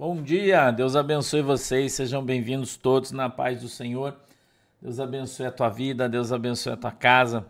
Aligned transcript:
Bom 0.00 0.22
dia, 0.22 0.70
Deus 0.70 0.96
abençoe 0.96 1.42
vocês, 1.42 1.92
sejam 1.92 2.24
bem-vindos 2.24 2.74
todos 2.74 3.12
na 3.12 3.28
paz 3.28 3.60
do 3.60 3.68
Senhor. 3.68 4.18
Deus 4.80 4.98
abençoe 4.98 5.44
a 5.44 5.52
tua 5.52 5.68
vida, 5.68 6.08
Deus 6.08 6.32
abençoe 6.32 6.72
a 6.72 6.76
tua 6.78 6.90
casa. 6.90 7.46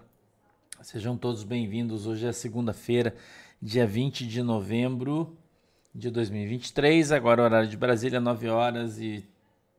Sejam 0.83 1.17
todos 1.17 1.45
bem-vindos. 1.45 2.09
Hoje 2.09 2.27
é 2.27 2.33
segunda-feira, 2.33 3.15
dia 3.63 3.87
20 3.87 4.27
de 4.27 4.43
novembro 4.43 5.39
de 5.95 6.11
2023. 6.11 7.13
Agora, 7.13 7.45
horário 7.45 7.69
de 7.69 7.77
Brasília, 7.77 8.19
9 8.19 8.49
horas 8.49 8.99
e 8.99 9.25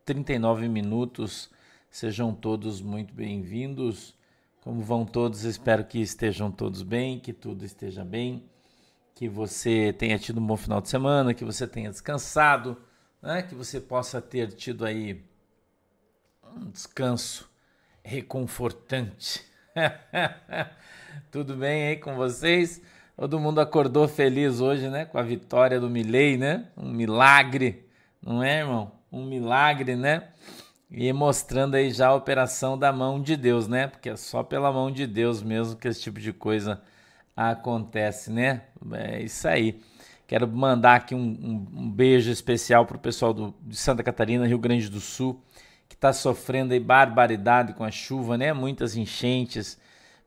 39 0.06 0.70
minutos. 0.70 1.50
Sejam 1.90 2.34
todos 2.34 2.80
muito 2.80 3.14
bem-vindos. 3.14 4.16
Como 4.62 4.80
vão 4.82 5.04
todos? 5.04 5.44
Espero 5.44 5.84
que 5.84 6.00
estejam 6.00 6.50
todos 6.50 6.84
bem, 6.84 7.20
que 7.20 7.34
tudo 7.34 7.66
esteja 7.66 8.06
bem 8.06 8.50
que 9.22 9.30
você 9.30 9.94
tenha 9.94 10.18
tido 10.18 10.42
um 10.42 10.48
bom 10.48 10.58
final 10.58 10.82
de 10.82 10.90
semana, 10.90 11.32
que 11.32 11.46
você 11.46 11.68
tenha 11.68 11.92
descansado, 11.92 12.76
né? 13.22 13.44
que 13.44 13.54
você 13.54 13.80
possa 13.80 14.20
ter 14.20 14.52
tido 14.52 14.84
aí 14.84 15.24
um 16.58 16.72
descanso 16.72 17.48
reconfortante. 18.04 19.46
Tudo 21.30 21.56
bem 21.56 21.90
aí 21.90 21.98
com 21.98 22.16
vocês? 22.16 22.82
Todo 23.16 23.40
mundo 23.40 23.62
acordou 23.62 24.08
feliz 24.08 24.60
hoje, 24.60 24.90
né? 24.90 25.06
Com 25.06 25.20
a 25.20 25.22
vitória 25.22 25.80
do 25.80 25.88
Milley, 25.88 26.36
né? 26.36 26.66
Um 26.76 26.92
milagre, 26.92 27.88
não 28.20 28.42
é, 28.42 28.62
irmão? 28.62 28.92
Um 29.12 29.24
milagre, 29.24 29.96
né? 29.96 30.30
E 30.90 31.14
mostrando 31.14 31.76
aí 31.76 31.92
já 31.92 32.08
a 32.08 32.16
operação 32.16 32.76
da 32.76 32.92
mão 32.92 33.22
de 33.22 33.38
Deus, 33.38 33.68
né? 33.68 33.86
Porque 33.86 34.10
é 34.10 34.16
só 34.16 34.42
pela 34.42 34.72
mão 34.72 34.90
de 34.90 35.06
Deus 35.06 35.44
mesmo 35.44 35.76
que 35.76 35.88
esse 35.88 36.02
tipo 36.02 36.20
de 36.20 36.34
coisa 36.34 36.82
acontece, 37.36 38.32
né? 38.32 38.64
É 38.94 39.22
isso 39.22 39.48
aí. 39.48 39.82
Quero 40.28 40.48
mandar 40.48 40.96
aqui 40.96 41.14
um, 41.14 41.20
um, 41.20 41.68
um 41.82 41.92
beijo 41.92 42.32
especial 42.32 42.86
para 42.86 42.98
o 42.98 43.00
pessoal 43.00 43.34
do, 43.34 43.54
de 43.62 43.76
Santa 43.76 44.04
Catarina, 44.04 44.48
Rio 44.48 44.60
Grande 44.60 44.90
do 44.90 45.02
Sul, 45.02 45.42
que 45.90 45.96
está 45.96 46.14
sofrendo 46.14 46.74
aí 46.74 46.80
barbaridade 46.80 47.74
com 47.74 47.84
a 47.84 47.92
chuva, 47.92 48.38
né? 48.38 48.54
Muitas 48.54 48.96
enchentes. 48.96 49.78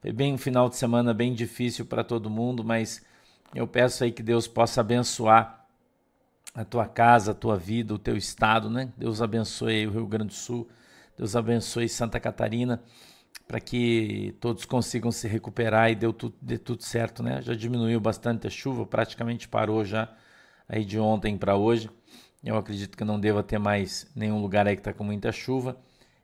Foi 0.01 0.13
bem 0.13 0.35
um 0.35 0.39
final 0.39 0.69
de 0.69 0.77
semana 0.77 1.15
bem 1.15 1.33
difícil 1.33 1.87
para 1.87 2.05
todo 2.05 2.29
mundo, 2.29 2.63
mas 2.63 3.03
eu 3.55 3.67
peço 3.67 4.05
aí 4.05 4.13
que 4.13 4.23
Deus 4.23 4.47
possa 4.47 4.83
abençoar 4.83 5.67
a 6.55 6.65
tua 6.65 6.87
casa, 6.87 7.31
a 7.33 7.35
tua 7.35 7.57
vida, 7.57 7.95
o 7.95 7.99
teu 7.99 8.17
estado, 8.17 8.69
né? 8.69 8.93
Deus 8.97 9.23
abençoe 9.23 9.87
o 9.87 9.91
Rio 9.91 10.07
Grande 10.07 10.29
do 10.29 10.35
Sul, 10.35 10.69
Deus 11.17 11.35
abençoe 11.35 11.89
Santa 11.89 12.21
Catarina 12.21 12.83
para 13.47 13.61
que 13.61 14.35
todos 14.41 14.65
consigam 14.65 15.13
se 15.13 15.29
recuperar 15.29 15.91
e 15.91 15.95
deu 15.95 16.13
tudo, 16.13 16.35
dê 16.41 16.59
tudo 16.59 16.83
certo, 16.83 17.23
né? 17.23 17.43
Já 17.43 17.55
diminuiu 17.55 18.01
bastante 18.01 18.47
a 18.47 18.51
chuva, 18.51 18.87
praticamente 18.87 19.49
parou 19.49 19.85
já 19.85 20.13
aí 20.69 20.85
de 20.85 20.99
ontem 20.99 21.37
para 21.37 21.57
hoje. 21.57 21.91
Eu 22.43 22.57
acredito 22.57 22.97
que 22.97 23.05
não 23.05 23.19
deva 23.19 23.43
ter 23.43 23.59
mais 23.59 24.11
nenhum 24.15 24.41
lugar 24.41 24.67
aí 24.67 24.77
que 24.77 24.81
está 24.81 24.93
com 24.93 25.05
muita 25.05 25.33
chuva 25.33 25.77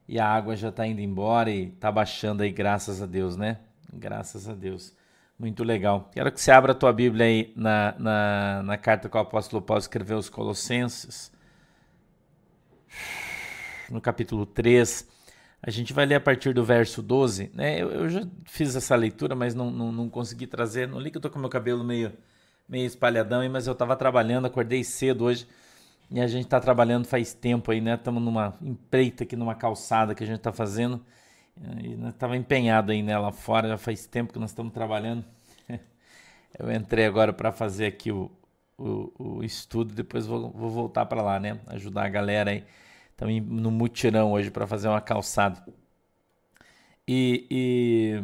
e 0.08 0.18
a 0.18 0.26
água 0.26 0.56
já 0.56 0.70
está 0.70 0.86
indo 0.86 1.00
embora 1.00 1.50
e 1.50 1.68
está 1.68 1.90
baixando 1.90 2.42
aí, 2.42 2.50
graças 2.50 3.00
a 3.00 3.06
Deus, 3.06 3.36
né? 3.36 3.58
Graças 3.92 4.48
a 4.48 4.54
Deus. 4.54 4.94
Muito 5.38 5.64
legal. 5.64 6.10
Quero 6.12 6.30
que 6.30 6.40
você 6.40 6.50
abra 6.50 6.72
a 6.72 6.74
tua 6.74 6.92
Bíblia 6.92 7.26
aí 7.26 7.52
na, 7.56 7.94
na, 7.98 8.62
na 8.62 8.76
carta 8.76 9.08
que 9.08 9.16
o 9.16 9.20
apóstolo 9.20 9.62
Paulo 9.62 9.80
escreveu 9.80 10.16
aos 10.16 10.28
Colossenses, 10.28 11.32
no 13.88 14.00
capítulo 14.00 14.44
3. 14.44 15.08
A 15.62 15.70
gente 15.70 15.92
vai 15.92 16.06
ler 16.06 16.14
a 16.14 16.20
partir 16.20 16.54
do 16.54 16.64
verso 16.64 17.02
12. 17.02 17.50
Né? 17.54 17.82
Eu, 17.82 17.90
eu 17.90 18.08
já 18.08 18.26
fiz 18.44 18.74
essa 18.74 18.96
leitura, 18.96 19.34
mas 19.34 19.54
não, 19.54 19.70
não, 19.70 19.92
não, 19.92 20.08
consegui 20.08 20.46
trazer. 20.46 20.88
Não 20.88 20.98
li 20.98 21.10
que 21.10 21.18
eu 21.18 21.20
tô 21.20 21.28
com 21.28 21.38
meu 21.38 21.50
cabelo 21.50 21.84
meio, 21.84 22.12
meio 22.68 22.86
espalhadão, 22.86 23.46
mas 23.50 23.66
eu 23.66 23.74
estava 23.74 23.94
trabalhando, 23.96 24.46
acordei 24.46 24.82
cedo 24.82 25.24
hoje. 25.24 25.46
E 26.10 26.20
a 26.20 26.26
gente 26.26 26.44
está 26.44 26.58
trabalhando 26.58 27.06
faz 27.06 27.34
tempo 27.34 27.70
aí, 27.70 27.80
né? 27.80 27.94
Estamos 27.94 28.22
numa 28.22 28.54
empreita 28.60 29.22
aqui, 29.24 29.36
numa 29.36 29.54
calçada 29.54 30.14
que 30.14 30.24
a 30.24 30.26
gente 30.26 30.38
está 30.38 30.52
fazendo. 30.52 31.00
E 31.82 31.94
nós 31.94 32.14
estava 32.14 32.36
empenhado 32.36 32.90
aí 32.90 33.02
nela 33.02 33.30
fora, 33.30 33.68
já 33.68 33.78
faz 33.78 34.06
tempo 34.06 34.32
que 34.32 34.38
nós 34.38 34.50
estamos 34.50 34.72
trabalhando. 34.72 35.24
Eu 36.58 36.72
entrei 36.72 37.04
agora 37.06 37.32
para 37.32 37.52
fazer 37.52 37.86
aqui 37.86 38.10
o, 38.10 38.30
o, 38.78 39.12
o, 39.18 39.44
estudo, 39.44 39.94
depois 39.94 40.26
vou, 40.26 40.50
vou 40.50 40.70
voltar 40.70 41.06
para 41.06 41.22
lá, 41.22 41.38
né? 41.38 41.60
Ajudar 41.66 42.06
a 42.06 42.08
galera 42.08 42.50
aí. 42.50 42.64
Estamos 43.20 43.42
no 43.62 43.70
mutirão 43.70 44.32
hoje 44.32 44.50
para 44.50 44.66
fazer 44.66 44.88
uma 44.88 45.00
calçada. 45.02 45.62
E, 47.06 47.46
e, 47.50 48.22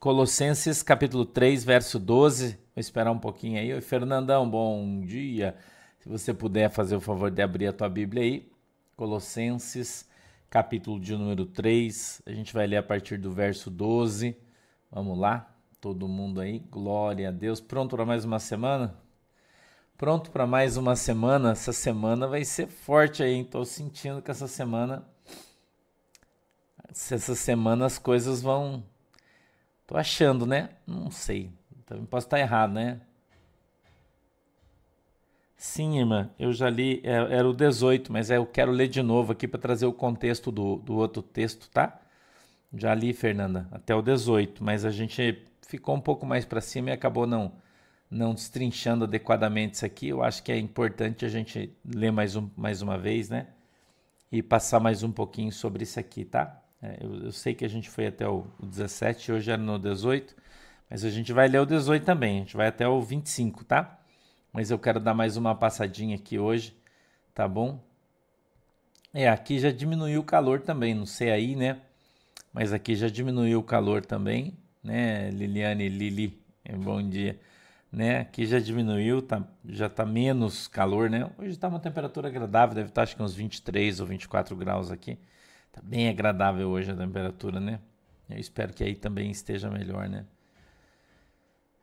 Colossenses 0.00 0.82
capítulo 0.82 1.26
3, 1.26 1.62
verso 1.62 1.98
12. 1.98 2.52
Vou 2.52 2.80
esperar 2.80 3.12
um 3.12 3.18
pouquinho 3.18 3.60
aí. 3.60 3.74
Oi, 3.74 3.80
Fernandão, 3.82 4.48
bom 4.48 5.02
dia. 5.02 5.54
Se 5.98 6.08
você 6.08 6.32
puder 6.32 6.70
fazer 6.70 6.96
o 6.96 7.00
favor 7.00 7.30
de 7.30 7.42
abrir 7.42 7.66
a 7.66 7.74
tua 7.74 7.90
Bíblia 7.90 8.22
aí. 8.22 8.50
Colossenses 8.96 10.08
capítulo 10.48 10.98
de 10.98 11.14
número 11.14 11.44
3. 11.44 12.22
A 12.24 12.32
gente 12.32 12.54
vai 12.54 12.66
ler 12.66 12.78
a 12.78 12.82
partir 12.82 13.18
do 13.18 13.30
verso 13.30 13.70
12. 13.70 14.34
Vamos 14.90 15.18
lá. 15.18 15.54
Todo 15.78 16.08
mundo 16.08 16.40
aí. 16.40 16.60
Glória 16.70 17.28
a 17.28 17.32
Deus. 17.32 17.60
Pronto 17.60 17.94
para 17.94 18.06
mais 18.06 18.24
uma 18.24 18.38
semana? 18.38 18.96
Pronto 19.96 20.30
para 20.30 20.46
mais 20.46 20.76
uma 20.76 20.94
semana. 20.94 21.52
Essa 21.52 21.72
semana 21.72 22.26
vai 22.26 22.44
ser 22.44 22.66
forte 22.66 23.22
aí. 23.22 23.40
Estou 23.40 23.64
sentindo 23.64 24.20
que 24.20 24.30
essa 24.30 24.46
semana. 24.46 25.02
Se 26.92 27.14
essa 27.14 27.34
semana 27.34 27.86
as 27.86 27.98
coisas 27.98 28.42
vão. 28.42 28.84
Tô 29.86 29.96
achando, 29.96 30.44
né? 30.44 30.70
Não 30.86 31.10
sei. 31.10 31.50
Também 31.86 32.04
posso 32.04 32.26
estar 32.26 32.38
errado, 32.38 32.74
né? 32.74 33.00
Sim, 35.56 35.98
irmã, 35.98 36.30
eu 36.38 36.52
já 36.52 36.68
li, 36.68 37.00
é, 37.02 37.12
era 37.12 37.48
o 37.48 37.54
18, 37.54 38.12
mas 38.12 38.30
é, 38.30 38.36
eu 38.36 38.44
quero 38.44 38.70
ler 38.70 38.88
de 38.88 39.02
novo 39.02 39.32
aqui 39.32 39.48
para 39.48 39.58
trazer 39.58 39.86
o 39.86 39.92
contexto 39.92 40.52
do, 40.52 40.76
do 40.76 40.94
outro 40.96 41.22
texto, 41.22 41.70
tá? 41.70 41.98
Já 42.74 42.94
li, 42.94 43.14
Fernanda, 43.14 43.66
até 43.72 43.94
o 43.94 44.02
18, 44.02 44.62
mas 44.62 44.84
a 44.84 44.90
gente 44.90 45.42
ficou 45.62 45.94
um 45.94 46.00
pouco 46.00 46.26
mais 46.26 46.44
para 46.44 46.60
cima 46.60 46.90
e 46.90 46.92
acabou 46.92 47.26
não 47.26 47.52
não 48.10 48.34
destrinchando 48.34 49.04
adequadamente 49.04 49.74
isso 49.74 49.86
aqui, 49.86 50.08
eu 50.08 50.22
acho 50.22 50.42
que 50.42 50.52
é 50.52 50.58
importante 50.58 51.24
a 51.24 51.28
gente 51.28 51.72
ler 51.84 52.12
mais, 52.12 52.36
um, 52.36 52.48
mais 52.56 52.82
uma 52.82 52.96
vez, 52.96 53.28
né? 53.28 53.48
E 54.30 54.42
passar 54.42 54.80
mais 54.80 55.02
um 55.02 55.10
pouquinho 55.10 55.52
sobre 55.52 55.82
isso 55.82 55.98
aqui, 55.98 56.24
tá? 56.24 56.60
É, 56.82 56.98
eu, 57.00 57.24
eu, 57.24 57.32
sei 57.32 57.54
que 57.54 57.64
a 57.64 57.68
gente 57.68 57.88
foi 57.90 58.06
até 58.06 58.28
o, 58.28 58.46
o 58.60 58.66
17, 58.66 59.32
hoje 59.32 59.50
era 59.50 59.60
no 59.60 59.78
18, 59.78 60.36
mas 60.88 61.04
a 61.04 61.10
gente 61.10 61.32
vai 61.32 61.48
ler 61.48 61.60
o 61.60 61.66
18 61.66 62.04
também, 62.04 62.36
a 62.36 62.38
gente 62.40 62.56
vai 62.56 62.68
até 62.68 62.86
o 62.86 63.00
25, 63.02 63.64
tá? 63.64 63.98
Mas 64.52 64.70
eu 64.70 64.78
quero 64.78 65.00
dar 65.00 65.14
mais 65.14 65.36
uma 65.36 65.54
passadinha 65.54 66.16
aqui 66.16 66.38
hoje, 66.38 66.76
tá 67.34 67.48
bom? 67.48 67.80
É, 69.12 69.28
aqui 69.28 69.58
já 69.58 69.70
diminuiu 69.70 70.20
o 70.20 70.24
calor 70.24 70.60
também, 70.60 70.94
não 70.94 71.06
sei 71.06 71.30
aí, 71.30 71.56
né? 71.56 71.80
Mas 72.52 72.72
aqui 72.72 72.94
já 72.94 73.08
diminuiu 73.08 73.58
o 73.60 73.64
calor 73.64 74.04
também, 74.04 74.56
né? 74.82 75.30
Liliane, 75.30 75.88
Lili, 75.88 76.38
bom 76.78 77.02
dia 77.02 77.38
né? 77.96 78.20
Aqui 78.20 78.44
já 78.44 78.58
diminuiu, 78.58 79.22
tá, 79.22 79.42
já 79.64 79.86
está 79.86 80.04
menos 80.04 80.68
calor, 80.68 81.08
né? 81.08 81.30
Hoje 81.38 81.52
está 81.52 81.66
uma 81.66 81.80
temperatura 81.80 82.28
agradável, 82.28 82.74
deve 82.74 82.90
estar 82.90 83.00
tá, 83.00 83.02
acho 83.04 83.16
que 83.16 83.22
uns 83.22 83.32
23 83.32 84.00
ou 84.00 84.06
24 84.06 84.54
graus 84.54 84.90
aqui. 84.90 85.18
Tá 85.72 85.80
bem 85.82 86.06
agradável 86.06 86.68
hoje 86.68 86.90
a 86.90 86.94
temperatura, 86.94 87.58
né? 87.58 87.80
Eu 88.28 88.38
espero 88.38 88.74
que 88.74 88.84
aí 88.84 88.94
também 88.94 89.30
esteja 89.30 89.70
melhor, 89.70 90.10
né? 90.10 90.26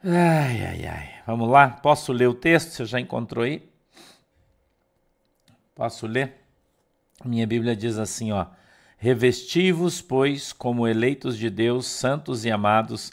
Ai, 0.04 0.64
ai, 0.64 0.86
ai. 0.86 1.10
Vamos 1.26 1.50
lá? 1.50 1.68
Posso 1.68 2.14
ler 2.14 2.28
o 2.28 2.36
texto? 2.36 2.70
Você 2.70 2.86
já 2.86 3.00
encontrou 3.00 3.44
aí? 3.44 3.68
Posso 5.74 6.06
ler? 6.06 6.44
Minha 7.26 7.48
Bíblia 7.48 7.76
diz 7.76 7.98
assim, 7.98 8.32
ó: 8.32 8.46
Revestivos, 8.98 10.00
pois, 10.00 10.54
como 10.54 10.88
eleitos 10.88 11.36
de 11.40 11.50
Deus, 11.50 11.88
santos 11.88 12.46
e 12.46 12.52
amados, 12.52 13.12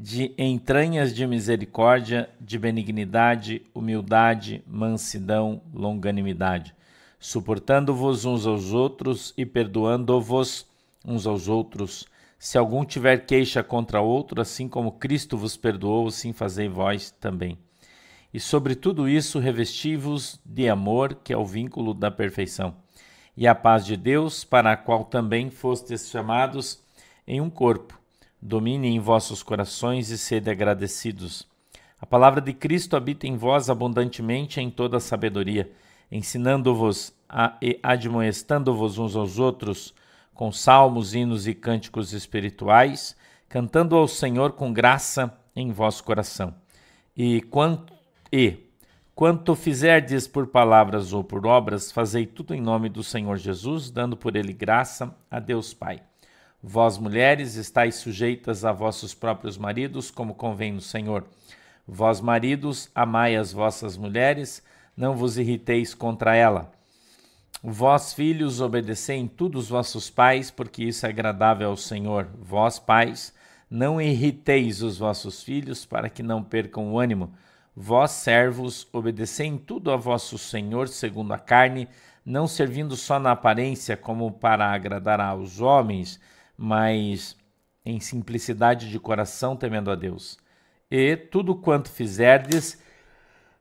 de 0.00 0.32
entranhas 0.38 1.12
de 1.12 1.26
misericórdia, 1.26 2.30
de 2.40 2.56
benignidade, 2.56 3.62
humildade, 3.74 4.62
mansidão, 4.64 5.60
longanimidade, 5.74 6.72
suportando-vos 7.18 8.24
uns 8.24 8.46
aos 8.46 8.72
outros 8.72 9.34
e 9.36 9.44
perdoando-vos 9.44 10.64
uns 11.04 11.26
aos 11.26 11.48
outros. 11.48 12.06
Se 12.38 12.56
algum 12.56 12.84
tiver 12.84 13.26
queixa 13.26 13.60
contra 13.64 14.00
outro, 14.00 14.40
assim 14.40 14.68
como 14.68 14.92
Cristo 14.92 15.36
vos 15.36 15.56
perdoou, 15.56 16.06
assim 16.06 16.32
fazei 16.32 16.68
vós 16.68 17.10
também. 17.10 17.58
E 18.32 18.38
sobre 18.38 18.76
tudo 18.76 19.08
isso, 19.08 19.40
revesti-vos 19.40 20.40
de 20.44 20.68
amor, 20.68 21.16
que 21.24 21.32
é 21.32 21.36
o 21.36 21.44
vínculo 21.44 21.92
da 21.92 22.08
perfeição, 22.08 22.76
e 23.36 23.48
a 23.48 23.54
paz 23.54 23.84
de 23.84 23.96
Deus, 23.96 24.44
para 24.44 24.70
a 24.70 24.76
qual 24.76 25.02
também 25.02 25.50
fostes 25.50 26.08
chamados 26.08 26.80
em 27.26 27.40
um 27.40 27.50
corpo 27.50 27.97
domine 28.40 28.88
em 28.88 29.00
vossos 29.00 29.42
corações 29.42 30.10
e 30.10 30.18
sede 30.18 30.50
agradecidos. 30.50 31.46
A 32.00 32.06
palavra 32.06 32.40
de 32.40 32.52
Cristo 32.52 32.96
habita 32.96 33.26
em 33.26 33.36
vós 33.36 33.68
abundantemente 33.68 34.60
em 34.60 34.70
toda 34.70 34.98
a 34.98 35.00
sabedoria, 35.00 35.70
ensinando-vos 36.10 37.12
e 37.60 37.78
admoestando-vos 37.82 38.98
uns 38.98 39.16
aos 39.16 39.38
outros 39.38 39.94
com 40.32 40.52
salmos, 40.52 41.14
hinos 41.14 41.46
e 41.48 41.54
cânticos 41.54 42.12
espirituais, 42.12 43.16
cantando 43.48 43.96
ao 43.96 44.06
Senhor 44.06 44.52
com 44.52 44.72
graça 44.72 45.36
em 45.54 45.72
vosso 45.72 46.04
coração. 46.04 46.54
E 47.16 47.42
quanto, 47.42 47.92
e, 48.32 48.68
Quanto 49.18 49.56
fizerdes 49.56 50.28
por 50.28 50.46
palavras 50.46 51.12
ou 51.12 51.24
por 51.24 51.44
obras, 51.44 51.90
fazei 51.90 52.24
tudo 52.24 52.54
em 52.54 52.60
nome 52.60 52.88
do 52.88 53.02
Senhor 53.02 53.36
Jesus, 53.36 53.90
dando 53.90 54.16
por 54.16 54.36
ele 54.36 54.52
graça 54.52 55.12
a 55.28 55.40
Deus 55.40 55.74
Pai. 55.74 56.07
Vós, 56.70 56.98
mulheres, 56.98 57.54
estáis 57.54 57.94
sujeitas 57.94 58.62
a 58.62 58.72
vossos 58.72 59.14
próprios 59.14 59.56
maridos, 59.56 60.10
como 60.10 60.34
convém 60.34 60.70
no 60.70 60.82
Senhor. 60.82 61.24
Vós, 61.86 62.20
maridos, 62.20 62.90
amai 62.94 63.36
as 63.36 63.54
vossas 63.54 63.96
mulheres, 63.96 64.62
não 64.94 65.16
vos 65.16 65.38
irriteis 65.38 65.94
contra 65.94 66.36
ela. 66.36 66.70
Vós, 67.62 68.12
filhos, 68.12 68.60
obedecei 68.60 69.16
em 69.16 69.26
tudo 69.26 69.58
os 69.58 69.70
vossos 69.70 70.10
pais, 70.10 70.50
porque 70.50 70.84
isso 70.84 71.06
é 71.06 71.08
agradável 71.08 71.70
ao 71.70 71.76
Senhor. 71.76 72.28
Vós, 72.38 72.78
pais, 72.78 73.32
não 73.70 73.98
irriteis 73.98 74.82
os 74.82 74.98
vossos 74.98 75.42
filhos, 75.42 75.86
para 75.86 76.10
que 76.10 76.22
não 76.22 76.44
percam 76.44 76.92
o 76.92 77.00
ânimo. 77.00 77.32
Vós, 77.74 78.10
servos, 78.10 78.86
obedecei 78.92 79.46
em 79.46 79.56
tudo 79.56 79.90
a 79.90 79.96
vosso 79.96 80.36
Senhor 80.36 80.86
segundo 80.88 81.32
a 81.32 81.38
carne, 81.38 81.88
não 82.26 82.46
servindo 82.46 82.94
só 82.94 83.18
na 83.18 83.32
aparência 83.32 83.96
como 83.96 84.30
para 84.30 84.70
agradar 84.70 85.18
aos 85.18 85.62
homens, 85.62 86.20
mas 86.58 87.36
em 87.84 88.00
simplicidade 88.00 88.90
de 88.90 88.98
coração, 88.98 89.56
temendo 89.56 89.90
a 89.90 89.94
Deus. 89.94 90.36
E 90.90 91.16
tudo 91.16 91.54
quanto 91.54 91.90
fizerdes, 91.90 92.82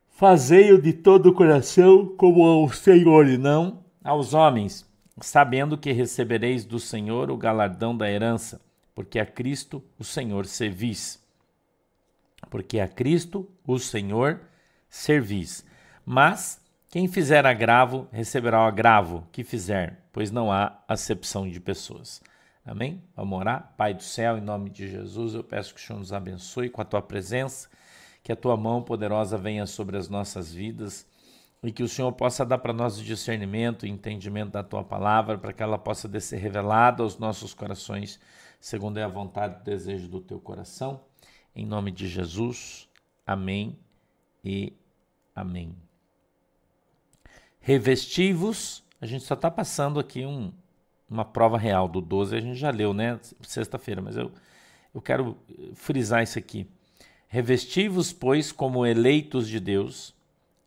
fazei-o 0.10 0.82
de 0.82 0.92
todo 0.92 1.28
o 1.28 1.34
coração, 1.34 2.14
como 2.18 2.46
ao 2.46 2.68
Senhor 2.70 3.28
e 3.28 3.38
não 3.38 3.86
aos 4.04 4.34
homens, 4.34 4.86
sabendo 5.22 5.78
que 5.78 5.92
recebereis 5.92 6.66
do 6.66 6.80
Senhor 6.80 7.30
o 7.30 7.38
galardão 7.38 7.96
da 7.96 8.12
herança, 8.12 8.60
porque 8.96 9.20
a 9.20 9.26
Cristo 9.26 9.84
o 10.00 10.04
Senhor 10.04 10.46
servis 10.48 11.26
porque 12.50 12.80
a 12.80 12.88
Cristo, 12.88 13.50
o 13.66 13.80
Senhor, 13.80 14.42
servis. 14.90 15.66
Mas 16.06 16.62
quem 16.90 17.08
fizer 17.08 17.46
agravo, 17.46 18.08
receberá 18.12 18.60
o 18.60 18.68
agravo 18.68 19.28
que 19.32 19.44
fizer, 19.44 20.04
pois 20.12 20.32
não 20.32 20.52
há 20.52 20.80
acepção 20.88 21.50
de 21.50 21.60
pessoas. 21.60 22.22
Amém? 22.68 23.02
Vamos 23.16 23.40
orar? 23.40 23.74
Pai 23.78 23.94
do 23.94 24.04
céu, 24.04 24.38
em 24.38 24.42
nome 24.42 24.70
de 24.70 24.90
Jesus, 24.90 25.34
eu 25.34 25.42
peço 25.42 25.74
que 25.74 25.80
o 25.80 25.84
Senhor 25.84 26.00
nos 26.00 26.12
abençoe 26.12 26.70
com 26.70 26.82
a 26.82 26.86
tua 26.86 27.02
presença, 27.02 27.70
que 28.22 28.30
a 28.30 28.36
tua 28.36 28.58
mão 28.58 28.84
poderosa 28.84 29.38
venha 29.38 29.66
sobre 29.66 29.96
as 29.96 30.10
nossas 30.10 30.54
vidas 30.54 31.08
e 31.64 31.72
que 31.72 31.82
o 31.82 31.88
Senhor 31.88 32.12
possa 32.12 32.46
dar 32.46 32.58
para 32.58 32.74
nós 32.74 33.00
o 33.00 33.04
discernimento 33.06 33.86
e 33.86 33.90
entendimento 33.90 34.52
da 34.52 34.64
tua 34.64 34.84
palavra, 34.84 35.38
para 35.38 35.54
que 35.54 35.64
ela 35.64 35.78
possa 35.78 36.20
ser 36.20 36.36
revelada 36.40 37.04
aos 37.04 37.18
nossos 37.18 37.54
corações, 37.54 38.20
segundo 38.60 38.98
é 38.98 39.04
a 39.04 39.08
vontade 39.08 39.60
e 39.62 39.64
desejo 39.64 40.10
do 40.10 40.20
teu 40.20 40.38
coração. 40.38 41.00
Em 41.56 41.66
nome 41.66 41.90
de 41.90 42.06
Jesus, 42.06 42.90
amém 43.26 43.80
e 44.44 44.74
amém. 45.34 45.74
Revestivos, 47.62 48.84
a 49.00 49.06
gente 49.06 49.24
só 49.24 49.36
está 49.36 49.50
passando 49.50 50.02
aqui 50.02 50.26
um, 50.26 50.52
uma 51.10 51.26
prova 51.26 51.58
real 51.58 51.88
do 51.88 52.02
12, 52.02 52.36
a 52.36 52.40
gente 52.40 52.58
já 52.58 52.70
leu, 52.70 52.94
né? 52.94 53.20
Sexta-feira, 53.42 54.02
mas 54.02 54.18
eu, 54.18 54.32
eu 54.94 55.02
quero 55.02 55.38
frisar 55.74 56.24
isso 56.24 56.38
aqui. 56.38 56.68
Revestivos, 57.28 58.14
pois, 58.14 58.52
como 58.52 58.86
eleitos 58.86 59.48
de 59.48 59.60
Deus, 59.60 60.14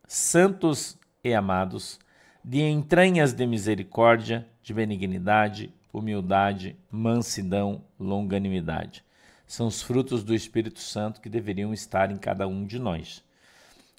santos 0.06 0.98
e 1.22 1.32
amados, 1.34 1.98
de 2.44 2.60
entranhas 2.60 3.32
de 3.32 3.46
misericórdia, 3.46 4.46
de 4.62 4.72
benignidade, 4.72 5.72
humildade, 5.92 6.76
mansidão, 6.90 7.82
longanimidade 7.98 9.04
são 9.50 9.66
os 9.66 9.82
frutos 9.82 10.22
do 10.22 10.32
Espírito 10.32 10.78
Santo 10.78 11.20
que 11.20 11.28
deveriam 11.28 11.75
estar 11.75 12.12
em 12.12 12.16
cada 12.16 12.46
um 12.46 12.64
de 12.64 12.78
nós. 12.78 13.20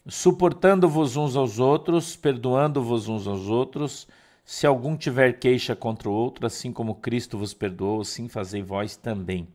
Suportando-vos 0.07 1.17
uns 1.17 1.35
aos 1.35 1.59
outros, 1.59 2.15
perdoando-vos 2.15 3.09
uns 3.09 3.27
aos 3.27 3.47
outros, 3.47 4.07
se 4.43 4.67
algum 4.67 4.97
tiver 4.97 5.33
queixa 5.33 5.75
contra 5.75 6.09
o 6.09 6.13
outro, 6.13 6.45
assim 6.45 6.71
como 6.73 6.95
Cristo 6.95 7.38
vos 7.38 7.53
perdoou, 7.53 8.01
assim 8.01 8.27
fazei 8.27 8.61
vós 8.61 8.95
também. 8.95 9.47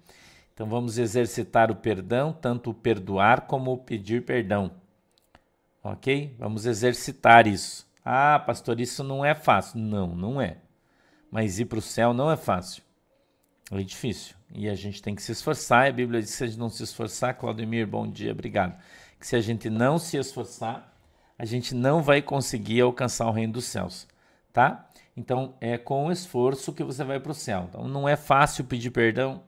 Então 0.55 0.67
vamos 0.67 0.97
exercitar 0.97 1.71
o 1.71 1.77
perdão, 1.77 2.33
tanto 2.33 2.71
o 2.71 2.75
perdoar 2.75 3.43
como 3.43 3.73
o 3.73 3.79
pedir 3.79 4.25
perdão. 4.25 4.71
Ok? 5.83 6.35
Vamos 6.39 6.65
exercitar 6.65 7.47
isso. 7.47 7.87
Ah, 8.05 8.39
pastor, 8.39 8.81
isso 8.81 9.05
não 9.05 9.25
é 9.25 9.35
fácil. 9.35 9.79
Não, 9.79 10.15
não 10.15 10.41
é. 10.41 10.59
Mas 11.31 11.59
ir 11.59 11.67
para 11.67 11.79
o 11.79 11.83
céu 11.83 12.15
não 12.15 12.31
é 12.31 12.37
fácil. 12.37 12.83
É 13.71 13.83
difícil. 13.83 14.37
E 14.55 14.69
a 14.69 14.75
gente 14.75 15.03
tem 15.03 15.15
que 15.15 15.23
se 15.23 15.33
esforçar. 15.33 15.89
A 15.89 15.93
Bíblia 15.93 16.21
diz 16.21 16.31
que 16.31 16.37
se 16.37 16.45
a 16.45 16.47
gente 16.47 16.59
não 16.59 16.71
se 16.71 16.83
esforçar, 16.83 17.37
Claudemir, 17.37 17.87
bom 17.87 18.09
dia, 18.09 18.33
obrigado. 18.33 18.81
Que 19.19 19.27
se 19.27 19.37
a 19.37 19.41
gente 19.41 19.69
não 19.69 19.99
se 19.99 20.17
esforçar, 20.17 20.97
a 21.39 21.45
gente 21.45 21.75
não 21.75 22.03
vai 22.03 22.23
conseguir 22.23 22.81
alcançar 22.81 23.27
o 23.27 23.33
reino 23.33 23.55
dos 23.55 23.65
céus, 23.65 24.07
tá? 24.57 24.89
Então 25.15 25.53
é 25.61 25.77
com 25.77 26.11
esforço 26.11 26.73
que 26.73 26.83
você 26.83 27.05
vai 27.05 27.21
para 27.21 27.33
o 27.33 27.35
céu. 27.35 27.67
Então 27.69 27.87
não 27.87 28.09
é 28.09 28.17
fácil 28.17 28.65
pedir 28.65 28.91
perdão? 28.91 29.43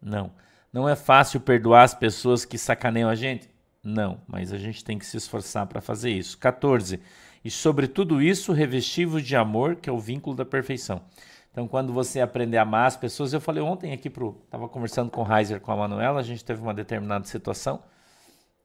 Não. 0.00 0.32
Não 0.72 0.88
é 0.88 0.96
fácil 0.96 1.40
perdoar 1.40 1.82
as 1.82 1.92
pessoas 1.92 2.46
que 2.46 2.56
sacaneiam 2.56 3.10
a 3.10 3.14
gente? 3.14 3.50
Não, 3.84 4.18
mas 4.26 4.50
a 4.50 4.56
gente 4.56 4.82
tem 4.82 4.98
que 4.98 5.04
se 5.04 5.18
esforçar 5.18 5.66
para 5.66 5.82
fazer 5.82 6.10
isso. 6.10 6.38
14. 6.38 7.00
E 7.44 7.50
sobre 7.50 7.86
tudo 7.86 8.22
isso, 8.22 8.52
revestivos 8.52 9.22
de 9.22 9.36
amor, 9.36 9.76
que 9.76 9.90
é 9.90 9.92
o 9.92 9.98
vínculo 9.98 10.34
da 10.34 10.44
perfeição. 10.46 11.02
Então, 11.50 11.68
quando 11.68 11.92
você 11.92 12.20
aprender 12.20 12.56
a 12.56 12.62
amar 12.62 12.86
as 12.86 12.96
pessoas, 12.96 13.34
eu 13.34 13.40
falei 13.42 13.62
ontem 13.62 13.92
aqui 13.92 14.08
pro, 14.08 14.40
estava 14.44 14.68
conversando 14.68 15.10
com 15.10 15.22
o 15.22 15.36
Heiser, 15.36 15.60
com 15.60 15.72
a 15.72 15.76
Manuela, 15.76 16.20
a 16.20 16.22
gente 16.22 16.42
teve 16.42 16.62
uma 16.62 16.72
determinada 16.72 17.26
situação 17.26 17.82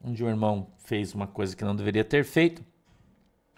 onde 0.02 0.24
o 0.24 0.28
irmão 0.28 0.68
fez 0.78 1.14
uma 1.14 1.28
coisa 1.28 1.56
que 1.56 1.66
não 1.66 1.76
deveria 1.76 2.04
ter 2.04 2.24
feito. 2.24 2.64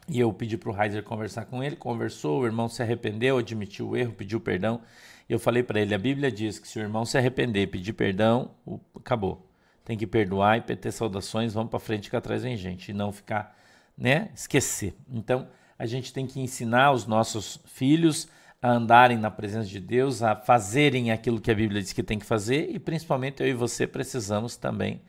E 0.10 0.20
eu 0.20 0.32
pedi 0.32 0.58
para 0.58 0.72
o 0.72 0.82
Heiser 0.82 1.04
conversar 1.04 1.46
com 1.46 1.62
ele, 1.62 1.76
conversou, 1.76 2.42
o 2.42 2.46
irmão 2.46 2.70
se 2.70 2.82
arrependeu, 2.82 3.38
admitiu 3.38 3.90
o 3.90 3.98
erro, 3.98 4.14
pediu 4.14 4.40
perdão. 4.40 4.82
E 5.28 5.34
eu 5.34 5.40
falei 5.40 5.64
para 5.64 5.82
ele: 5.82 5.94
a 5.94 5.98
Bíblia 5.98 6.32
diz 6.32 6.60
que 6.60 6.68
se 6.68 6.80
o 6.80 6.82
irmão 6.82 7.06
se 7.06 7.18
arrepender, 7.18 7.68
pedir 7.68 7.94
perdão, 7.94 8.52
acabou. 8.96 9.46
Tem 9.84 9.98
que 9.98 10.08
perdoar 10.08 10.58
e 10.58 10.76
ter 10.76 10.92
saudações, 10.92 11.54
vamos 11.54 11.70
para 11.70 11.80
frente 11.80 12.10
que 12.10 12.16
atrás 12.16 12.44
vem 12.44 12.58
gente, 12.58 12.90
e 12.90 12.94
não 12.94 13.12
ficar, 13.12 13.58
né, 13.98 14.30
esquecer. 14.36 14.94
Então, 15.10 15.48
a 15.80 15.86
gente 15.86 16.12
tem 16.12 16.26
que 16.26 16.40
ensinar 16.42 16.92
os 16.92 17.06
nossos 17.06 17.60
filhos 17.66 18.28
a 18.62 18.72
andarem 18.72 19.18
na 19.18 19.32
presença 19.32 19.68
de 19.68 19.80
Deus, 19.80 20.24
a 20.24 20.36
fazerem 20.36 21.12
aquilo 21.12 21.40
que 21.40 21.52
a 21.52 21.56
Bíblia 21.56 21.82
diz 21.82 21.94
que 21.94 22.04
tem 22.04 22.18
que 22.20 22.26
fazer 22.26 22.70
e 22.70 22.80
principalmente 22.80 23.42
eu 23.42 23.48
e 23.48 23.54
você 23.54 23.86
precisamos 23.86 24.58
também 24.58 25.02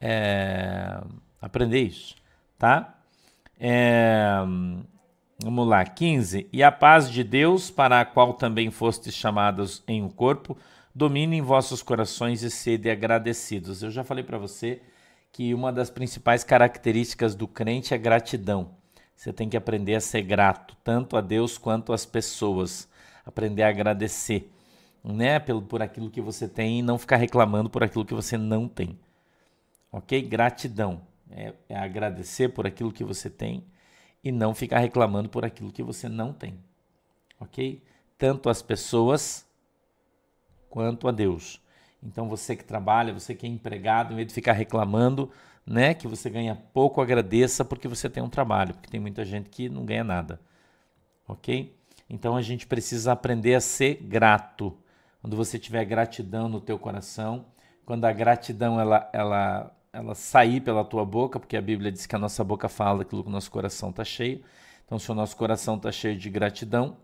é, 0.00 1.00
aprender 1.40 1.80
isso, 1.80 2.16
tá? 2.58 2.99
É, 3.62 4.38
vamos 5.42 5.68
lá, 5.68 5.84
15. 5.84 6.48
E 6.50 6.62
a 6.62 6.72
paz 6.72 7.10
de 7.10 7.22
Deus, 7.22 7.70
para 7.70 8.00
a 8.00 8.04
qual 8.06 8.32
também 8.32 8.70
fostes 8.70 9.14
chamados 9.14 9.84
em 9.86 10.02
um 10.02 10.08
corpo, 10.08 10.56
domine 10.94 11.36
em 11.36 11.42
vossos 11.42 11.82
corações 11.82 12.42
e 12.42 12.50
sede 12.50 12.88
agradecidos. 12.88 13.82
Eu 13.82 13.90
já 13.90 14.02
falei 14.02 14.24
para 14.24 14.38
você 14.38 14.80
que 15.30 15.52
uma 15.52 15.70
das 15.70 15.90
principais 15.90 16.42
características 16.42 17.34
do 17.34 17.46
crente 17.46 17.92
é 17.92 17.98
gratidão. 17.98 18.70
Você 19.14 19.30
tem 19.30 19.50
que 19.50 19.56
aprender 19.58 19.94
a 19.94 20.00
ser 20.00 20.22
grato, 20.22 20.74
tanto 20.82 21.14
a 21.14 21.20
Deus 21.20 21.58
quanto 21.58 21.92
às 21.92 22.06
pessoas. 22.06 22.88
Aprender 23.26 23.62
a 23.62 23.68
agradecer, 23.68 24.50
né? 25.04 25.38
Pelo, 25.38 25.60
por 25.60 25.82
aquilo 25.82 26.10
que 26.10 26.22
você 26.22 26.48
tem 26.48 26.78
e 26.78 26.82
não 26.82 26.98
ficar 26.98 27.16
reclamando 27.16 27.68
por 27.68 27.84
aquilo 27.84 28.06
que 28.06 28.14
você 28.14 28.38
não 28.38 28.66
tem. 28.66 28.98
Ok? 29.92 30.22
Gratidão. 30.22 31.02
É, 31.30 31.54
é 31.68 31.76
agradecer 31.76 32.48
por 32.50 32.66
aquilo 32.66 32.92
que 32.92 33.04
você 33.04 33.30
tem 33.30 33.64
e 34.22 34.30
não 34.30 34.54
ficar 34.54 34.78
reclamando 34.78 35.28
por 35.28 35.44
aquilo 35.44 35.72
que 35.72 35.82
você 35.82 36.08
não 36.08 36.32
tem. 36.32 36.58
Ok? 37.38 37.82
Tanto 38.18 38.48
as 38.50 38.60
pessoas 38.60 39.46
quanto 40.68 41.08
a 41.08 41.10
Deus. 41.10 41.60
Então 42.02 42.28
você 42.28 42.56
que 42.56 42.64
trabalha, 42.64 43.12
você 43.12 43.34
que 43.34 43.46
é 43.46 43.48
empregado, 43.48 44.12
em 44.12 44.16
vez 44.16 44.28
de 44.28 44.34
ficar 44.34 44.52
reclamando, 44.52 45.30
né, 45.66 45.94
que 45.94 46.08
você 46.08 46.30
ganha 46.30 46.56
pouco, 46.72 47.00
agradeça 47.00 47.64
porque 47.64 47.86
você 47.86 48.08
tem 48.08 48.22
um 48.22 48.28
trabalho, 48.28 48.74
porque 48.74 48.90
tem 48.90 49.00
muita 49.00 49.24
gente 49.24 49.50
que 49.50 49.68
não 49.68 49.84
ganha 49.84 50.04
nada. 50.04 50.40
OK? 51.28 51.76
Então 52.08 52.36
a 52.36 52.42
gente 52.42 52.66
precisa 52.66 53.12
aprender 53.12 53.54
a 53.54 53.60
ser 53.60 53.94
grato. 53.96 54.76
Quando 55.20 55.36
você 55.36 55.58
tiver 55.58 55.84
gratidão 55.84 56.48
no 56.48 56.60
teu 56.60 56.78
coração, 56.78 57.46
quando 57.84 58.04
a 58.04 58.12
gratidão 58.12 58.80
ela 58.80 59.08
ela 59.12 59.76
ela 59.92 60.14
sair 60.14 60.60
pela 60.60 60.84
tua 60.84 61.04
boca, 61.04 61.40
porque 61.40 61.56
a 61.56 61.62
Bíblia 61.62 61.90
diz 61.90 62.06
que 62.06 62.14
a 62.14 62.18
nossa 62.18 62.44
boca 62.44 62.68
fala 62.68 63.02
aquilo 63.02 63.22
que 63.22 63.28
o 63.28 63.32
nosso 63.32 63.50
coração 63.50 63.90
está 63.90 64.04
cheio. 64.04 64.42
Então, 64.84 64.98
se 64.98 65.10
o 65.10 65.14
nosso 65.14 65.36
coração 65.36 65.76
está 65.76 65.90
cheio 65.90 66.16
de 66.16 66.30
gratidão, 66.30 66.96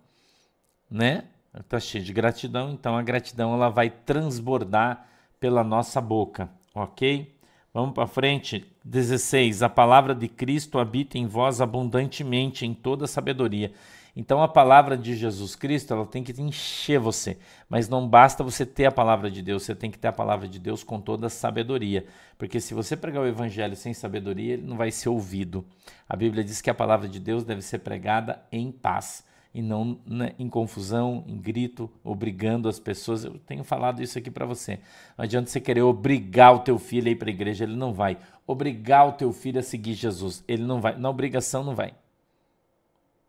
né? 0.90 1.24
Está 1.58 1.80
cheio 1.80 2.04
de 2.04 2.12
gratidão, 2.12 2.70
então 2.72 2.96
a 2.96 3.02
gratidão 3.02 3.54
ela 3.54 3.68
vai 3.68 3.88
transbordar 3.88 5.08
pela 5.40 5.64
nossa 5.64 6.00
boca, 6.00 6.50
ok? 6.74 7.34
Vamos 7.72 7.94
para 7.94 8.06
frente. 8.06 8.66
16. 8.84 9.62
A 9.62 9.68
palavra 9.68 10.14
de 10.14 10.28
Cristo 10.28 10.78
habita 10.78 11.18
em 11.18 11.26
vós 11.26 11.60
abundantemente 11.60 12.64
em 12.64 12.72
toda 12.72 13.06
sabedoria. 13.06 13.72
Então 14.16 14.42
a 14.42 14.48
palavra 14.48 14.96
de 14.96 15.14
Jesus 15.14 15.54
Cristo, 15.54 15.92
ela 15.92 16.06
tem 16.06 16.24
que 16.24 16.32
encher 16.40 16.98
você, 16.98 17.36
mas 17.68 17.86
não 17.86 18.08
basta 18.08 18.42
você 18.42 18.64
ter 18.64 18.86
a 18.86 18.90
palavra 18.90 19.30
de 19.30 19.42
Deus, 19.42 19.64
você 19.64 19.74
tem 19.74 19.90
que 19.90 19.98
ter 19.98 20.08
a 20.08 20.12
palavra 20.12 20.48
de 20.48 20.58
Deus 20.58 20.82
com 20.82 20.98
toda 20.98 21.28
sabedoria, 21.28 22.06
porque 22.38 22.58
se 22.58 22.72
você 22.72 22.96
pregar 22.96 23.22
o 23.22 23.26
evangelho 23.26 23.76
sem 23.76 23.92
sabedoria, 23.92 24.54
ele 24.54 24.66
não 24.66 24.78
vai 24.78 24.90
ser 24.90 25.10
ouvido. 25.10 25.66
A 26.08 26.16
Bíblia 26.16 26.42
diz 26.42 26.62
que 26.62 26.70
a 26.70 26.74
palavra 26.74 27.06
de 27.06 27.20
Deus 27.20 27.44
deve 27.44 27.60
ser 27.60 27.80
pregada 27.80 28.42
em 28.50 28.72
paz 28.72 29.22
e 29.52 29.60
não 29.60 29.98
né, 30.06 30.34
em 30.38 30.48
confusão, 30.48 31.24
em 31.26 31.36
grito, 31.38 31.90
obrigando 32.04 32.68
as 32.68 32.78
pessoas. 32.78 33.24
Eu 33.24 33.38
tenho 33.38 33.64
falado 33.64 34.02
isso 34.02 34.18
aqui 34.18 34.30
para 34.30 34.44
você. 34.44 34.80
Não 35.16 35.24
adianta 35.24 35.48
você 35.48 35.60
querer 35.60 35.80
obrigar 35.80 36.54
o 36.54 36.58
teu 36.58 36.78
filho 36.78 37.08
a 37.08 37.10
ir 37.10 37.16
para 37.16 37.30
a 37.30 37.32
igreja, 37.32 37.64
ele 37.64 37.74
não 37.74 37.92
vai. 37.92 38.18
Obrigar 38.46 39.08
o 39.08 39.12
teu 39.12 39.32
filho 39.32 39.58
a 39.58 39.62
seguir 39.62 39.94
Jesus, 39.94 40.44
ele 40.46 40.62
não 40.62 40.78
vai. 40.78 40.98
Na 40.98 41.08
obrigação 41.08 41.64
não 41.64 41.74
vai. 41.74 41.94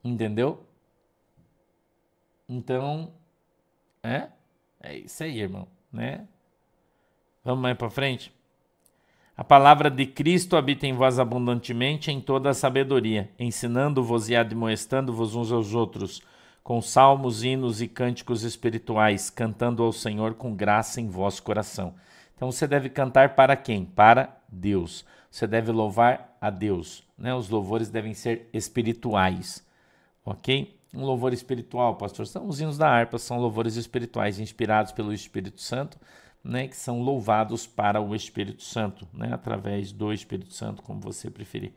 Entendeu? 0.03 0.67
Então, 2.48 3.12
é, 4.01 4.27
é 4.82 4.98
isso 4.98 5.24
aí, 5.24 5.39
irmão, 5.39 5.68
né? 5.92 6.27
Vamos 7.44 7.62
mais 7.62 7.77
para 7.77 7.89
frente. 7.89 8.32
A 9.36 9.44
palavra 9.44 9.92
de 9.92 10.06
Cristo 10.06 10.58
habita 10.58 10.88
em 10.88 10.94
vós 10.94 11.20
abundantemente 11.20 12.12
em 12.12 12.20
toda 12.20 12.50
a 12.50 12.54
sabedoria, 12.54 13.30
ensinando-vos 13.38 14.30
e 14.30 14.36
admoestando-vos 14.36 15.36
uns 15.36 15.51
aos 15.51 15.75
outros, 15.75 16.22
com 16.63 16.82
salmos, 16.82 17.44
hinos 17.44 17.82
e 17.82 17.88
cânticos 17.88 18.44
espirituais, 18.44 19.30
cantando 19.30 19.84
ao 19.84 19.92
Senhor 19.94 20.34
com 20.34 20.56
graça 20.56 21.00
em 21.00 21.08
vosso 21.08 21.44
coração. 21.44 21.94
Então 22.36 22.51
você 22.51 22.68
deve 22.68 22.89
cantar 22.89 23.36
para 23.36 23.56
quem? 23.56 23.86
Para 23.86 24.38
Deus. 24.50 25.06
Você 25.30 25.46
deve 25.46 25.72
louvar 25.72 26.36
a 26.42 26.50
Deus. 26.50 27.04
Né? 27.18 27.34
Os 27.34 27.50
louvores 27.50 27.89
devem 27.89 28.13
ser 28.13 28.50
espirituais. 28.54 29.66
Ok? 30.25 30.77
Um 30.94 31.03
louvor 31.03 31.34
espiritual, 31.34 31.96
pastor, 31.96 32.25
são 32.25 32.48
os 32.48 32.60
hinos 32.60 32.77
da 32.77 32.89
harpa, 32.89 33.17
são 33.17 33.39
louvores 33.39 33.75
espirituais 33.75 34.39
inspirados 34.39 34.91
pelo 34.91 35.13
Espírito 35.13 35.62
Santo 35.62 35.98
né, 36.48 36.67
que 36.67 36.77
são 36.77 37.01
louvados 37.01 37.67
para 37.67 38.00
o 38.01 38.15
Espírito 38.15 38.63
Santo, 38.63 39.08
né, 39.13 39.29
através 39.34 39.91
do 39.91 40.13
Espírito 40.13 40.53
Santo, 40.53 40.82
como 40.82 41.00
você 41.00 41.29
preferir. 41.29 41.74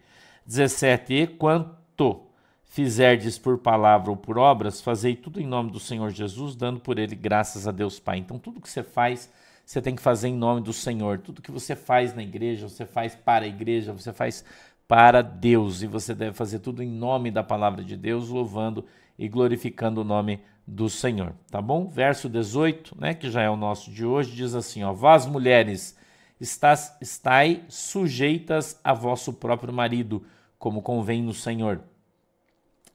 17. 0.46 1.12
E 1.12 1.26
quanto 1.26 2.22
fizerdes 2.64 3.36
por 3.36 3.58
palavra 3.58 4.10
ou 4.10 4.16
por 4.16 4.38
obras, 4.38 4.80
fazei 4.80 5.16
tudo 5.16 5.40
em 5.40 5.46
nome 5.46 5.72
do 5.72 5.80
Senhor 5.80 6.10
Jesus, 6.10 6.54
dando 6.54 6.78
por 6.78 6.98
ele 6.98 7.16
graças 7.16 7.66
a 7.66 7.72
Deus 7.72 7.98
Pai. 7.98 8.18
Então, 8.18 8.38
tudo 8.38 8.60
que 8.60 8.70
você 8.70 8.82
faz, 8.82 9.28
você 9.66 9.82
tem 9.82 9.96
que 9.96 10.02
fazer 10.02 10.28
em 10.28 10.36
nome 10.36 10.60
do 10.60 10.72
Senhor. 10.72 11.18
Tudo 11.18 11.42
que 11.42 11.50
você 11.50 11.74
faz 11.74 12.14
na 12.14 12.22
igreja, 12.22 12.68
você 12.68 12.86
faz 12.86 13.16
para 13.16 13.44
a 13.44 13.48
igreja, 13.48 13.92
você 13.92 14.12
faz 14.12 14.44
para 14.90 15.22
Deus. 15.22 15.82
E 15.82 15.86
você 15.86 16.12
deve 16.16 16.32
fazer 16.32 16.58
tudo 16.58 16.82
em 16.82 16.90
nome 16.90 17.30
da 17.30 17.44
palavra 17.44 17.84
de 17.84 17.96
Deus, 17.96 18.28
louvando 18.28 18.84
e 19.16 19.28
glorificando 19.28 20.00
o 20.00 20.04
nome 20.04 20.40
do 20.66 20.90
Senhor, 20.90 21.32
tá 21.48 21.62
bom? 21.62 21.86
Verso 21.86 22.28
18, 22.28 23.00
né, 23.00 23.14
que 23.14 23.30
já 23.30 23.40
é 23.40 23.48
o 23.48 23.54
nosso 23.56 23.88
de 23.92 24.04
hoje, 24.04 24.34
diz 24.34 24.52
assim, 24.52 24.82
ó: 24.82 24.92
Vós 24.92 25.26
mulheres, 25.26 25.96
estás, 26.40 26.96
estai 27.00 27.62
sujeitas 27.68 28.80
a 28.82 28.92
vosso 28.92 29.32
próprio 29.32 29.72
marido, 29.72 30.24
como 30.58 30.82
convém 30.82 31.22
no 31.22 31.34
Senhor. 31.34 31.80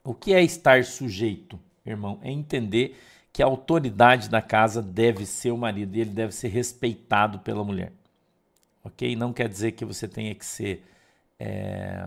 O 0.04 0.14
que 0.14 0.34
é 0.34 0.44
estar 0.44 0.84
sujeito, 0.84 1.58
irmão? 1.86 2.20
É 2.22 2.30
entender 2.30 3.00
que 3.32 3.42
a 3.42 3.46
autoridade 3.46 4.30
da 4.30 4.42
casa 4.42 4.82
deve 4.82 5.26
ser 5.26 5.52
o 5.52 5.58
marido 5.58 5.96
e 5.96 6.02
ele 6.02 6.10
deve 6.10 6.34
ser 6.34 6.50
respeitado 6.50 7.40
pela 7.40 7.64
mulher. 7.64 7.94
Ok? 8.84 9.16
Não 9.16 9.32
quer 9.32 9.48
dizer 9.48 9.72
que 9.72 9.86
você 9.86 10.10
tenha 10.10 10.36
que 10.36 10.46
ser 10.46 10.84
é, 11.40 12.06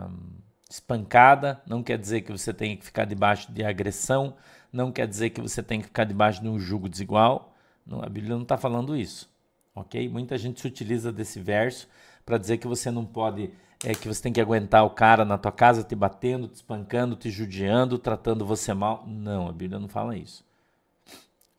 espancada, 0.69 1.61
não 1.67 1.83
quer 1.83 1.99
dizer 1.99 2.23
que 2.23 2.33
você 2.33 2.53
tenha 2.53 2.77
que 2.77 2.85
ficar 2.85 3.05
debaixo 3.05 3.51
de 3.51 3.65
agressão, 3.65 4.35
não 4.73 4.93
quer 4.93 5.07
dizer 5.07 5.31
que 5.31 5.41
você 5.41 5.63
tem 5.63 5.81
que 5.81 5.87
ficar 5.87 6.05
debaixo 6.05 6.43
de 6.43 6.49
um 6.49 6.59
jugo 6.59 6.89
desigual. 6.89 7.55
Não, 7.87 8.03
a 8.03 8.09
Bíblia 8.09 8.35
não 8.35 8.43
está 8.43 8.59
falando 8.59 8.95
isso, 8.95 9.31
ok? 9.75 10.09
Muita 10.09 10.37
gente 10.37 10.61
se 10.61 10.67
utiliza 10.67 11.11
desse 11.11 11.41
verso 11.41 11.89
para 12.25 12.37
dizer 12.37 12.59
que 12.59 12.67
você 12.67 12.91
não 12.91 13.07
pode, 13.07 13.51
é, 13.83 13.95
que 13.95 14.07
você 14.07 14.23
tem 14.23 14.33
que 14.33 14.41
aguentar 14.41 14.85
o 14.85 14.91
cara 14.91 15.25
na 15.25 15.39
tua 15.39 15.51
casa 15.51 15.83
te 15.83 15.95
batendo, 15.95 16.47
te 16.49 16.57
espancando, 16.57 17.17
te 17.17 17.31
judiando, 17.31 17.99
tratando 17.99 18.45
você 18.45 18.75
mal. 18.75 19.05
Não, 19.07 19.49
a 19.49 19.53
Bíblia 19.53 19.79
não 19.79 19.89
fala 19.89 20.15
isso, 20.15 20.45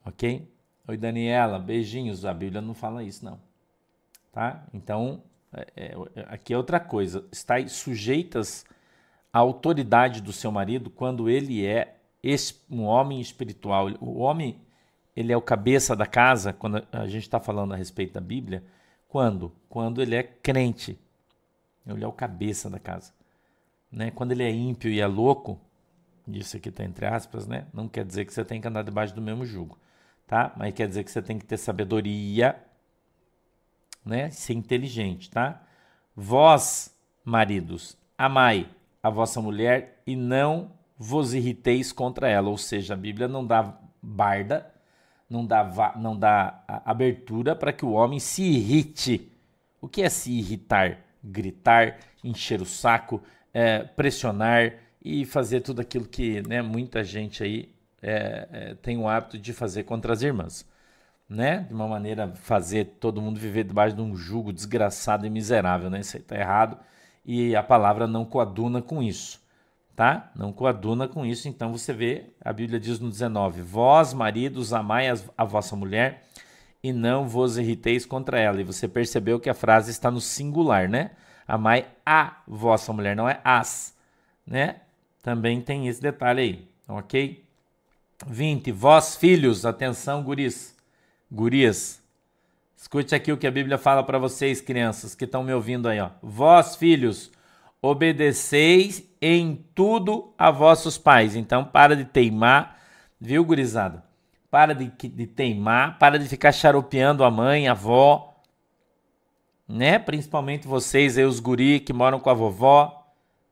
ok? 0.05 0.47
Oi, 0.88 0.97
Daniela, 0.97 1.57
beijinhos. 1.57 2.25
A 2.25 2.33
Bíblia 2.33 2.61
não 2.61 2.75
fala 2.75 3.03
isso, 3.03 3.25
não, 3.25 3.39
tá? 4.31 4.63
Então, 4.71 5.23
é, 5.53 5.95
é, 6.15 6.25
aqui 6.27 6.53
é 6.53 6.57
outra 6.57 6.79
coisa. 6.79 7.25
Está 7.31 7.65
sujeitas 7.67 8.65
à 9.33 9.39
autoridade 9.39 10.21
do 10.21 10.31
seu 10.31 10.51
marido 10.51 10.89
quando 10.89 11.29
ele 11.29 11.65
é 11.65 11.95
um 12.69 12.83
homem 12.83 13.19
espiritual. 13.19 13.89
O 13.99 14.19
homem, 14.19 14.59
ele 15.15 15.31
é 15.31 15.37
o 15.37 15.41
cabeça 15.41 15.95
da 15.95 16.05
casa, 16.05 16.53
quando 16.53 16.85
a 16.91 17.07
gente 17.07 17.23
está 17.23 17.39
falando 17.39 17.73
a 17.73 17.77
respeito 17.77 18.13
da 18.13 18.21
Bíblia. 18.21 18.63
Quando? 19.07 19.51
Quando 19.67 20.01
ele 20.01 20.15
é 20.15 20.23
crente. 20.23 20.99
Ele 21.87 22.03
é 22.03 22.07
o 22.07 22.11
cabeça 22.11 22.69
da 22.69 22.77
casa. 22.77 23.11
Né? 23.91 24.11
Quando 24.11 24.31
ele 24.31 24.43
é 24.43 24.51
ímpio 24.51 24.91
e 24.91 24.99
é 24.99 25.07
louco, 25.07 25.59
isso 26.27 26.57
aqui 26.57 26.69
está 26.69 26.83
entre 26.83 27.07
aspas, 27.07 27.47
né? 27.47 27.65
não 27.73 27.87
quer 27.87 28.05
dizer 28.05 28.25
que 28.25 28.33
você 28.33 28.45
tem 28.45 28.61
que 28.61 28.67
andar 28.67 28.83
debaixo 28.83 29.15
do 29.15 29.21
mesmo 29.21 29.45
jugo. 29.45 29.79
Tá? 30.27 30.53
Mas 30.55 30.75
quer 30.75 30.87
dizer 30.87 31.03
que 31.03 31.09
você 31.09 31.23
tem 31.23 31.39
que 31.39 31.45
ter 31.45 31.57
sabedoria, 31.57 32.55
né? 34.09 34.29
ser 34.31 34.53
inteligente. 34.53 35.29
Tá? 35.29 35.61
Vós, 36.15 36.93
maridos, 37.23 37.97
amai 38.17 38.67
a 39.01 39.09
vossa 39.09 39.41
mulher 39.41 40.01
e 40.05 40.15
não 40.15 40.71
vos 40.97 41.33
irriteis 41.33 41.91
contra 41.91 42.27
ela. 42.27 42.49
Ou 42.49 42.57
seja, 42.57 42.93
a 42.93 42.97
Bíblia 42.97 43.27
não 43.27 43.45
dá 43.45 43.77
barda, 44.01 44.69
não 45.29 45.45
dá, 45.45 45.93
não 45.95 46.17
dá 46.17 46.63
abertura 46.85 47.55
para 47.55 47.71
que 47.71 47.85
o 47.85 47.91
homem 47.91 48.19
se 48.19 48.43
irrite. 48.43 49.31
O 49.79 49.87
que 49.87 50.01
é 50.01 50.09
se 50.09 50.31
irritar? 50.31 50.99
Gritar, 51.23 51.97
encher 52.23 52.61
o 52.61 52.65
saco, 52.65 53.21
é, 53.53 53.79
pressionar 53.83 54.73
e 55.01 55.25
fazer 55.25 55.61
tudo 55.61 55.81
aquilo 55.81 56.05
que 56.05 56.41
né, 56.47 56.61
muita 56.61 57.03
gente 57.03 57.43
aí 57.43 57.73
é, 58.01 58.47
é, 58.51 58.75
tem 58.75 58.97
o 58.97 59.07
hábito 59.07 59.37
de 59.37 59.53
fazer 59.53 59.83
contra 59.83 60.13
as 60.13 60.21
irmãs. 60.21 60.65
Né? 61.29 61.59
De 61.67 61.74
uma 61.74 61.88
maneira 61.88 62.27
fazer 62.36 62.86
todo 63.00 63.21
mundo 63.21 63.39
viver 63.39 63.63
debaixo 63.63 63.95
de 63.95 64.01
um 64.01 64.15
jugo 64.15 64.51
desgraçado 64.51 65.25
e 65.27 65.29
miserável. 65.29 65.89
Né? 65.89 66.00
Isso 66.00 66.17
aí 66.17 66.21
está 66.21 66.36
errado 66.36 66.77
e 67.24 67.55
a 67.55 67.62
palavra 67.62 68.07
não 68.07 68.25
coaduna 68.25 68.81
com 68.81 69.03
isso 69.03 69.39
tá? 70.00 70.31
Não 70.33 70.53
coaduna 70.53 71.09
com 71.09 71.25
isso, 71.25 71.50
então 71.50 71.74
você 71.74 71.91
vê, 71.91 72.27
a 72.39 72.53
Bíblia 72.53 72.79
diz 72.79 73.01
no 73.01 73.09
19: 73.09 73.62
Vós, 73.62 74.13
maridos, 74.13 74.71
amai 74.71 75.09
a 75.38 75.43
vossa 75.43 75.75
mulher 75.75 76.24
e 76.81 76.93
não 76.93 77.27
vos 77.27 77.57
irriteis 77.57 78.05
contra 78.05 78.39
ela. 78.39 78.62
E 78.62 78.63
você 78.63 78.88
percebeu 78.88 79.41
que 79.41 79.50
a 79.50 79.53
frase 79.53 79.91
está 79.91 80.09
no 80.09 80.21
singular, 80.21 80.88
né? 80.88 81.12
Amai 81.45 81.86
a 82.05 82.38
vossa 82.48 82.93
mulher, 82.93 83.13
não 83.13 83.27
é 83.27 83.41
as, 83.43 83.93
né? 84.48 84.77
Também 85.21 85.59
tem 85.59 85.89
esse 85.89 86.01
detalhe 86.01 86.41
aí, 86.41 86.67
ok? 86.88 87.43
20. 88.25 88.71
Vós, 88.71 89.17
filhos, 89.17 89.65
atenção, 89.65 90.24
guris, 90.24 90.77
gurias. 91.31 92.01
Escute 92.75 93.13
aqui 93.13 93.31
o 93.31 93.38
que 93.38 93.45
a 93.45 93.51
Bíblia 93.51 93.77
fala 93.77 94.03
para 94.03 94.17
vocês, 94.17 94.62
crianças 94.62 95.13
que 95.13 95.25
estão 95.25 95.43
me 95.43 95.53
ouvindo 95.53 95.88
aí, 95.89 96.00
ó. 96.00 96.09
Vós, 96.21 96.75
filhos, 96.75 97.31
obedeceis 97.81 99.03
em 99.21 99.65
tudo 99.75 100.33
a 100.38 100.50
vossos 100.50 100.98
pais. 100.98 101.36
Então, 101.36 101.65
para 101.65 101.95
de 101.95 102.05
teimar, 102.05 102.77
viu, 103.19 103.43
gurizada? 103.43 104.03
Para 104.50 104.74
de, 104.74 104.91
de 105.09 105.27
teimar, 105.27 106.00
para 106.00 106.17
de 106.17 106.27
ficar 106.27 106.51
charopeando 106.51 107.24
a 107.24 107.29
mãe, 107.29 107.67
a 107.67 107.71
avó, 107.71 108.29
né? 109.67 110.00
Principalmente 110.00 110.67
vocês 110.67 111.17
aí, 111.17 111.24
os 111.24 111.39
guri 111.39 111.79
que 111.79 111.93
moram 111.93 112.19
com 112.19 112.29
a 112.29 112.33
vovó. 112.33 112.95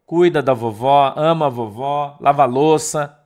Cuida 0.05 0.41
da 0.41 0.53
vovó, 0.53 1.13
ama 1.17 1.47
a 1.47 1.49
vovó, 1.49 2.17
lava 2.19 2.43
a 2.43 2.45
louça. 2.45 3.19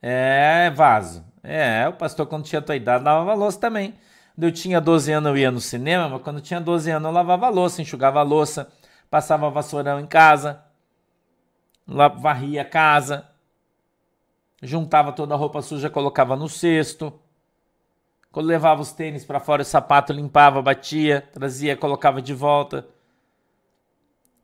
É, 0.00 0.70
vaso. 0.70 1.24
É, 1.54 1.88
o 1.88 1.92
pastor, 1.92 2.26
quando 2.26 2.44
tinha 2.44 2.60
a 2.60 2.62
tua 2.62 2.76
idade, 2.76 3.04
lavava 3.04 3.34
louça 3.34 3.60
também. 3.60 3.94
Quando 4.34 4.44
eu 4.44 4.52
tinha 4.52 4.80
12 4.80 5.12
anos, 5.12 5.30
eu 5.30 5.36
ia 5.36 5.50
no 5.50 5.60
cinema, 5.60 6.08
mas 6.08 6.22
quando 6.22 6.36
eu 6.36 6.42
tinha 6.42 6.60
12 6.60 6.90
anos, 6.90 7.06
eu 7.06 7.12
lavava 7.12 7.48
louça, 7.48 7.82
enxugava 7.82 8.22
louça 8.22 8.70
passava 9.12 9.50
vassourão 9.50 10.00
em 10.00 10.06
casa, 10.06 10.64
varria 11.86 12.62
a 12.62 12.64
casa, 12.64 13.28
juntava 14.62 15.12
toda 15.12 15.34
a 15.34 15.36
roupa 15.36 15.60
suja, 15.60 15.90
colocava 15.90 16.34
no 16.34 16.48
cesto, 16.48 17.20
levava 18.34 18.80
os 18.80 18.92
tênis 18.92 19.22
para 19.22 19.38
fora, 19.38 19.60
o 19.60 19.66
sapato 19.66 20.14
limpava, 20.14 20.62
batia, 20.62 21.28
trazia, 21.30 21.76
colocava 21.76 22.22
de 22.22 22.32
volta. 22.32 22.88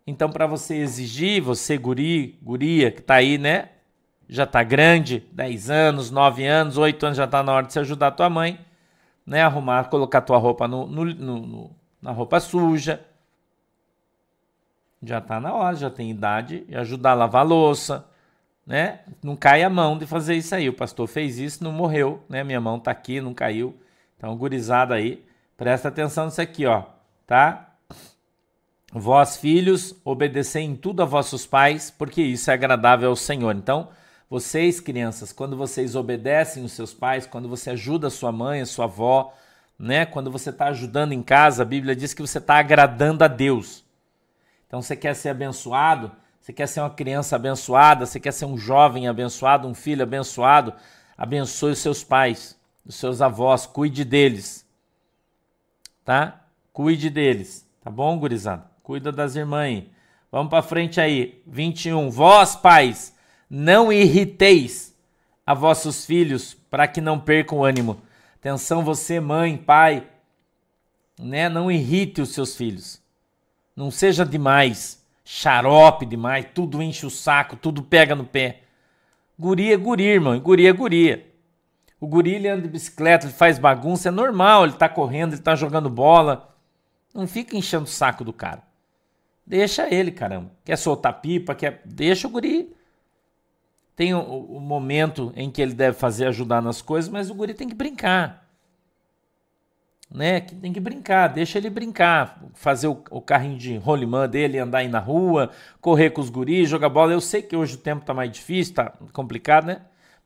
Então, 0.06 0.30
para 0.30 0.46
você 0.46 0.76
exigir, 0.76 1.40
você 1.40 1.78
guri, 1.78 2.38
guria, 2.42 2.92
que 2.92 3.00
está 3.00 3.14
aí, 3.14 3.38
né? 3.38 3.70
Já 4.28 4.44
está 4.44 4.62
grande, 4.62 5.26
10 5.32 5.70
anos, 5.70 6.10
9 6.10 6.44
anos, 6.46 6.76
8 6.76 7.06
anos, 7.06 7.16
já 7.16 7.24
está 7.24 7.42
na 7.42 7.52
hora 7.52 7.66
de 7.66 7.72
você 7.72 7.80
ajudar 7.80 8.08
a 8.08 8.12
tua 8.12 8.28
mãe, 8.28 8.60
né? 9.26 9.42
Arrumar, 9.42 9.84
colocar 9.84 10.20
tua 10.20 10.36
roupa 10.36 10.68
no, 10.68 10.86
no, 10.86 11.04
no, 11.04 11.70
na 12.02 12.10
roupa 12.10 12.38
suja, 12.38 13.00
Já 15.02 15.18
está 15.18 15.40
na 15.40 15.54
hora, 15.54 15.76
já 15.76 15.90
tem 15.90 16.10
idade, 16.10 16.64
e 16.68 16.76
ajudar 16.76 17.12
a 17.12 17.14
lavar 17.14 17.40
a 17.42 17.44
louça, 17.48 18.06
né? 18.66 19.00
Não 19.22 19.34
cai 19.34 19.62
a 19.62 19.70
mão 19.70 19.96
de 19.96 20.06
fazer 20.06 20.34
isso 20.34 20.54
aí. 20.54 20.68
O 20.68 20.74
pastor 20.74 21.06
fez 21.06 21.38
isso, 21.38 21.64
não 21.64 21.72
morreu, 21.72 22.22
né? 22.28 22.44
Minha 22.44 22.60
mão 22.60 22.78
tá 22.78 22.90
aqui, 22.90 23.20
não 23.20 23.32
caiu. 23.32 23.74
Então, 24.16 24.36
gurizada 24.36 24.94
aí, 24.94 25.24
presta 25.56 25.88
atenção 25.88 26.26
nisso 26.26 26.42
aqui, 26.42 26.66
ó, 26.66 26.82
tá? 27.26 27.68
Vós, 28.92 29.36
filhos, 29.36 29.94
obedecei 30.04 30.64
em 30.64 30.74
tudo 30.74 31.02
a 31.02 31.06
vossos 31.06 31.46
pais, 31.46 31.90
porque 31.90 32.20
isso 32.20 32.50
é 32.50 32.54
agradável 32.54 33.08
ao 33.08 33.16
Senhor. 33.16 33.54
Então, 33.54 33.88
vocês, 34.30 34.78
crianças, 34.80 35.32
quando 35.32 35.56
vocês 35.56 35.94
obedecem 35.94 36.62
os 36.62 36.72
seus 36.72 36.92
pais, 36.92 37.26
quando 37.26 37.48
você 37.48 37.70
ajuda 37.70 38.08
a 38.08 38.10
sua 38.10 38.30
mãe, 38.30 38.60
a 38.60 38.66
sua 38.66 38.84
avó, 38.84 39.34
né? 39.78 40.04
Quando 40.04 40.30
você 40.30 40.50
está 40.50 40.66
ajudando 40.66 41.12
em 41.12 41.22
casa, 41.22 41.62
a 41.62 41.66
Bíblia 41.66 41.96
diz 41.96 42.12
que 42.12 42.20
você 42.20 42.38
está 42.38 42.58
agradando 42.58 43.24
a 43.24 43.28
Deus. 43.28 43.84
Então, 44.66 44.82
você 44.82 44.94
quer 44.94 45.14
ser 45.14 45.30
abençoado, 45.30 46.12
você 46.40 46.52
quer 46.52 46.66
ser 46.66 46.80
uma 46.80 46.90
criança 46.90 47.36
abençoada, 47.36 48.04
você 48.04 48.20
quer 48.20 48.32
ser 48.32 48.44
um 48.44 48.58
jovem 48.58 49.08
abençoado, 49.08 49.66
um 49.66 49.74
filho 49.74 50.02
abençoado, 50.02 50.74
abençoe 51.16 51.72
os 51.72 51.78
seus 51.78 52.04
pais, 52.04 52.58
os 52.84 52.96
seus 52.96 53.22
avós, 53.22 53.64
cuide 53.64 54.04
deles. 54.04 54.66
Tá? 56.04 56.44
Cuide 56.72 57.08
deles. 57.08 57.66
Tá 57.82 57.90
bom, 57.90 58.18
gurizada? 58.18 58.66
Cuida 58.82 59.10
das 59.10 59.36
irmãs. 59.36 59.84
Vamos 60.30 60.50
para 60.50 60.62
frente 60.62 61.00
aí. 61.00 61.42
21. 61.46 62.10
Vós, 62.10 62.56
pais, 62.56 63.14
não 63.48 63.92
irriteis 63.92 64.94
a 65.46 65.54
vossos 65.54 66.04
filhos 66.04 66.54
para 66.54 66.86
que 66.86 67.00
não 67.00 67.18
percam 67.18 67.58
o 67.58 67.64
ânimo. 67.64 68.00
Atenção, 68.36 68.84
você, 68.84 69.18
mãe, 69.18 69.56
pai, 69.56 70.06
né? 71.18 71.48
Não 71.48 71.70
irrite 71.70 72.20
os 72.20 72.30
seus 72.30 72.56
filhos. 72.56 73.00
Não 73.74 73.90
seja 73.90 74.24
demais, 74.24 75.04
xarope 75.24 76.04
demais, 76.04 76.46
tudo 76.54 76.82
enche 76.82 77.06
o 77.06 77.10
saco, 77.10 77.56
tudo 77.56 77.82
pega 77.82 78.14
no 78.14 78.24
pé. 78.24 78.62
Guri 79.38 79.72
é 79.72 79.76
guri, 79.76 80.04
irmão, 80.04 80.38
guri 80.40 80.66
é 80.66 80.72
guria. 80.72 81.26
O 82.00 82.06
guri 82.06 82.34
ele 82.34 82.48
anda 82.48 82.62
de 82.62 82.68
bicicleta, 82.68 83.26
ele 83.26 83.32
faz 83.32 83.58
bagunça, 83.58 84.08
é 84.08 84.12
normal, 84.12 84.64
ele 84.64 84.74
tá 84.74 84.88
correndo, 84.88 85.32
ele 85.34 85.42
tá 85.42 85.54
jogando 85.54 85.88
bola. 85.88 86.54
Não 87.14 87.26
fica 87.26 87.56
enchendo 87.56 87.84
o 87.84 87.88
saco 87.88 88.22
do 88.22 88.32
cara. 88.32 88.62
Deixa 89.46 89.92
ele, 89.92 90.10
caramba. 90.12 90.50
Quer 90.64 90.76
soltar 90.76 91.20
pipa, 91.20 91.54
quer. 91.54 91.82
Deixa 91.84 92.28
o 92.28 92.30
guri. 92.30 92.76
Tem 93.98 94.14
o, 94.14 94.20
o, 94.20 94.60
momento 94.60 95.32
em 95.34 95.50
que 95.50 95.60
ele 95.60 95.74
deve 95.74 95.98
fazer 95.98 96.28
ajudar 96.28 96.62
nas 96.62 96.80
coisas, 96.80 97.10
mas 97.10 97.30
o 97.30 97.34
guri 97.34 97.52
tem 97.52 97.68
que 97.68 97.74
brincar. 97.74 98.48
Né? 100.08 100.38
Tem 100.40 100.72
que 100.72 100.78
brincar, 100.78 101.26
deixa 101.26 101.58
ele 101.58 101.68
brincar. 101.68 102.40
Fazer 102.54 102.86
o, 102.86 103.02
o 103.10 103.20
carrinho 103.20 103.58
de 103.58 103.76
rolimã 103.76 104.28
dele, 104.28 104.56
andar 104.56 104.78
aí 104.78 104.88
na 104.88 105.00
rua, 105.00 105.50
correr 105.80 106.10
com 106.10 106.20
os 106.20 106.30
guris, 106.30 106.68
jogar 106.68 106.88
bola. 106.88 107.12
Eu 107.12 107.20
sei 107.20 107.42
que 107.42 107.56
hoje 107.56 107.74
o 107.74 107.78
tempo 107.78 108.04
tá 108.04 108.14
mais 108.14 108.30
difícil, 108.30 108.72
tá 108.72 108.92
complicado, 109.12 109.66
né? 109.66 109.80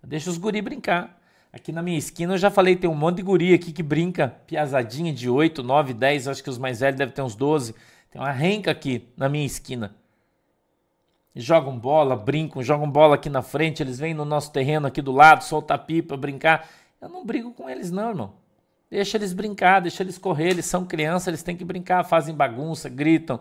Deixa 0.04 0.28
os 0.28 0.36
guri 0.36 0.60
brincar. 0.60 1.18
Aqui 1.50 1.72
na 1.72 1.82
minha 1.82 1.96
esquina 1.96 2.34
eu 2.34 2.38
já 2.38 2.50
falei, 2.50 2.76
tem 2.76 2.90
um 2.90 2.94
monte 2.94 3.16
de 3.16 3.22
guri 3.22 3.54
aqui 3.54 3.72
que 3.72 3.82
brinca, 3.82 4.36
piazadinha 4.46 5.14
de 5.14 5.30
8, 5.30 5.62
9, 5.62 5.94
10, 5.94 6.28
acho 6.28 6.44
que 6.44 6.50
os 6.50 6.58
mais 6.58 6.80
velhos 6.80 6.98
devem 6.98 7.14
ter 7.14 7.22
uns 7.22 7.34
12. 7.34 7.74
Tem 8.10 8.20
uma 8.20 8.32
renca 8.32 8.70
aqui 8.70 9.08
na 9.16 9.30
minha 9.30 9.46
esquina. 9.46 9.94
Jogam 11.34 11.78
bola, 11.78 12.14
brincam, 12.14 12.62
jogam 12.62 12.90
bola 12.90 13.14
aqui 13.14 13.30
na 13.30 13.40
frente, 13.40 13.82
eles 13.82 13.98
vêm 13.98 14.12
no 14.12 14.24
nosso 14.24 14.52
terreno 14.52 14.86
aqui 14.86 15.00
do 15.00 15.12
lado, 15.12 15.42
soltar 15.44 15.78
pipa, 15.86 16.16
brincar. 16.16 16.68
Eu 17.00 17.08
não 17.08 17.24
brigo 17.24 17.52
com 17.52 17.68
eles 17.68 17.90
não, 17.90 18.10
irmão. 18.10 18.34
Deixa 18.90 19.16
eles 19.16 19.32
brincar, 19.32 19.80
deixa 19.80 20.02
eles 20.02 20.18
correr, 20.18 20.50
eles 20.50 20.66
são 20.66 20.84
crianças, 20.84 21.28
eles 21.28 21.42
têm 21.42 21.56
que 21.56 21.64
brincar, 21.64 22.04
fazem 22.04 22.34
bagunça, 22.34 22.90
gritam. 22.90 23.40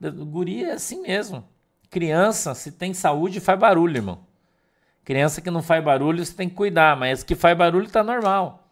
Guri 0.00 0.64
é 0.64 0.72
assim 0.74 1.02
mesmo. 1.02 1.44
Criança, 1.90 2.54
se 2.54 2.70
tem 2.70 2.94
saúde, 2.94 3.40
faz 3.40 3.58
barulho, 3.58 3.96
irmão. 3.96 4.20
Criança 5.04 5.40
que 5.40 5.50
não 5.50 5.60
faz 5.60 5.84
barulho, 5.84 6.24
você 6.24 6.32
tem 6.32 6.48
que 6.48 6.54
cuidar, 6.54 6.96
mas 6.96 7.24
que 7.24 7.34
faz 7.34 7.58
barulho 7.58 7.90
tá 7.90 8.04
normal. 8.04 8.68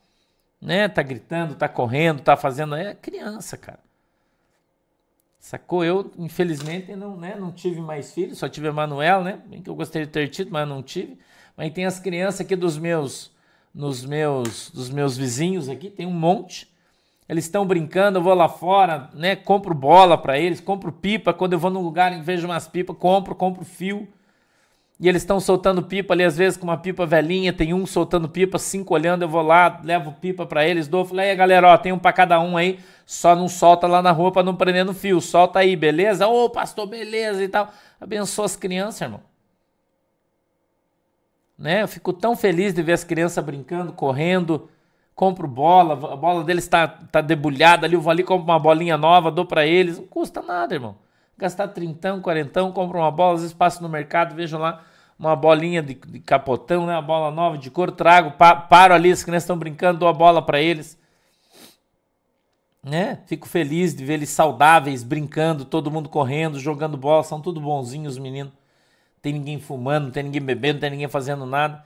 Né? 0.60 0.88
Tá 0.88 1.02
gritando, 1.02 1.56
tá 1.56 1.68
correndo, 1.68 2.22
tá 2.22 2.36
fazendo. 2.36 2.76
É 2.76 2.94
criança, 2.94 3.56
cara. 3.56 3.80
Sacou? 5.40 5.82
Eu, 5.82 6.12
infelizmente, 6.18 6.94
não, 6.94 7.16
né, 7.16 7.34
não 7.34 7.50
tive 7.50 7.80
mais 7.80 8.12
filhos, 8.12 8.38
só 8.38 8.48
tive 8.48 8.68
a 8.68 8.72
Manuel, 8.72 9.24
né? 9.24 9.40
Bem 9.46 9.62
que 9.62 9.70
eu 9.70 9.74
gostaria 9.74 10.06
de 10.06 10.12
ter 10.12 10.28
tido, 10.28 10.50
mas 10.50 10.68
não 10.68 10.82
tive. 10.82 11.18
Mas 11.56 11.72
tem 11.72 11.86
as 11.86 11.98
crianças 11.98 12.42
aqui 12.42 12.54
dos 12.54 12.76
meus, 12.76 13.32
nos 13.74 14.04
meus, 14.04 14.70
dos 14.70 14.90
meus 14.90 15.16
vizinhos 15.16 15.68
aqui, 15.70 15.88
tem 15.88 16.06
um 16.06 16.12
monte. 16.12 16.70
Eles 17.26 17.44
estão 17.44 17.64
brincando, 17.66 18.18
eu 18.18 18.22
vou 18.22 18.34
lá 18.34 18.48
fora, 18.48 19.08
né? 19.14 19.34
Compro 19.34 19.74
bola 19.74 20.18
para 20.18 20.38
eles, 20.38 20.60
compro 20.60 20.92
pipa. 20.92 21.32
Quando 21.32 21.54
eu 21.54 21.58
vou 21.58 21.70
num 21.70 21.82
lugar 21.82 22.12
e 22.12 22.20
vejo 22.20 22.46
umas 22.46 22.68
pipas, 22.68 22.96
compro, 22.98 23.34
compro 23.34 23.64
fio. 23.64 24.06
E 25.00 25.08
eles 25.08 25.22
estão 25.22 25.40
soltando 25.40 25.82
pipa 25.82 26.12
ali, 26.12 26.22
às 26.22 26.36
vezes 26.36 26.58
com 26.58 26.64
uma 26.64 26.76
pipa 26.76 27.06
velhinha, 27.06 27.54
tem 27.54 27.72
um 27.72 27.86
soltando 27.86 28.28
pipa, 28.28 28.58
cinco 28.58 28.92
olhando, 28.92 29.22
eu 29.22 29.28
vou 29.30 29.40
lá, 29.40 29.80
levo 29.82 30.12
pipa 30.12 30.44
para 30.44 30.68
eles, 30.68 30.86
dou, 30.86 31.06
falei, 31.06 31.30
aí 31.30 31.36
galera, 31.36 31.68
ó, 31.68 31.78
tem 31.78 31.90
um 31.90 31.98
para 31.98 32.12
cada 32.12 32.38
um 32.38 32.54
aí, 32.54 32.78
só 33.06 33.34
não 33.34 33.48
solta 33.48 33.86
lá 33.86 34.02
na 34.02 34.10
rua 34.10 34.30
para 34.30 34.42
não 34.42 34.54
prender 34.54 34.84
no 34.84 34.92
fio, 34.92 35.18
solta 35.18 35.60
aí, 35.60 35.74
beleza? 35.74 36.28
Ô, 36.28 36.50
pastor, 36.50 36.86
beleza 36.86 37.42
e 37.42 37.48
tal. 37.48 37.72
Abençoa 37.98 38.44
as 38.44 38.56
crianças, 38.56 39.00
irmão. 39.00 39.22
Né? 41.56 41.82
Eu 41.82 41.88
fico 41.88 42.12
tão 42.12 42.36
feliz 42.36 42.74
de 42.74 42.82
ver 42.82 42.92
as 42.92 43.02
crianças 43.02 43.42
brincando, 43.42 43.94
correndo, 43.94 44.68
compro 45.14 45.48
bola, 45.48 45.94
a 45.94 46.16
bola 46.16 46.44
deles 46.44 46.64
está 46.64 46.86
tá 46.86 47.22
debulhada 47.22 47.86
ali, 47.86 47.94
eu 47.94 48.02
vou 48.02 48.10
ali, 48.10 48.22
compro 48.22 48.44
uma 48.44 48.58
bolinha 48.58 48.98
nova, 48.98 49.30
dou 49.30 49.46
para 49.46 49.66
eles, 49.66 49.96
não 49.96 50.06
custa 50.06 50.42
nada, 50.42 50.74
irmão. 50.74 50.94
Gastar 51.38 51.68
trintão, 51.68 52.20
quarentão, 52.20 52.70
compro 52.70 52.98
uma 52.98 53.10
bola, 53.10 53.36
às 53.36 53.40
vezes 53.40 53.56
passo 53.56 53.82
no 53.82 53.88
mercado, 53.88 54.34
vejo 54.34 54.58
lá 54.58 54.84
uma 55.20 55.36
bolinha 55.36 55.82
de, 55.82 55.94
de, 55.94 56.18
capotão, 56.18 56.86
né? 56.86 56.94
Uma 56.94 57.02
bola 57.02 57.30
nova 57.30 57.58
de 57.58 57.70
cor, 57.70 57.92
trago, 57.92 58.32
pa, 58.32 58.56
paro 58.56 58.94
ali, 58.94 59.12
as 59.12 59.22
crianças 59.22 59.42
estão 59.42 59.58
brincando, 59.58 59.98
dou 59.98 60.08
a 60.08 60.14
bola 60.14 60.40
para 60.40 60.62
eles. 60.62 60.98
Né? 62.82 63.18
Fico 63.26 63.46
feliz 63.46 63.94
de 63.94 64.02
ver 64.02 64.14
eles 64.14 64.30
saudáveis, 64.30 65.04
brincando, 65.04 65.66
todo 65.66 65.90
mundo 65.90 66.08
correndo, 66.08 66.58
jogando 66.58 66.96
bola, 66.96 67.22
são 67.22 67.38
tudo 67.38 67.60
bonzinhos 67.60 68.14
os 68.14 68.18
meninos. 68.18 68.54
Tem 69.20 69.34
ninguém 69.34 69.60
fumando, 69.60 70.04
não 70.04 70.10
tem 70.10 70.22
ninguém 70.22 70.40
bebendo, 70.40 70.74
não 70.74 70.80
tem 70.80 70.90
ninguém 70.90 71.08
fazendo 71.08 71.44
nada, 71.44 71.84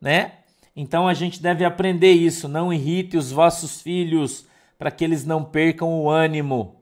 né? 0.00 0.34
Então 0.76 1.08
a 1.08 1.14
gente 1.14 1.42
deve 1.42 1.64
aprender 1.64 2.12
isso, 2.12 2.46
não 2.46 2.72
irrite 2.72 3.16
os 3.16 3.32
vossos 3.32 3.82
filhos 3.82 4.46
para 4.78 4.92
que 4.92 5.02
eles 5.02 5.24
não 5.24 5.42
percam 5.42 5.88
o 5.88 6.08
ânimo. 6.08 6.76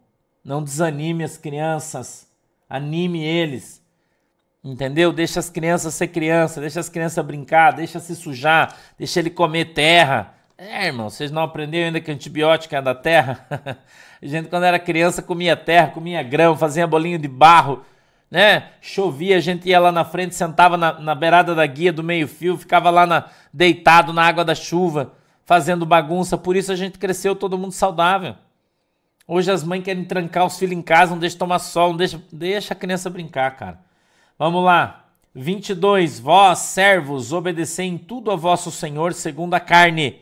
Não 0.45 0.63
desanime 0.63 1.25
as 1.25 1.39
crianças, 1.39 2.29
anime 2.69 3.25
eles. 3.25 3.83
Entendeu? 4.67 5.13
Deixa 5.13 5.39
as 5.39 5.49
crianças 5.49 5.95
ser 5.95 6.09
criança, 6.09 6.61
deixa 6.61 6.81
as 6.81 6.89
crianças 6.89 7.25
brincar, 7.25 7.71
deixa 7.71 8.01
se 8.01 8.17
sujar, 8.17 8.75
deixa 8.99 9.21
ele 9.21 9.31
comer 9.31 9.67
terra. 9.67 10.35
É, 10.59 10.87
irmão, 10.87 11.09
vocês 11.09 11.31
não 11.31 11.43
aprenderam 11.43 11.87
ainda 11.87 12.01
que 12.01 12.11
antibiótico 12.11 12.75
é 12.75 12.83
da 12.83 12.93
terra? 12.93 13.47
a 13.49 13.77
gente, 14.27 14.49
quando 14.49 14.65
era 14.65 14.81
criança, 14.81 15.23
comia 15.23 15.57
terra, 15.57 15.93
comia 15.93 16.21
grão, 16.21 16.57
fazia 16.57 16.85
bolinho 16.85 17.17
de 17.17 17.29
barro, 17.29 17.85
né? 18.29 18.71
Chovia, 18.81 19.37
a 19.37 19.41
gente 19.41 19.69
ia 19.69 19.79
lá 19.79 19.93
na 19.93 20.05
frente, 20.05 20.35
sentava 20.35 20.77
na, 20.77 20.99
na 20.99 21.15
beirada 21.15 21.55
da 21.55 21.65
guia 21.65 21.93
do 21.93 22.03
meio-fio, 22.03 22.59
ficava 22.59 22.91
lá 22.91 23.07
na, 23.07 23.27
deitado 23.53 24.13
na 24.13 24.25
água 24.25 24.45
da 24.45 24.57
chuva, 24.57 25.13
fazendo 25.45 25.87
bagunça. 25.87 26.37
Por 26.37 26.57
isso 26.57 26.73
a 26.73 26.77
gente 26.77 26.99
cresceu 26.99 27.37
todo 27.37 27.57
mundo 27.57 27.73
saudável. 27.73 28.35
Hoje 29.29 29.49
as 29.49 29.63
mães 29.63 29.85
querem 29.85 30.05
trancar 30.05 30.45
os 30.45 30.59
filhos 30.59 30.77
em 30.77 30.83
casa, 30.83 31.13
não 31.13 31.21
deixa 31.21 31.39
tomar 31.39 31.61
sol, 31.61 31.91
não 31.91 31.97
deixa, 31.97 32.21
deixa 32.33 32.75
a 32.75 32.77
criança 32.77 33.09
brincar, 33.09 33.53
cara. 33.53 33.87
Vamos 34.39 34.63
lá. 34.63 35.07
22. 35.35 36.21
Vós, 36.21 36.59
servos, 36.59 37.33
obedecei 37.33 37.87
em 37.87 37.97
tudo 37.97 38.31
a 38.31 38.37
vosso 38.37 38.71
Senhor 38.71 39.15
segundo 39.15 39.55
a 39.55 39.61
carne, 39.61 40.21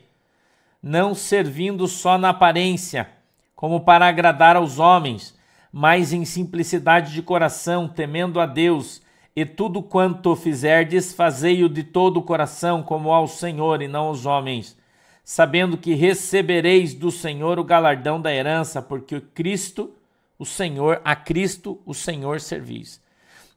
não 0.80 1.16
servindo 1.16 1.88
só 1.88 2.16
na 2.16 2.28
aparência, 2.28 3.10
como 3.56 3.80
para 3.80 4.06
agradar 4.06 4.54
aos 4.54 4.78
homens, 4.78 5.36
mas 5.72 6.12
em 6.12 6.24
simplicidade 6.24 7.12
de 7.12 7.22
coração, 7.22 7.88
temendo 7.88 8.38
a 8.38 8.46
Deus, 8.46 9.02
e 9.34 9.44
tudo 9.44 9.82
quanto 9.82 10.36
fizerdes, 10.36 11.12
fazei-o 11.12 11.68
de 11.68 11.82
todo 11.82 12.18
o 12.18 12.22
coração, 12.22 12.84
como 12.84 13.12
ao 13.12 13.26
Senhor 13.26 13.82
e 13.82 13.88
não 13.88 14.06
aos 14.06 14.26
homens, 14.26 14.78
sabendo 15.24 15.76
que 15.76 15.92
recebereis 15.92 16.94
do 16.94 17.10
Senhor 17.10 17.58
o 17.58 17.64
galardão 17.64 18.20
da 18.20 18.32
herança, 18.32 18.80
porque 18.80 19.20
Cristo, 19.20 19.92
o 20.38 20.46
Senhor, 20.46 21.00
a 21.04 21.16
Cristo, 21.16 21.80
o 21.84 21.92
Senhor 21.92 22.40
servis. 22.40 23.02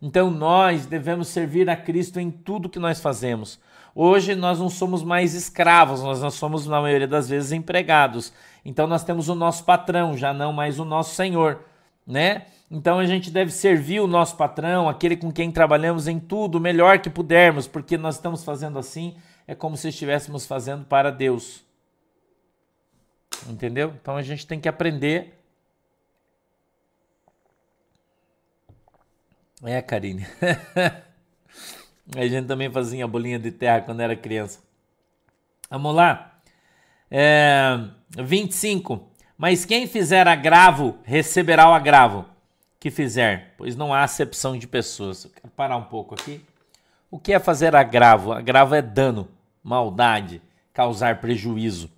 Então 0.02 0.30
nós 0.30 0.86
devemos 0.86 1.28
servir 1.28 1.70
a 1.70 1.76
Cristo 1.76 2.20
em 2.20 2.30
tudo 2.30 2.70
que 2.70 2.80
nós 2.80 3.00
fazemos. 3.00 3.60
Hoje 3.96 4.36
nós 4.36 4.60
não 4.60 4.70
somos 4.70 5.04
mais 5.04 5.34
escravos, 5.34 6.04
nós 6.04 6.22
não 6.22 6.30
somos, 6.30 6.68
na 6.68 6.80
maioria 6.80 7.08
das 7.08 7.28
vezes, 7.28 7.52
empregados. 7.52 8.32
Então 8.64 8.86
nós 8.86 9.04
temos 9.04 9.28
o 9.28 9.34
nosso 9.34 9.64
patrão, 9.64 10.16
já 10.16 10.32
não 10.34 10.54
mais 10.54 10.78
o 10.80 10.86
nosso 10.86 11.16
Senhor, 11.16 11.64
né? 12.06 12.46
Então 12.70 13.00
a 13.00 13.06
gente 13.06 13.32
deve 13.32 13.50
servir 13.50 14.00
o 14.00 14.06
nosso 14.06 14.36
patrão, 14.36 14.88
aquele 14.88 15.18
com 15.18 15.32
quem 15.32 15.52
trabalhamos 15.52 16.08
em 16.08 16.20
tudo, 16.20 16.60
o 16.60 16.62
melhor 16.62 17.00
que 17.00 17.10
pudermos, 17.10 17.68
porque 17.68 17.98
nós 17.98 18.16
estamos 18.16 18.44
fazendo 18.44 18.78
assim, 18.78 19.16
é 19.48 19.56
como 19.56 19.76
se 19.76 19.90
estivéssemos 19.90 20.46
fazendo 20.46 20.86
para 20.86 21.10
Deus. 21.10 21.66
Entendeu? 23.50 23.94
Então 24.00 24.16
a 24.16 24.22
gente 24.22 24.46
tem 24.46 24.60
que 24.60 24.70
aprender 24.70 25.37
É, 29.64 29.82
Karine. 29.82 30.26
a 32.16 32.28
gente 32.28 32.48
também 32.48 32.72
fazia 32.72 33.08
bolinha 33.08 33.40
de 33.40 33.52
terra 33.52 33.82
quando 33.82 34.02
era 34.02 34.16
criança. 34.16 34.60
Vamos 35.70 35.96
lá. 35.96 36.40
É, 37.10 37.80
25. 38.18 39.12
Mas 39.38 39.66
quem 39.66 39.88
fizer 39.88 40.28
agravo, 40.28 40.98
receberá 41.04 41.70
o 41.70 41.74
agravo 41.74 42.26
que 42.80 42.92
fizer, 42.92 43.54
pois 43.58 43.76
não 43.76 43.94
há 43.94 44.04
acepção 44.04 44.58
de 44.58 44.68
pessoas. 44.68 45.26
Eu 45.26 45.32
quero 45.32 45.50
parar 45.50 45.78
um 45.78 45.84
pouco 45.84 46.16
aqui. 46.16 46.44
O 47.10 47.20
que 47.20 47.34
é 47.34 47.40
fazer 47.40 47.76
agravo? 47.76 48.32
Agravo 48.32 48.76
é 48.76 48.82
dano, 48.82 49.28
maldade, 49.64 50.42
causar 50.74 51.20
prejuízo. 51.20 51.90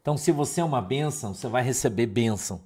Então, 0.00 0.16
se 0.16 0.30
você 0.30 0.60
é 0.60 0.64
uma 0.64 0.82
bênção, 0.82 1.32
você 1.32 1.48
vai 1.48 1.62
receber 1.62 2.06
bênção. 2.06 2.60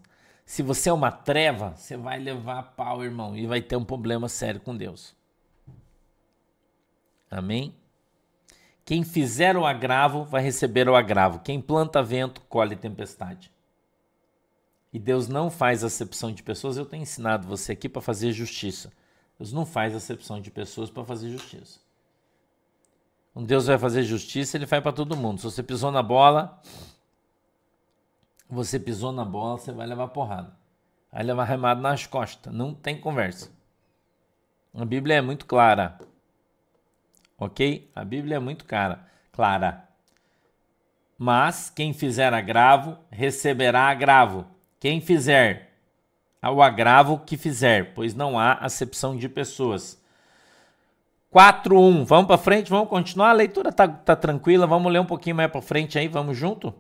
Se 0.49 0.63
você 0.63 0.89
é 0.89 0.93
uma 0.95 1.13
treva, 1.13 1.75
você 1.77 1.95
vai 1.95 2.19
levar 2.19 2.73
pau, 2.75 3.05
irmão, 3.05 3.37
e 3.37 3.47
vai 3.47 3.61
ter 3.61 3.77
um 3.77 3.85
problema 3.85 4.31
sério 4.31 4.59
com 4.59 4.75
Deus. 4.75 5.15
Amém? 7.31 7.77
Quem 8.83 9.05
fizer 9.05 9.59
o 9.59 9.67
agravo 9.67 10.25
vai 10.25 10.41
receber 10.43 10.89
o 10.89 10.97
agravo. 10.97 11.41
Quem 11.41 11.61
planta 11.61 12.03
vento, 12.03 12.41
colhe 12.49 12.75
tempestade. 12.77 13.53
E 14.91 14.99
Deus 14.99 15.29
não 15.29 15.51
faz 15.51 15.85
acepção 15.85 16.33
de 16.33 16.43
pessoas. 16.43 16.79
Eu 16.79 16.87
tenho 16.87 17.03
ensinado 17.03 17.47
você 17.47 17.73
aqui 17.73 17.87
para 17.87 18.01
fazer 18.01 18.33
justiça. 18.33 18.91
Deus 19.39 19.53
não 19.53 19.67
faz 19.67 19.95
acepção 19.95 20.41
de 20.41 20.51
pessoas 20.51 20.89
para 20.89 21.05
fazer 21.05 21.29
justiça. 21.29 21.79
Quando 23.35 23.47
Deus 23.47 23.67
vai 23.67 23.77
fazer 23.77 24.03
justiça, 24.03 24.57
ele 24.57 24.67
faz 24.67 24.83
para 24.83 24.93
todo 24.93 25.15
mundo. 25.15 25.41
Se 25.41 25.45
você 25.45 25.63
pisou 25.63 25.93
na 25.93 26.03
bola, 26.03 26.59
você 28.49 28.79
pisou 28.79 29.13
na 29.13 29.25
bola, 29.25 29.59
você 29.59 29.73
vai 29.73 29.87
levar 29.87 30.09
porrada. 30.09 30.57
Vai 31.13 31.23
levar 31.23 31.45
remado 31.45 31.81
nas 31.81 32.07
costas. 32.07 32.53
Não 32.53 32.75
tem 32.75 32.99
conversa. 33.01 33.51
A 34.75 34.85
Bíblia 34.85 35.17
é 35.17 35.21
muito 35.21 35.47
clara. 35.47 35.99
Ok? 37.39 37.91
A 37.95 38.05
Bíblia 38.05 38.37
é 38.37 38.41
muito 38.41 38.65
cara, 38.65 39.07
clara. 39.33 39.89
Mas 41.17 41.71
quem 41.71 41.93
fizer 41.93 42.33
agravo, 42.33 42.97
receberá 43.11 43.89
agravo. 43.89 44.47
Quem 44.79 45.01
fizer 45.01 45.69
o 46.43 46.63
agravo 46.63 47.19
que 47.19 47.37
fizer, 47.37 47.93
pois 47.95 48.15
não 48.15 48.39
há 48.39 48.53
acepção 48.55 49.17
de 49.17 49.29
pessoas. 49.29 50.01
4.1. 51.35 52.05
Vamos 52.05 52.27
para 52.27 52.39
frente, 52.39 52.71
vamos 52.71 52.89
continuar. 52.89 53.31
A 53.31 53.35
leitura 53.35 53.73
tá, 53.73 53.87
tá 53.89 54.17
tranquila, 54.17 54.67
vamos 54.67 54.91
ler 54.93 55.01
um 55.01 55.07
pouquinho 55.07 55.37
mais 55.37 55.51
para 55.51 55.61
frente 55.61 55.99
aí, 55.99 56.09
vamos 56.09 56.37
junto? 56.37 56.73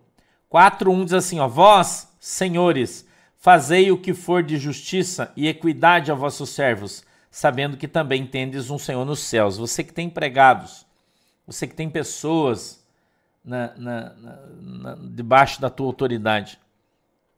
4.1 0.50 1.04
diz 1.04 1.12
assim, 1.12 1.40
ó, 1.40 1.46
Vós, 1.46 2.12
senhores, 2.18 3.06
fazei 3.36 3.90
o 3.90 3.98
que 3.98 4.14
for 4.14 4.42
de 4.42 4.56
justiça 4.56 5.32
e 5.36 5.46
equidade 5.46 6.10
a 6.10 6.14
vossos 6.14 6.50
servos, 6.50 7.04
sabendo 7.30 7.76
que 7.76 7.86
também 7.86 8.26
tendes 8.26 8.70
um 8.70 8.78
Senhor 8.78 9.04
nos 9.04 9.20
céus. 9.20 9.58
Você 9.58 9.84
que 9.84 9.92
tem 9.92 10.06
empregados, 10.06 10.86
você 11.46 11.66
que 11.66 11.74
tem 11.74 11.88
pessoas 11.88 12.84
na, 13.44 13.74
na, 13.76 14.14
na, 14.60 14.94
debaixo 15.10 15.60
da 15.60 15.70
tua 15.70 15.86
autoridade. 15.86 16.58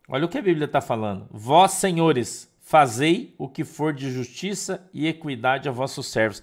Olha 0.08 0.24
o 0.24 0.28
que 0.28 0.38
a 0.38 0.42
Bíblia 0.42 0.64
está 0.64 0.80
falando. 0.80 1.28
Vós, 1.30 1.72
senhores, 1.72 2.52
fazei 2.60 3.34
o 3.38 3.48
que 3.48 3.64
for 3.64 3.92
de 3.92 4.10
justiça 4.10 4.84
e 4.92 5.06
equidade 5.06 5.68
a 5.68 5.72
vossos 5.72 6.08
servos. 6.08 6.42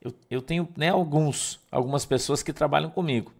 Eu, 0.00 0.14
eu 0.30 0.42
tenho 0.42 0.68
né, 0.76 0.88
alguns, 0.88 1.60
algumas 1.70 2.06
pessoas 2.06 2.42
que 2.42 2.52
trabalham 2.52 2.90
comigo. 2.90 3.32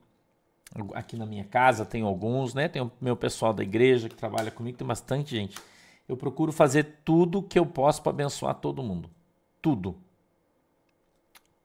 Aqui 0.95 1.17
na 1.17 1.27
minha 1.27 1.45
casa 1.45 1.85
tem 1.85 2.03
alguns, 2.03 2.55
né? 2.55 2.69
Tem 2.69 2.81
o 2.81 2.91
meu 3.01 3.15
pessoal 3.17 3.53
da 3.53 3.63
igreja 3.63 4.09
que 4.09 4.15
trabalha 4.15 4.51
comigo, 4.51 4.79
tem 4.79 4.87
bastante 4.87 5.37
gente. 5.37 5.59
Eu 6.09 6.17
procuro 6.17 6.51
fazer 6.51 7.01
tudo 7.05 7.43
que 7.43 7.59
eu 7.59 7.67
posso 7.67 8.03
para 8.03 8.11
abençoar 8.11 8.55
todo 8.55 8.83
mundo. 8.83 9.11
Tudo. 9.61 9.97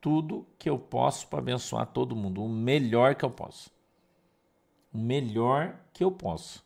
Tudo 0.02 0.46
que 0.60 0.70
eu 0.70 0.78
posso 0.78 1.28
para 1.28 1.40
abençoar 1.40 1.88
todo 1.88 2.16
mundo. 2.16 2.44
O 2.44 2.50
melhor 2.50 3.16
que 3.16 3.24
eu 3.24 3.32
posso. 3.32 3.72
O 4.94 4.98
melhor 4.98 5.76
que 5.94 6.04
eu 6.04 6.12
posso. 6.12 6.64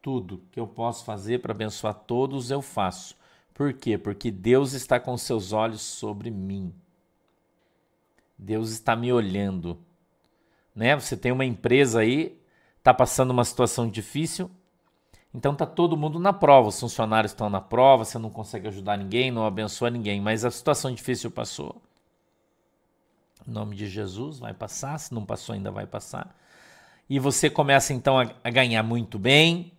Tudo 0.00 0.42
que 0.52 0.60
eu 0.60 0.66
posso 0.66 1.04
fazer 1.04 1.40
para 1.40 1.52
abençoar 1.52 1.94
todos, 1.94 2.50
eu 2.50 2.62
faço. 2.62 3.16
Por 3.52 3.72
quê? 3.72 3.98
Porque 3.98 4.30
Deus 4.30 4.72
está 4.72 5.00
com 5.00 5.16
seus 5.16 5.52
olhos 5.52 5.80
sobre 5.80 6.30
mim. 6.30 6.72
Deus 8.38 8.70
está 8.70 8.94
me 8.94 9.12
olhando 9.12 9.76
né? 10.78 10.94
Você 10.94 11.16
tem 11.16 11.32
uma 11.32 11.44
empresa 11.44 11.98
aí, 11.98 12.40
está 12.78 12.94
passando 12.94 13.32
uma 13.32 13.44
situação 13.44 13.88
difícil, 13.88 14.48
então 15.34 15.52
tá 15.52 15.66
todo 15.66 15.96
mundo 15.96 16.20
na 16.20 16.32
prova, 16.32 16.68
os 16.68 16.78
funcionários 16.78 17.32
estão 17.32 17.50
na 17.50 17.60
prova, 17.60 18.04
você 18.04 18.16
não 18.16 18.30
consegue 18.30 18.68
ajudar 18.68 18.96
ninguém, 18.96 19.32
não 19.32 19.44
abençoa 19.44 19.90
ninguém, 19.90 20.20
mas 20.20 20.44
a 20.44 20.52
situação 20.52 20.94
difícil 20.94 21.32
passou. 21.32 21.82
Em 23.46 23.50
nome 23.50 23.74
de 23.74 23.88
Jesus, 23.88 24.38
vai 24.38 24.54
passar, 24.54 24.96
se 24.98 25.12
não 25.12 25.26
passou 25.26 25.52
ainda 25.52 25.72
vai 25.72 25.84
passar. 25.84 26.32
E 27.10 27.18
você 27.18 27.50
começa 27.50 27.92
então 27.92 28.16
a, 28.16 28.32
a 28.44 28.50
ganhar 28.50 28.84
muito 28.84 29.18
bem. 29.18 29.72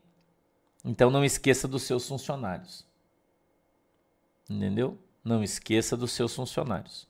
Então 0.84 1.10
não 1.10 1.24
esqueça 1.24 1.66
dos 1.66 1.84
seus 1.84 2.06
funcionários. 2.06 2.86
Entendeu? 4.50 4.98
Não 5.24 5.42
esqueça 5.42 5.96
dos 5.96 6.12
seus 6.12 6.36
funcionários. 6.36 7.09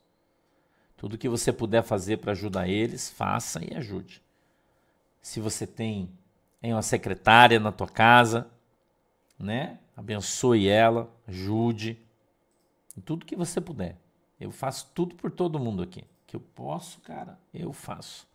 Tudo 0.99 1.17
que 1.17 1.29
você 1.29 1.53
puder 1.53 1.81
fazer 1.81 2.17
para 2.17 2.33
ajudar 2.33 2.67
eles, 2.67 3.09
faça 3.09 3.63
e 3.63 3.73
ajude. 3.73 4.21
Se 5.21 5.39
você 5.39 5.65
tem, 5.65 6.11
uma 6.61 6.81
secretária 6.81 7.57
na 7.57 7.71
tua 7.71 7.87
casa, 7.87 8.49
né? 9.39 9.79
Abençoe 9.95 10.67
ela, 10.67 11.09
ajude. 11.25 11.97
Tudo 13.05 13.25
que 13.25 13.33
você 13.33 13.61
puder. 13.61 13.95
Eu 14.37 14.51
faço 14.51 14.91
tudo 14.93 15.15
por 15.15 15.31
todo 15.31 15.57
mundo 15.57 15.81
aqui. 15.81 16.03
Que 16.27 16.35
eu 16.35 16.41
posso, 16.53 16.99
cara, 16.99 17.39
eu 17.53 17.71
faço. 17.71 18.27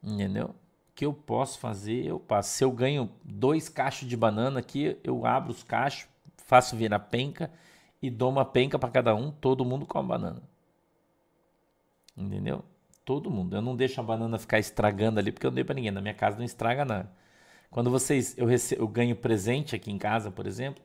Entendeu? 0.00 0.54
que 0.94 1.04
eu 1.06 1.12
posso 1.12 1.60
fazer, 1.60 2.06
eu 2.06 2.18
passo. 2.18 2.50
Se 2.50 2.64
eu 2.64 2.72
ganho 2.72 3.08
dois 3.24 3.68
cachos 3.68 4.08
de 4.08 4.16
banana 4.16 4.58
aqui, 4.58 4.98
eu 5.04 5.24
abro 5.24 5.52
os 5.52 5.62
cachos, 5.62 6.08
faço 6.38 6.76
virar 6.76 6.98
penca 6.98 7.52
e 8.02 8.10
dou 8.10 8.30
uma 8.30 8.44
penca 8.44 8.76
para 8.80 8.90
cada 8.90 9.14
um, 9.14 9.30
todo 9.30 9.64
mundo 9.64 9.86
come 9.86 10.08
banana. 10.08 10.42
Entendeu? 12.18 12.64
Todo 13.04 13.30
mundo. 13.30 13.56
Eu 13.56 13.62
não 13.62 13.76
deixo 13.76 14.00
a 14.00 14.02
banana 14.02 14.38
ficar 14.38 14.58
estragando 14.58 15.20
ali, 15.20 15.30
porque 15.30 15.46
eu 15.46 15.50
não 15.50 15.54
dei 15.54 15.64
para 15.64 15.74
ninguém. 15.74 15.92
Na 15.92 16.00
minha 16.00 16.14
casa 16.14 16.36
não 16.36 16.44
estraga 16.44 16.84
nada. 16.84 17.10
Quando 17.70 17.90
vocês. 17.90 18.36
Eu, 18.36 18.46
recebo, 18.46 18.82
eu 18.82 18.88
ganho 18.88 19.16
presente 19.16 19.76
aqui 19.76 19.90
em 19.90 19.98
casa, 19.98 20.30
por 20.30 20.46
exemplo, 20.46 20.82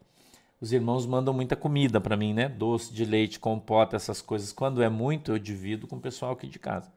os 0.62 0.72
irmãos 0.72 1.06
mandam 1.06 1.34
muita 1.34 1.56
comida 1.56 2.00
para 2.00 2.16
mim, 2.16 2.34
né? 2.34 2.48
Doce 2.48 2.94
de 2.94 3.04
leite, 3.04 3.40
compota, 3.40 3.96
essas 3.96 4.22
coisas. 4.22 4.54
Quando 4.54 4.82
é 4.82 4.90
muito, 4.90 5.32
eu 5.32 5.40
divido 5.40 5.88
com 5.88 5.98
o 5.98 6.02
pessoal 6.02 6.34
aqui 6.34 6.48
de 6.48 6.60
casa. 6.60 6.92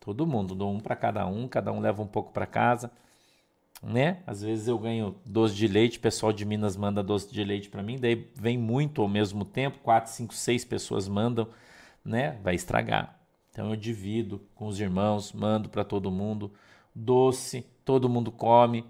Todo 0.00 0.26
mundo, 0.26 0.54
dou 0.54 0.72
um 0.72 0.80
para 0.80 0.96
cada 0.96 1.26
um, 1.26 1.46
cada 1.46 1.72
um 1.72 1.80
leva 1.80 2.02
um 2.02 2.06
pouco 2.06 2.32
para 2.32 2.46
casa, 2.46 2.90
né? 3.82 4.22
Às 4.26 4.42
vezes 4.42 4.66
eu 4.68 4.78
ganho 4.78 5.14
doce 5.24 5.54
de 5.54 5.68
leite, 5.68 5.98
o 5.98 6.00
pessoal 6.00 6.32
de 6.32 6.44
Minas 6.44 6.76
manda 6.76 7.02
doce 7.02 7.32
de 7.32 7.44
leite 7.44 7.68
para 7.68 7.82
mim, 7.82 7.98
daí 7.98 8.30
vem 8.34 8.56
muito 8.56 9.02
ao 9.02 9.08
mesmo 9.08 9.44
tempo, 9.44 9.78
quatro, 9.80 10.10
cinco, 10.10 10.34
seis 10.34 10.64
pessoas 10.64 11.08
mandam, 11.08 11.48
né? 12.04 12.38
Vai 12.42 12.54
estragar. 12.54 13.17
Então 13.58 13.70
eu 13.70 13.76
divido 13.76 14.40
com 14.54 14.68
os 14.68 14.78
irmãos, 14.78 15.32
mando 15.32 15.68
para 15.68 15.82
todo 15.82 16.12
mundo. 16.12 16.52
Doce, 16.94 17.66
todo 17.84 18.08
mundo 18.08 18.30
come. 18.30 18.84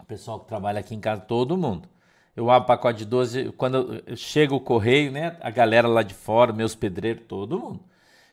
O 0.00 0.04
pessoal 0.06 0.40
que 0.40 0.46
trabalha 0.46 0.80
aqui 0.80 0.94
em 0.94 0.98
casa, 0.98 1.20
todo 1.20 1.58
mundo. 1.58 1.86
Eu 2.34 2.50
abro 2.50 2.66
pacote 2.66 3.00
de 3.00 3.04
doce, 3.04 3.52
quando 3.52 4.02
chega 4.16 4.54
o 4.54 4.60
correio, 4.60 5.12
né? 5.12 5.36
A 5.42 5.50
galera 5.50 5.86
lá 5.86 6.02
de 6.02 6.14
fora, 6.14 6.54
meus 6.54 6.74
pedreiros, 6.74 7.24
todo 7.28 7.60
mundo. 7.60 7.80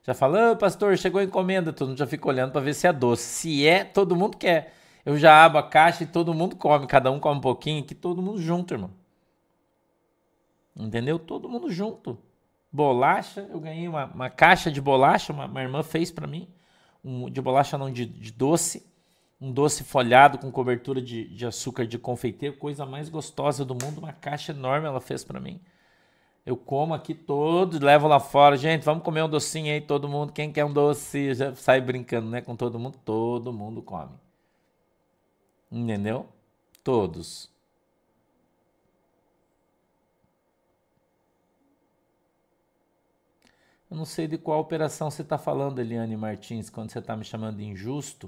Já 0.03 0.13
fala, 0.13 0.53
oh, 0.53 0.55
pastor, 0.55 0.97
chegou 0.97 1.19
a 1.19 1.25
encomenda, 1.25 1.73
todo 1.73 1.89
mundo 1.89 1.97
já 1.97 2.07
fica 2.07 2.25
olhando 2.25 2.53
para 2.53 2.61
ver 2.61 2.73
se 2.73 2.87
é 2.87 2.93
doce. 2.93 3.23
Se 3.23 3.67
é, 3.67 3.83
todo 3.83 4.15
mundo 4.15 4.37
quer. 4.37 4.73
Eu 5.05 5.17
já 5.17 5.43
abro 5.43 5.57
a 5.57 5.63
caixa 5.63 6.05
e 6.05 6.07
todo 6.07 6.33
mundo 6.33 6.55
come, 6.55 6.87
cada 6.87 7.11
um 7.11 7.19
come 7.19 7.39
um 7.39 7.41
pouquinho, 7.41 7.83
que 7.83 7.93
todo 7.93 8.21
mundo 8.21 8.39
junto, 8.41 8.73
irmão. 8.73 8.91
Entendeu? 10.73 11.19
Todo 11.19 11.49
mundo 11.49 11.69
junto 11.69 12.17
bolacha. 12.73 13.47
Eu 13.49 13.59
ganhei 13.59 13.87
uma, 13.87 14.05
uma 14.05 14.29
caixa 14.29 14.71
de 14.71 14.81
bolacha, 14.81 15.31
uma, 15.31 15.45
uma 15.45 15.61
irmã 15.61 15.83
fez 15.83 16.11
para 16.11 16.25
mim, 16.25 16.49
um, 17.05 17.29
de 17.29 17.39
bolacha 17.39 17.77
não, 17.77 17.91
de, 17.91 18.05
de, 18.05 18.33
doce. 18.33 18.91
Um 19.39 19.51
doce 19.51 19.83
folhado 19.83 20.37
com 20.37 20.49
cobertura 20.51 21.01
de, 21.01 21.27
de 21.27 21.45
açúcar 21.45 21.85
de 21.85 21.99
confeiteiro, 21.99 22.55
coisa 22.57 22.85
mais 22.85 23.09
gostosa 23.09 23.63
do 23.63 23.75
mundo. 23.75 23.99
Uma 23.99 24.13
caixa 24.13 24.53
enorme 24.53 24.87
ela 24.87 25.01
fez 25.01 25.23
para 25.23 25.39
mim. 25.39 25.59
Eu 26.45 26.57
como 26.57 26.93
aqui 26.93 27.13
todos, 27.13 27.79
levo 27.79 28.07
lá 28.07 28.19
fora. 28.19 28.57
Gente, 28.57 28.83
vamos 28.83 29.03
comer 29.03 29.21
um 29.23 29.29
docinho 29.29 29.71
aí, 29.71 29.81
todo 29.81 30.09
mundo. 30.09 30.33
Quem 30.33 30.51
quer 30.51 30.65
um 30.65 30.73
doce, 30.73 31.33
já 31.33 31.53
sai 31.55 31.79
brincando, 31.79 32.29
né? 32.29 32.41
Com 32.41 32.55
todo 32.55 32.79
mundo, 32.79 32.97
todo 33.03 33.53
mundo 33.53 33.81
come. 33.81 34.11
Entendeu? 35.71 36.27
Todos. 36.83 37.52
Eu 43.93 43.97
não 43.97 44.05
sei 44.05 44.27
de 44.27 44.39
qual 44.39 44.59
operação 44.59 45.11
você 45.11 45.21
está 45.21 45.37
falando, 45.37 45.77
Eliane 45.77 46.17
Martins, 46.17 46.67
quando 46.67 46.89
você 46.89 46.97
está 46.97 47.15
me 47.15 47.23
chamando 47.23 47.57
de 47.57 47.63
injusto. 47.63 48.27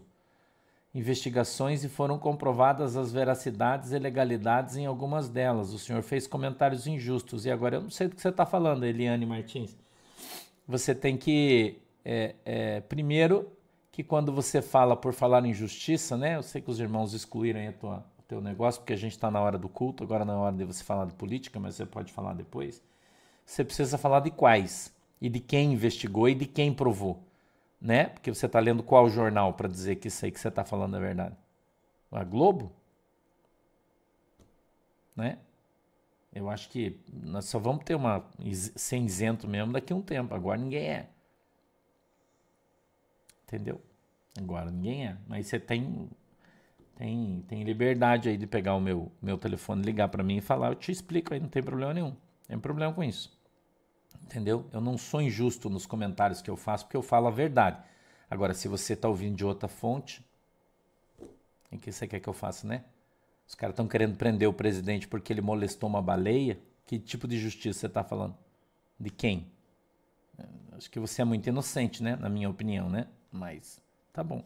investigações 0.93 1.84
e 1.84 1.89
foram 1.89 2.19
comprovadas 2.19 2.95
as 2.95 3.12
veracidades 3.12 3.91
e 3.91 3.97
legalidades 3.97 4.78
em 4.78 4.86
algumas 4.86 5.28
delas. 5.28 5.73
O 5.73 5.80
senhor 5.80 6.04
fez 6.04 6.28
comentários 6.28 6.86
injustos 6.86 7.47
e 7.47 7.51
agora 7.51 7.78
eu 7.78 7.82
não 7.82 7.89
sei 7.89 8.08
do 8.08 8.15
que 8.15 8.21
você 8.21 8.30
está 8.30 8.45
falando, 8.45 8.86
Eliane 8.86 9.25
Martins. 9.25 9.75
Você 10.67 10.93
tem 10.93 11.17
que, 11.17 11.80
é, 12.06 12.36
é, 12.45 12.82
primeiro, 12.82 13.51
que 13.91 14.04
quando 14.04 14.32
você 14.32 14.62
fala 14.62 14.95
por 14.95 15.13
falar 15.13 15.43
em 15.47 15.54
justiça, 15.54 16.15
né? 16.15 16.36
Eu 16.36 16.43
sei 16.43 16.62
que 16.62 16.69
os 16.69 16.80
irmãos 16.80 17.12
excluíram 17.15 17.60
o 17.82 18.04
teu 18.28 18.39
negócio 18.39 18.82
porque 18.82 18.93
a 18.93 18.97
gente 18.97 19.13
está 19.13 19.32
na 19.32 19.41
hora 19.41 19.58
do 19.58 19.67
culto, 19.67 20.04
agora 20.04 20.23
na 20.23 20.38
hora 20.38 20.56
de 20.56 20.63
você 20.63 20.84
falar 20.84 21.06
de 21.06 21.15
política, 21.15 21.60
mas 21.60 21.73
você 21.73 21.88
pode 21.88 22.13
falar 22.13 22.36
depois. 22.36 22.84
Você 23.43 23.63
precisa 23.63 23.97
falar 23.97 24.19
de 24.19 24.30
quais 24.30 24.94
e 25.21 25.30
de 25.30 25.39
quem 25.39 25.73
investigou 25.73 26.30
e 26.30 26.36
de 26.36 26.45
quem 26.45 26.73
provou 26.73 27.25
né? 27.86 28.06
Porque 28.06 28.34
você 28.34 28.47
está 28.47 28.60
lendo 28.60 28.82
qual 28.82 29.08
jornal 29.10 29.54
para 29.54 29.67
dizer 29.67 29.97
que 29.97 30.08
isso 30.08 30.25
aí 30.25 30.32
que 30.32 30.39
você 30.39 30.47
está 30.47 30.65
falando 30.65 30.97
é 30.97 30.99
verdade? 30.99 31.36
A 32.12 32.23
Globo? 32.23 32.71
Né? 35.15 35.38
Eu 36.34 36.49
acho 36.49 36.67
que 36.69 36.99
nós 37.13 37.45
só 37.45 37.60
vamos 37.60 37.84
ter 37.84 37.93
uma 37.93 38.25
ser 38.75 38.97
isento 38.97 39.47
mesmo 39.47 39.71
daqui 39.71 39.93
a 39.93 39.95
um 39.95 40.01
tempo. 40.01 40.34
Agora 40.34 40.58
ninguém 40.58 40.88
é. 40.88 41.10
Entendeu? 43.43 43.80
Agora 44.38 44.71
ninguém 44.71 45.08
é. 45.08 45.17
Mas 45.28 45.47
você 45.47 45.60
tem 45.60 46.10
tem, 46.95 47.43
tem 47.47 47.63
liberdade 47.63 48.30
aí 48.30 48.38
de 48.38 48.47
pegar 48.47 48.73
o 48.73 48.82
meu, 48.82 49.12
meu 49.21 49.38
telefone, 49.38 49.84
ligar 49.84 50.08
para 50.08 50.23
mim 50.23 50.38
e 50.38 50.41
falar, 50.41 50.69
eu 50.69 50.75
te 50.75 50.91
explico 50.91 51.34
aí, 51.34 51.39
não 51.39 51.49
tem 51.49 51.62
problema 51.62 51.93
nenhum. 51.93 52.10
Não 52.10 52.17
tem 52.47 52.60
problema 52.60 52.93
com 52.93 53.04
isso. 53.04 53.38
Entendeu? 54.23 54.67
Eu 54.71 54.82
não 54.82 54.97
sou 54.97 55.21
injusto 55.21 55.69
nos 55.69 55.86
comentários 55.86 56.41
que 56.41 56.49
eu 56.49 56.58
faço 56.58 56.86
porque 56.86 56.97
eu 56.97 57.04
falo 57.04 57.28
a 57.28 57.32
verdade. 57.32 57.80
Agora, 58.30 58.54
se 58.54 58.67
você 58.67 58.93
está 58.93 59.08
ouvindo 59.08 59.36
de 59.36 59.45
outra 59.45 59.67
fonte, 59.67 60.25
o 61.71 61.78
que 61.78 61.91
você 61.91 62.08
quer 62.08 62.19
que 62.19 62.28
eu 62.28 62.34
faça, 62.34 62.67
né? 62.67 62.84
Os 63.47 63.54
caras 63.54 63.73
estão 63.73 63.88
querendo 63.88 64.17
prender 64.17 64.49
o 64.49 64.54
presidente 64.54 65.08
porque 65.08 65.32
ele 65.32 65.41
molestou 65.41 65.88
uma 65.88 66.01
baleia. 66.01 66.60
Que 66.86 66.99
tipo 66.99 67.28
de 67.28 67.38
justiça 67.38 67.82
você 67.82 67.86
está 67.88 68.04
falando? 68.04 68.36
De 68.99 69.10
quem? 69.10 69.51
Acho 70.71 70.89
que 70.89 70.99
você 70.99 71.21
é 71.21 71.25
muito 71.25 71.47
inocente, 71.47 72.04
né? 72.04 72.15
Na 72.15 72.30
minha 72.30 72.49
opinião, 72.49 72.89
né? 72.89 73.08
Mas 73.32 73.82
tá 74.12 74.23
bom. 74.23 74.43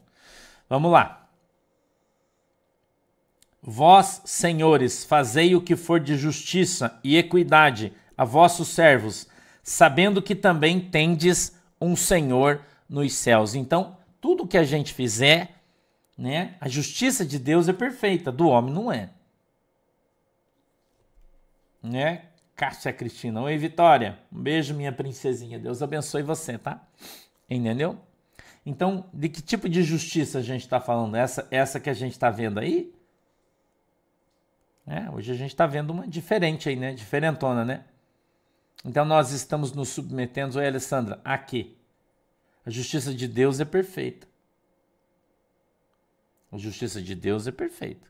Vamos 0.67 0.91
lá. 0.91 1.27
Vós, 3.61 4.21
senhores, 4.25 5.03
fazei 5.03 5.55
o 5.55 5.61
que 5.61 5.75
for 5.75 5.99
de 5.99 6.15
justiça 6.15 6.97
e 7.03 7.17
equidade 7.17 7.93
a 8.17 8.23
vossos 8.23 8.69
servos, 8.69 9.27
sabendo 9.63 10.21
que 10.21 10.35
também 10.35 10.79
tendes 10.79 11.57
um 11.79 11.95
Senhor 11.95 12.61
nos 12.89 13.13
céus. 13.13 13.55
Então, 13.55 13.97
tudo 14.19 14.47
que 14.47 14.57
a 14.57 14.63
gente 14.63 14.93
fizer, 14.93 15.61
né, 16.17 16.55
a 16.59 16.67
justiça 16.67 17.25
de 17.25 17.39
Deus 17.39 17.69
é 17.69 17.73
perfeita, 17.73 18.31
do 18.31 18.47
homem 18.47 18.73
não 18.73 18.91
é. 18.91 19.09
Né? 21.81 22.23
Cássia 22.55 22.91
Cristina. 22.91 23.41
Oi, 23.41 23.57
Vitória. 23.57 24.19
Um 24.31 24.41
beijo, 24.41 24.73
minha 24.73 24.91
princesinha. 24.91 25.57
Deus 25.57 25.81
abençoe 25.81 26.21
você, 26.21 26.57
tá? 26.57 26.85
Entendeu? 27.49 27.97
Então, 28.65 29.05
de 29.13 29.29
que 29.29 29.41
tipo 29.41 29.69
de 29.69 29.81
justiça 29.81 30.39
a 30.39 30.41
gente 30.41 30.61
está 30.61 30.81
falando? 30.81 31.15
Essa, 31.15 31.47
essa 31.49 31.79
que 31.79 31.89
a 31.89 31.93
gente 31.93 32.11
está 32.11 32.29
vendo 32.29 32.59
aí? 32.59 32.93
É, 34.85 35.09
hoje 35.11 35.31
a 35.31 35.35
gente 35.35 35.51
está 35.51 35.65
vendo 35.65 35.91
uma 35.91 36.05
diferente 36.05 36.67
aí, 36.67 36.75
né? 36.75 36.93
Diferentona, 36.93 37.63
né? 37.63 37.85
Então 38.83 39.03
nós 39.03 39.31
estamos 39.31 39.73
nos 39.73 39.89
submetendo, 39.89 40.57
oi 40.57 40.67
Alessandra, 40.67 41.19
a 41.23 41.37
quê? 41.37 41.75
A 42.65 42.69
justiça 42.69 43.13
de 43.13 43.27
Deus 43.27 43.59
é 43.59 43.65
perfeita. 43.65 44.27
A 46.51 46.57
justiça 46.57 47.01
de 47.01 47.13
Deus 47.13 47.47
é 47.47 47.51
perfeita. 47.51 48.07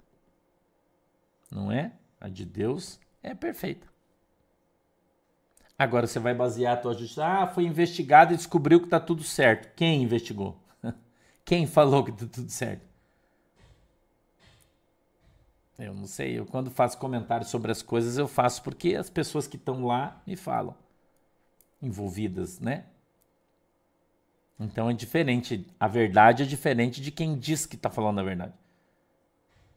Não 1.52 1.72
é? 1.72 1.92
A 2.20 2.30
de 2.30 2.46
Deus 2.46 3.00
é 3.24 3.34
perfeita. 3.34 3.88
Agora 5.78 6.08
você 6.08 6.20
vai 6.20 6.34
basear 6.34 6.74
a 6.74 6.78
tua 6.78 6.94
justiça. 6.94 7.26
Ah, 7.26 7.48
foi 7.48 7.64
investigado 7.64 8.34
e 8.34 8.38
descobriu 8.38 8.80
que 8.80 8.86
está 8.86 9.00
tudo 9.00 9.24
certo. 9.24 9.74
Quem 9.76 10.04
investigou? 10.04 10.62
Quem 11.46 11.66
falou 11.66 12.04
que 12.04 12.12
está 12.12 12.28
tudo 12.28 12.52
certo? 12.52 12.89
Eu 15.80 15.94
não 15.94 16.06
sei, 16.06 16.38
eu 16.38 16.46
quando 16.46 16.70
faço 16.70 16.98
comentários 16.98 17.50
sobre 17.50 17.72
as 17.72 17.82
coisas, 17.82 18.18
eu 18.18 18.28
faço 18.28 18.62
porque 18.62 18.96
as 18.96 19.10
pessoas 19.10 19.48
que 19.48 19.56
estão 19.56 19.86
lá 19.86 20.22
me 20.28 20.36
falam, 20.36 20.76
envolvidas, 21.82 22.60
né? 22.60 22.84
Então 24.60 24.90
é 24.90 24.94
diferente, 24.94 25.66
a 25.80 25.88
verdade 25.88 26.44
é 26.44 26.46
diferente 26.46 27.00
de 27.00 27.12
quem 27.12 27.38
diz 27.38 27.66
que 27.66 27.78
está 27.78 27.90
falando 27.90 28.20
a 28.20 28.24
verdade. 28.24 28.54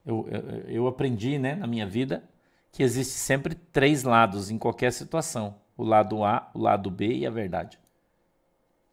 Eu, 0.04 0.28
eu, 0.28 0.40
eu, 0.68 0.86
aprendi 0.88 1.38
né, 1.38 1.54
na 1.54 1.68
minha 1.68 1.86
vida 1.86 2.28
que 2.72 2.82
existe 2.82 3.12
sempre 3.12 3.54
três 3.54 4.02
lados 4.02 4.50
em 4.50 4.58
qualquer 4.58 4.92
situação: 4.92 5.54
o 5.76 5.84
lado 5.84 6.24
A, 6.24 6.50
o 6.52 6.58
lado 6.58 6.90
B 6.90 7.18
e 7.18 7.26
a 7.26 7.30
verdade. 7.30 7.78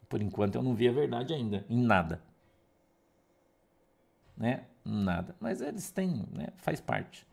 Por 0.07 0.21
enquanto 0.21 0.55
eu 0.55 0.61
não 0.61 0.75
vi 0.75 0.87
a 0.87 0.91
verdade 0.91 1.33
ainda, 1.33 1.65
em 1.67 1.81
nada. 1.81 2.21
Né? 4.37 4.65
Nada. 4.89 5.35
Mas 5.39 5.61
eles 5.61 5.91
têm, 5.91 6.25
né? 6.31 6.47
Faz 6.57 6.81
parte. 6.81 7.27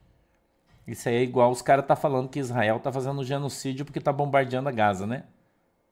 Isso 0.87 1.09
aí 1.09 1.17
é 1.17 1.23
igual 1.23 1.51
os 1.51 1.63
caras 1.63 1.87
tá 1.87 1.97
falando 1.97 2.29
que 2.29 2.39
Israel 2.39 2.79
tá 2.79 2.93
fazendo 2.93 3.25
genocídio 3.25 3.85
porque 3.85 4.01
tá 4.01 4.13
bombardeando 4.13 4.69
a 4.69 4.73
Gaza, 4.73 5.07
né? 5.07 5.25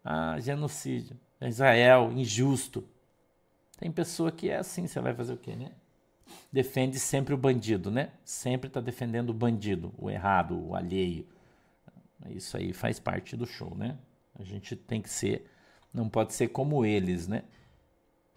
Ah, 0.05 0.39
genocídio. 0.39 1.19
Israel, 1.41 2.13
injusto. 2.13 2.85
Tem 3.79 3.91
pessoa 3.91 4.31
que 4.31 4.51
é 4.51 4.59
assim, 4.59 4.87
você 4.87 5.01
vai 5.01 5.15
fazer 5.15 5.33
o 5.33 5.39
quê, 5.39 5.57
né? 5.57 5.73
Defende 6.53 6.99
sempre 6.99 7.33
o 7.33 7.39
bandido, 7.39 7.91
né? 7.91 8.13
Sempre 8.25 8.69
tá 8.69 8.81
defendendo 8.81 9.31
o 9.31 9.35
bandido, 9.35 9.93
o 9.99 10.11
errado, 10.11 10.69
o 10.69 10.77
alheio. 10.77 11.27
Isso 12.29 12.57
aí 12.57 12.73
faz 12.73 13.01
parte 13.01 13.37
do 13.37 13.47
show, 13.47 13.75
né? 13.75 13.97
A 14.39 14.45
gente 14.45 14.77
tem 14.77 15.01
que 15.01 15.09
ser, 15.09 15.51
não 15.93 16.09
pode 16.09 16.35
ser 16.35 16.49
como 16.49 16.85
eles, 16.85 17.27
né? 17.27 17.43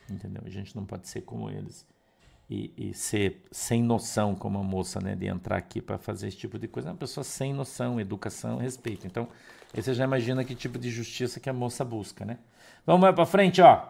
Entendeu? 0.10 0.42
A 0.46 0.50
gente 0.50 0.76
não 0.76 0.86
pode 0.86 1.08
ser 1.08 1.22
como 1.22 1.50
eles 1.50 1.86
e, 2.50 2.74
e, 2.78 2.94
ser 2.94 3.44
sem 3.52 3.84
noção 3.84 4.34
como 4.34 4.58
a 4.58 4.64
moça, 4.64 5.00
né, 5.02 5.16
de 5.16 5.28
entrar 5.28 5.58
aqui 5.58 5.82
para 5.82 5.98
fazer 5.98 6.30
esse 6.30 6.38
tipo 6.38 6.58
de 6.58 6.68
coisa. 6.68 6.90
É 6.90 6.92
uma 6.92 6.98
pessoa 6.98 7.24
sem 7.24 7.54
noção, 7.54 8.00
educação, 8.00 8.58
respeito. 8.58 9.06
Então, 9.06 9.28
aí 9.74 9.82
você 9.82 9.94
já 9.94 10.06
imagina 10.06 10.44
que 10.46 10.56
tipo 10.56 10.80
de 10.80 10.90
justiça 10.90 11.40
que 11.40 11.50
a 11.50 11.54
moça 11.54 11.84
busca, 11.84 12.24
né? 12.24 12.38
Vamos 12.86 13.02
mais 13.02 13.14
para 13.14 13.26
frente, 13.26 13.62
ó. 13.62 13.86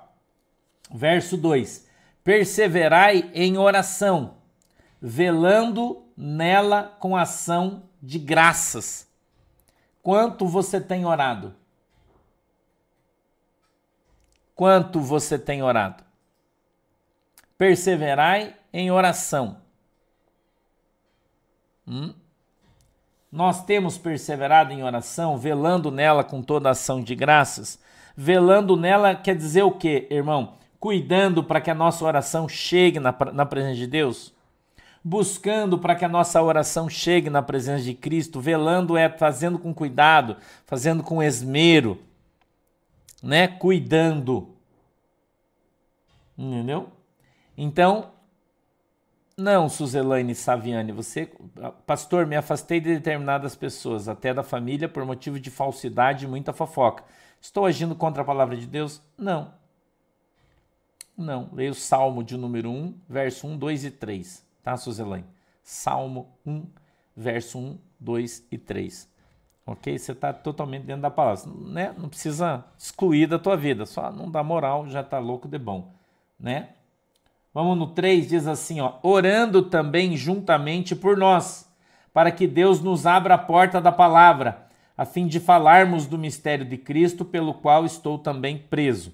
Verso 0.92 1.38
2. 1.38 1.88
Perseverai 2.24 3.30
em 3.34 3.58
oração, 3.58 4.36
velando 5.00 6.04
nela 6.18 6.98
com 7.00 7.16
ação 7.16 7.84
de 8.02 8.18
graças. 8.18 9.08
Quanto 10.02 10.48
você 10.48 10.82
tem 10.82 11.06
orado? 11.06 11.54
Quanto 14.56 15.00
você 15.00 15.38
tem 15.38 15.62
orado? 15.62 16.07
Perseverai 17.58 18.56
em 18.72 18.92
oração. 18.92 19.58
Hum? 21.88 22.14
Nós 23.32 23.64
temos 23.66 23.98
perseverado 23.98 24.72
em 24.72 24.84
oração, 24.84 25.38
velando 25.38 25.92
nela 25.92 26.24
com 26.24 26.42
toda 26.42 26.70
ação 26.70 27.02
de 27.02 27.16
graças. 27.16 27.80
Velando 28.16 28.76
nela 28.78 29.16
quer 29.16 29.36
dizer 29.36 29.64
o 29.64 29.72
quê, 29.72 30.08
irmão? 30.10 30.54
Cuidando 30.80 31.44
para 31.44 31.60
que 31.62 31.70
a 31.70 31.76
nossa 31.76 32.06
oração 32.06 32.48
chegue 32.48 33.00
na, 33.00 33.16
na 33.34 33.46
presença 33.46 33.76
de 33.76 33.88
Deus. 33.88 34.34
Buscando 35.04 35.78
para 35.78 35.96
que 35.96 36.06
a 36.06 36.10
nossa 36.10 36.42
oração 36.42 36.90
chegue 36.90 37.30
na 37.30 37.42
presença 37.42 37.84
de 37.84 37.94
Cristo. 37.94 38.40
Velando 38.40 38.98
é 38.98 39.10
fazendo 39.10 39.60
com 39.60 39.74
cuidado, 39.74 40.38
fazendo 40.66 41.04
com 41.04 41.22
esmero, 41.22 42.00
né? 43.22 43.48
Cuidando. 43.48 44.50
Entendeu? 46.38 46.97
Então, 47.58 48.12
não, 49.36 49.68
Suzelaine 49.68 50.34
Saviani, 50.34 50.92
você, 50.92 51.32
pastor, 51.86 52.26
me 52.26 52.36
afastei 52.36 52.80
de 52.80 52.94
determinadas 52.96 53.56
pessoas, 53.56 54.08
até 54.08 54.34
da 54.34 54.44
família, 54.44 54.88
por 54.90 55.06
motivo 55.06 55.40
de 55.40 55.50
falsidade 55.50 56.26
e 56.26 56.28
muita 56.28 56.54
fofoca. 56.54 57.04
Estou 57.42 57.66
agindo 57.66 57.96
contra 57.96 58.22
a 58.22 58.26
palavra 58.26 58.56
de 58.56 58.66
Deus? 58.66 59.02
Não. 59.18 59.54
Não. 61.16 61.50
Leia 61.54 61.72
o 61.72 61.76
Salmo 61.76 62.24
de 62.24 62.38
número 62.38 62.70
1, 62.70 63.00
verso 63.08 63.48
1, 63.48 63.58
2 63.58 63.86
e 63.86 63.92
3. 63.92 64.46
Tá, 64.64 64.76
Suzelaine? 64.76 65.28
Salmo 65.64 66.36
1, 66.46 66.66
verso 67.16 67.60
1, 67.60 67.78
2 68.00 68.48
e 68.52 68.58
3. 68.58 69.10
Ok? 69.68 70.00
Você 70.00 70.14
está 70.14 70.34
totalmente 70.34 70.86
dentro 70.86 71.02
da 71.04 71.12
palavra. 71.12 71.44
Né? 71.68 71.94
Não 71.98 72.10
precisa 72.10 72.66
excluir 72.78 73.28
da 73.28 73.38
tua 73.38 73.56
vida. 73.56 73.86
Só 73.86 74.12
não 74.12 74.32
dá 74.32 74.42
moral, 74.44 74.88
já 74.88 75.02
está 75.02 75.20
louco 75.20 75.48
de 75.48 75.60
bom. 75.60 75.94
Né? 76.40 76.70
Vamos 77.58 77.76
no 77.76 77.88
3, 77.88 78.28
diz 78.28 78.46
assim, 78.46 78.80
ó, 78.82 79.00
orando 79.02 79.64
também 79.64 80.16
juntamente 80.16 80.96
por 80.96 81.18
nós, 81.18 81.68
para 82.14 82.30
que 82.30 82.46
Deus 82.46 82.82
nos 82.82 83.08
abra 83.08 83.34
a 83.34 83.38
porta 83.40 83.82
da 83.82 83.92
palavra, 83.92 84.68
a 84.96 85.06
fim 85.06 85.26
de 85.26 85.40
falarmos 85.40 86.06
do 86.06 86.20
mistério 86.20 86.64
de 86.64 86.78
Cristo, 86.78 87.26
pelo 87.26 87.56
qual 87.56 87.84
estou 87.84 88.20
também 88.20 88.60
preso, 88.60 89.12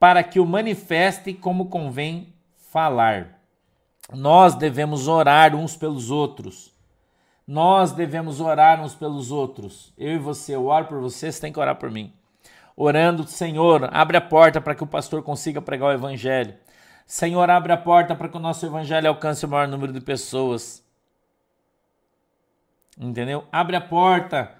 para 0.00 0.24
que 0.24 0.40
o 0.40 0.44
manifeste 0.44 1.32
como 1.32 1.66
convém 1.66 2.34
falar. 2.72 3.38
Nós 4.12 4.56
devemos 4.56 5.06
orar 5.06 5.54
uns 5.54 5.76
pelos 5.76 6.10
outros. 6.10 6.74
Nós 7.46 7.92
devemos 7.92 8.40
orar 8.40 8.82
uns 8.82 8.96
pelos 8.96 9.30
outros. 9.30 9.94
Eu 9.96 10.14
e 10.14 10.18
você, 10.18 10.56
eu 10.56 10.66
oro 10.66 10.86
por 10.86 11.00
você, 11.00 11.30
você 11.30 11.40
tem 11.40 11.52
que 11.52 11.60
orar 11.60 11.76
por 11.76 11.88
mim. 11.88 12.12
Orando, 12.76 13.28
Senhor, 13.28 13.88
abre 13.92 14.16
a 14.16 14.20
porta 14.20 14.60
para 14.60 14.74
que 14.74 14.82
o 14.82 14.88
pastor 14.88 15.22
consiga 15.22 15.62
pregar 15.62 15.90
o 15.90 15.94
evangelho. 15.94 16.56
Senhor, 17.10 17.50
abre 17.50 17.72
a 17.72 17.76
porta 17.76 18.14
para 18.14 18.28
que 18.28 18.36
o 18.36 18.40
nosso 18.40 18.64
evangelho 18.64 19.08
alcance 19.08 19.44
o 19.44 19.48
maior 19.48 19.66
número 19.66 19.92
de 19.92 20.00
pessoas. 20.00 20.80
Entendeu? 22.96 23.48
Abre 23.50 23.74
a 23.74 23.80
porta 23.80 24.54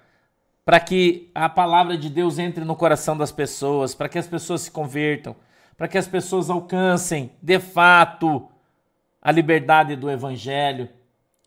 para 0.65 0.77
que 0.81 1.31
a 1.33 1.47
palavra 1.47 1.97
de 1.97 2.09
Deus 2.09 2.37
entre 2.37 2.65
no 2.65 2.75
coração 2.75 3.15
das 3.15 3.31
pessoas, 3.31 3.95
para 3.95 4.09
que 4.09 4.19
as 4.19 4.27
pessoas 4.27 4.63
se 4.63 4.71
convertam, 4.71 5.33
para 5.77 5.87
que 5.87 5.97
as 5.97 6.09
pessoas 6.09 6.49
alcancem 6.49 7.31
de 7.41 7.57
fato 7.57 8.49
a 9.21 9.31
liberdade 9.31 9.95
do 9.95 10.11
evangelho, 10.11 10.89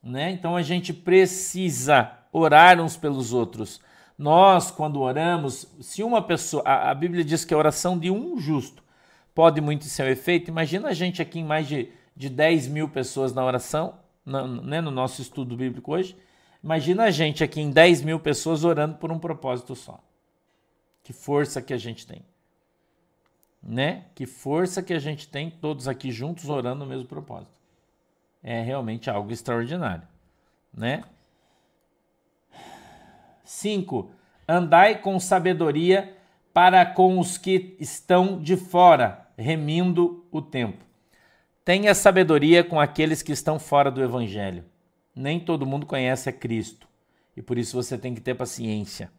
né? 0.03 0.31
Então 0.31 0.57
a 0.57 0.63
gente 0.63 0.95
precisa 0.95 2.13
orar 2.33 2.81
uns 2.81 2.97
pelos 2.97 3.31
outros. 3.31 3.79
Nós, 4.17 4.71
quando 4.71 5.03
oramos, 5.03 5.69
se 5.83 6.03
uma 6.03 6.23
pessoa, 6.23 6.63
a, 6.65 6.91
a 6.91 6.95
Bíblia 6.95 7.23
diz 7.23 7.45
que 7.45 7.53
a 7.53 7.59
oração 7.59 7.99
de 7.99 8.11
um 8.11 8.39
justo 8.39 8.84
pode 9.35 9.61
muito 9.61 9.85
ser 9.85 10.05
o 10.05 10.09
efeito. 10.09 10.51
Imagina 10.51 10.89
a 10.89 10.95
gente 10.95 11.21
aqui 11.21 11.41
em 11.41 11.45
mais 11.45 11.67
de, 11.67 11.89
de 12.17 12.29
10 12.29 12.69
mil 12.69 12.89
pessoas 12.89 13.33
na 13.33 13.45
oração, 13.45 13.97
na, 14.25 14.47
né, 14.47 14.81
no 14.81 14.91
nosso 14.91 15.21
estudo 15.21 15.57
bíblico 15.57 15.93
hoje. 15.93 16.17
Imagina 16.63 17.05
a 17.05 17.11
gente 17.11 17.45
aqui 17.45 17.61
em 17.61 17.71
10 17.71 18.03
mil 18.03 18.21
pessoas 18.21 18.65
orando 18.65 18.97
por 18.97 19.13
um 19.13 19.19
propósito 19.19 19.75
só. 19.75 19.99
Que 21.03 21.13
força 21.13 21.61
que 21.61 21.75
a 21.75 21.79
gente 21.79 22.07
tem 22.07 22.23
né? 23.67 24.05
Que 24.15 24.27
força 24.27 24.83
que 24.83 24.93
a 24.93 24.99
gente 24.99 25.27
tem 25.27 25.51
todos 25.51 25.89
aqui 25.89 26.11
juntos 26.11 26.49
orando 26.49 26.85
no 26.85 26.87
mesmo 26.87 27.07
propósito. 27.07 27.57
É 28.43 28.61
realmente 28.61 29.09
algo 29.09 29.33
extraordinário, 29.33 30.07
né? 30.73 31.03
5. 33.43 34.11
Andai 34.47 35.01
com 35.01 35.19
sabedoria 35.19 36.15
para 36.53 36.85
com 36.85 37.19
os 37.19 37.39
que 37.39 37.75
estão 37.81 38.41
de 38.41 38.57
fora, 38.57 39.24
remindo 39.37 40.25
o 40.31 40.41
tempo. 40.41 40.85
Tenha 41.65 41.95
sabedoria 41.95 42.63
com 42.63 42.79
aqueles 42.79 43.23
que 43.23 43.33
estão 43.33 43.59
fora 43.59 43.91
do 43.91 44.03
evangelho. 44.03 44.65
Nem 45.15 45.41
todo 45.41 45.67
mundo 45.67 45.87
conhece 45.87 46.29
a 46.29 46.33
Cristo, 46.33 46.89
e 47.37 47.43
por 47.43 47.57
isso 47.57 47.77
você 47.77 47.97
tem 47.97 48.15
que 48.15 48.21
ter 48.21 48.35
paciência. 48.35 49.11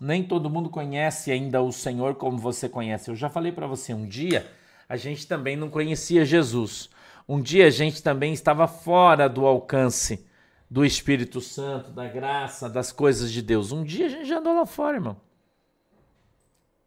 Nem 0.00 0.22
todo 0.22 0.50
mundo 0.50 0.68
conhece 0.68 1.30
ainda 1.30 1.62
o 1.62 1.70
Senhor 1.70 2.16
como 2.16 2.36
você 2.36 2.68
conhece. 2.68 3.08
Eu 3.08 3.14
já 3.14 3.30
falei 3.30 3.52
para 3.52 3.66
você, 3.66 3.94
um 3.94 4.06
dia 4.06 4.50
a 4.88 4.96
gente 4.96 5.26
também 5.26 5.56
não 5.56 5.70
conhecia 5.70 6.24
Jesus. 6.24 6.90
Um 7.28 7.40
dia 7.40 7.68
a 7.68 7.70
gente 7.70 8.02
também 8.02 8.32
estava 8.32 8.66
fora 8.66 9.28
do 9.28 9.46
alcance 9.46 10.26
do 10.68 10.84
Espírito 10.84 11.40
Santo, 11.40 11.90
da 11.90 12.08
graça, 12.08 12.68
das 12.68 12.90
coisas 12.90 13.30
de 13.30 13.40
Deus. 13.40 13.72
Um 13.72 13.84
dia 13.84 14.06
a 14.06 14.08
gente 14.08 14.24
já 14.26 14.38
andou 14.38 14.54
lá 14.54 14.66
fora, 14.66 14.96
irmão. 14.96 15.16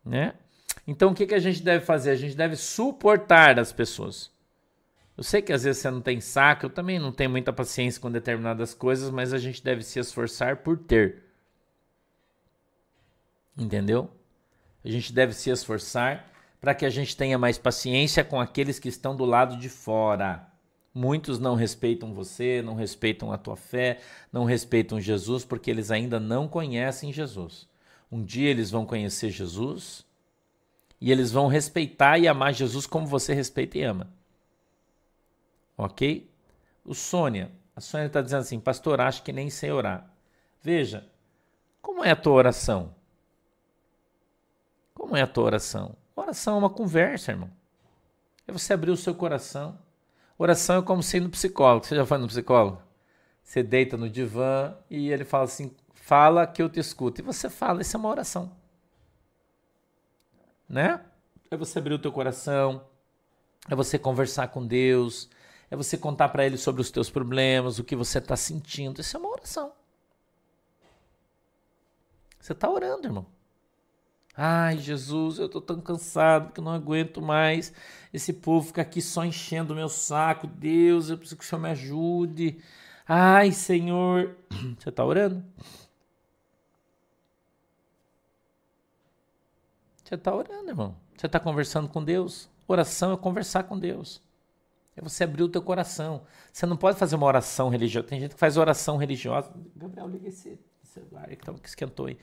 Né? 0.04 0.34
Então 0.88 1.12
o 1.12 1.16
que, 1.16 1.26
que 1.26 1.36
a 1.36 1.40
gente 1.40 1.64
deve 1.64 1.84
fazer? 1.84 2.12
A 2.12 2.16
gente 2.16 2.36
deve 2.36 2.56
suportar 2.56 3.60
as 3.60 3.72
pessoas. 3.72 4.32
Eu 5.18 5.24
sei 5.24 5.42
que 5.42 5.54
às 5.54 5.64
vezes 5.64 5.82
você 5.82 5.90
não 5.90 6.02
tem 6.02 6.20
saco, 6.20 6.66
eu 6.66 6.70
também 6.70 7.00
não 7.00 7.12
tenho 7.12 7.30
muita 7.30 7.54
paciência 7.54 8.02
com 8.02 8.12
determinadas 8.12 8.74
coisas, 8.74 9.10
mas 9.10 9.34
a 9.34 9.38
gente 9.38 9.64
deve 9.64 9.82
se 9.82 9.98
esforçar 9.98 10.58
por 10.58 10.78
ter. 10.78 11.24
Entendeu? 13.58 14.10
A 14.84 14.90
gente 14.90 15.14
deve 15.14 15.34
se 15.34 15.50
esforçar 15.50 16.32
para 16.60 16.76
que 16.76 16.86
a 16.86 16.90
gente 16.90 17.16
tenha 17.16 17.38
mais 17.38 17.58
paciência 17.58 18.24
com 18.24 18.40
aqueles 18.40 18.78
que 18.78 18.90
estão 18.90 19.16
do 19.16 19.24
lado 19.24 19.58
de 19.58 19.70
fora. 19.70 20.48
Muitos 20.94 21.40
não 21.40 21.56
respeitam 21.56 22.14
você, 22.14 22.62
não 22.62 22.76
respeitam 22.76 23.32
a 23.32 23.38
tua 23.38 23.56
fé, 23.56 24.00
não 24.32 24.46
respeitam 24.46 25.00
Jesus 25.00 25.46
porque 25.46 25.72
eles 25.72 25.92
ainda 25.92 26.20
não 26.20 26.48
conhecem 26.48 27.12
Jesus. 27.12 27.68
Um 28.12 28.24
dia 28.24 28.50
eles 28.50 28.70
vão 28.70 28.86
conhecer 28.86 29.30
Jesus 29.30 30.05
e 31.00 31.12
eles 31.12 31.32
vão 31.32 31.48
respeitar 31.48 32.18
e 32.18 32.28
amar 32.28 32.54
Jesus 32.54 32.88
como 32.88 33.06
você 33.06 33.34
respeita 33.34 33.78
e 33.78 33.84
ama. 33.84 34.10
Ok? 35.78 36.30
O 36.84 36.94
Sônia, 36.94 37.52
a 37.76 37.82
Sônia 37.82 38.08
está 38.08 38.22
dizendo 38.22 38.42
assim, 38.42 38.60
pastor, 38.60 39.02
acho 39.02 39.24
que 39.24 39.34
nem 39.34 39.50
sei 39.50 39.72
orar. 39.72 40.10
Veja, 40.62 41.08
como 41.82 42.04
é 42.04 42.12
a 42.12 42.16
tua 42.16 42.34
oração? 42.34 42.96
Como 44.94 45.16
é 45.16 45.22
a 45.22 45.28
tua 45.28 45.44
oração? 45.44 45.96
Oração 46.16 46.56
é 46.56 46.58
uma 46.60 46.70
conversa, 46.70 47.32
irmão. 47.32 47.52
É 48.48 48.52
você 48.52 48.74
abrir 48.74 48.92
o 48.92 48.98
seu 48.98 49.14
coração. 49.14 49.78
Oração 50.38 50.80
é 50.80 50.82
como 50.82 51.04
ser 51.04 51.22
no 51.22 51.30
psicólogo. 51.30 51.86
Você 51.86 51.96
já 51.96 52.06
foi 52.06 52.18
no 52.18 52.28
psicólogo? 52.28 52.82
Você 53.44 53.62
deita 53.62 53.98
no 53.98 54.10
divã 54.10 54.76
e 54.90 55.12
ele 55.12 55.24
fala 55.24 55.44
assim: 55.44 55.72
fala 55.94 56.48
que 56.48 56.62
eu 56.62 56.70
te 56.70 56.80
escuto. 56.80 57.22
E 57.22 57.24
você 57.24 57.50
fala, 57.50 57.82
isso 57.82 57.96
é 57.96 58.00
uma 58.00 58.10
oração. 58.10 58.52
Né? 60.68 61.00
É 61.50 61.58
você 61.58 61.80
abrir 61.80 61.94
o 61.94 62.00
teu 62.00 62.12
coração, 62.12 62.84
é 63.70 63.76
você 63.76 63.98
conversar 63.98 64.48
com 64.50 64.66
Deus, 64.66 65.30
é 65.70 65.76
você 65.76 65.98
contar 65.98 66.30
para 66.30 66.46
ele 66.46 66.58
sobre 66.58 66.82
os 66.82 66.92
teus 66.92 67.10
problemas, 67.10 67.80
o 67.80 67.84
que 67.84 67.96
você 67.96 68.18
está 68.18 68.36
sentindo. 68.36 69.02
Isso 69.02 69.16
é 69.16 69.20
uma 69.20 69.30
oração. 69.30 69.72
Você 72.40 72.54
está 72.54 72.70
orando, 72.70 73.08
irmão. 73.08 73.26
Ai, 74.38 74.78
Jesus, 74.78 75.40
eu 75.40 75.46
estou 75.46 75.62
tão 75.62 75.80
cansado 75.80 76.52
que 76.52 76.60
não 76.60 76.74
aguento 76.74 77.22
mais. 77.22 77.74
Esse 78.14 78.34
povo 78.34 78.68
fica 78.68 78.82
aqui 78.82 79.02
só 79.02 79.24
enchendo 79.24 79.74
o 79.74 79.76
meu 79.76 79.88
saco. 79.88 80.46
Deus, 80.46 81.10
eu 81.10 81.18
preciso 81.18 81.38
que 81.38 81.46
o 81.46 81.48
Senhor 81.48 81.62
me 81.62 81.70
ajude. 81.70 82.60
Ai, 83.08 83.52
Senhor. 83.52 84.36
Você 84.78 84.90
está 84.90 85.06
orando? 85.06 85.44
Você 90.06 90.16
está 90.16 90.34
orando, 90.34 90.70
irmão. 90.70 90.96
Você 91.18 91.26
está 91.26 91.40
conversando 91.40 91.90
com 91.90 92.04
Deus. 92.04 92.48
Oração 92.68 93.12
é 93.12 93.18
conversar 93.18 93.64
com 93.64 93.78
Deus. 93.78 94.22
É 94.96 95.02
você 95.02 95.24
abrir 95.24 95.42
o 95.42 95.50
teu 95.50 95.64
coração. 95.64 96.22
Você 96.54 96.68
não 96.68 96.78
pode 96.78 97.00
fazer 97.00 97.16
uma 97.16 97.26
oração 97.26 97.70
religiosa. 97.70 98.08
Tem 98.08 98.20
gente 98.20 98.36
que 98.36 98.40
faz 98.40 98.56
oração 98.56 98.98
religiosa. 98.98 99.52
Gabriel, 99.76 100.08
liga 100.08 100.30
esse 100.30 100.60
celular 100.84 101.28
que, 101.28 101.36
que 101.36 101.68
esquentou 101.68 102.06
aí 102.06 102.18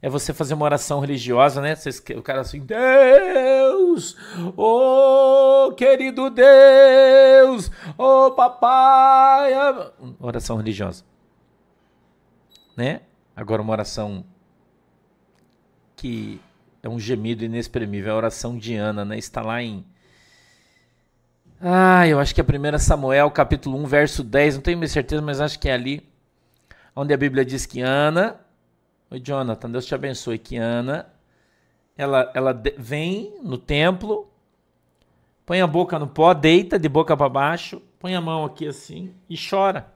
é 0.00 0.08
você 0.08 0.32
fazer 0.32 0.54
uma 0.54 0.64
oração 0.64 1.00
religiosa, 1.00 1.60
né? 1.60 1.74
o 2.16 2.22
cara 2.22 2.40
assim, 2.40 2.60
Deus, 2.60 4.16
oh 4.56 5.72
querido 5.76 6.30
Deus, 6.30 7.70
oh 7.96 8.30
papai, 8.30 9.52
oração 10.20 10.56
religiosa, 10.56 11.04
né? 12.76 13.00
Agora 13.34 13.60
uma 13.60 13.72
oração 13.72 14.24
que 15.96 16.40
é 16.88 16.90
um 16.90 16.98
gemido 16.98 17.44
inexprimível, 17.44 18.10
é 18.10 18.14
a 18.14 18.16
oração 18.16 18.58
de 18.58 18.74
Ana, 18.74 19.04
né? 19.04 19.18
Está 19.18 19.42
lá 19.42 19.62
em 19.62 19.84
ah, 21.60 22.06
eu 22.06 22.20
acho 22.20 22.32
que 22.32 22.40
é 22.40 22.44
1 22.44 22.78
Samuel, 22.78 23.28
capítulo 23.32 23.76
1, 23.78 23.86
verso 23.86 24.22
10, 24.22 24.56
não 24.56 24.62
tenho 24.62 24.88
certeza, 24.88 25.20
mas 25.20 25.40
acho 25.40 25.58
que 25.58 25.68
é 25.68 25.72
ali, 25.72 26.08
onde 26.94 27.12
a 27.12 27.16
Bíblia 27.16 27.44
diz 27.44 27.66
que 27.66 27.80
Ana 27.80 28.38
Oi, 29.10 29.20
Jonathan, 29.20 29.70
Deus 29.70 29.86
te 29.86 29.94
abençoe. 29.94 30.38
Que 30.38 30.56
Ana, 30.56 31.06
ela, 31.96 32.30
ela 32.34 32.52
vem 32.76 33.34
no 33.42 33.56
templo, 33.56 34.30
põe 35.46 35.62
a 35.62 35.66
boca 35.66 35.98
no 35.98 36.06
pó, 36.06 36.34
deita 36.34 36.78
de 36.78 36.88
boca 36.90 37.16
para 37.16 37.28
baixo, 37.28 37.80
põe 37.98 38.14
a 38.14 38.20
mão 38.20 38.44
aqui 38.44 38.66
assim 38.66 39.14
e 39.28 39.36
chora. 39.38 39.90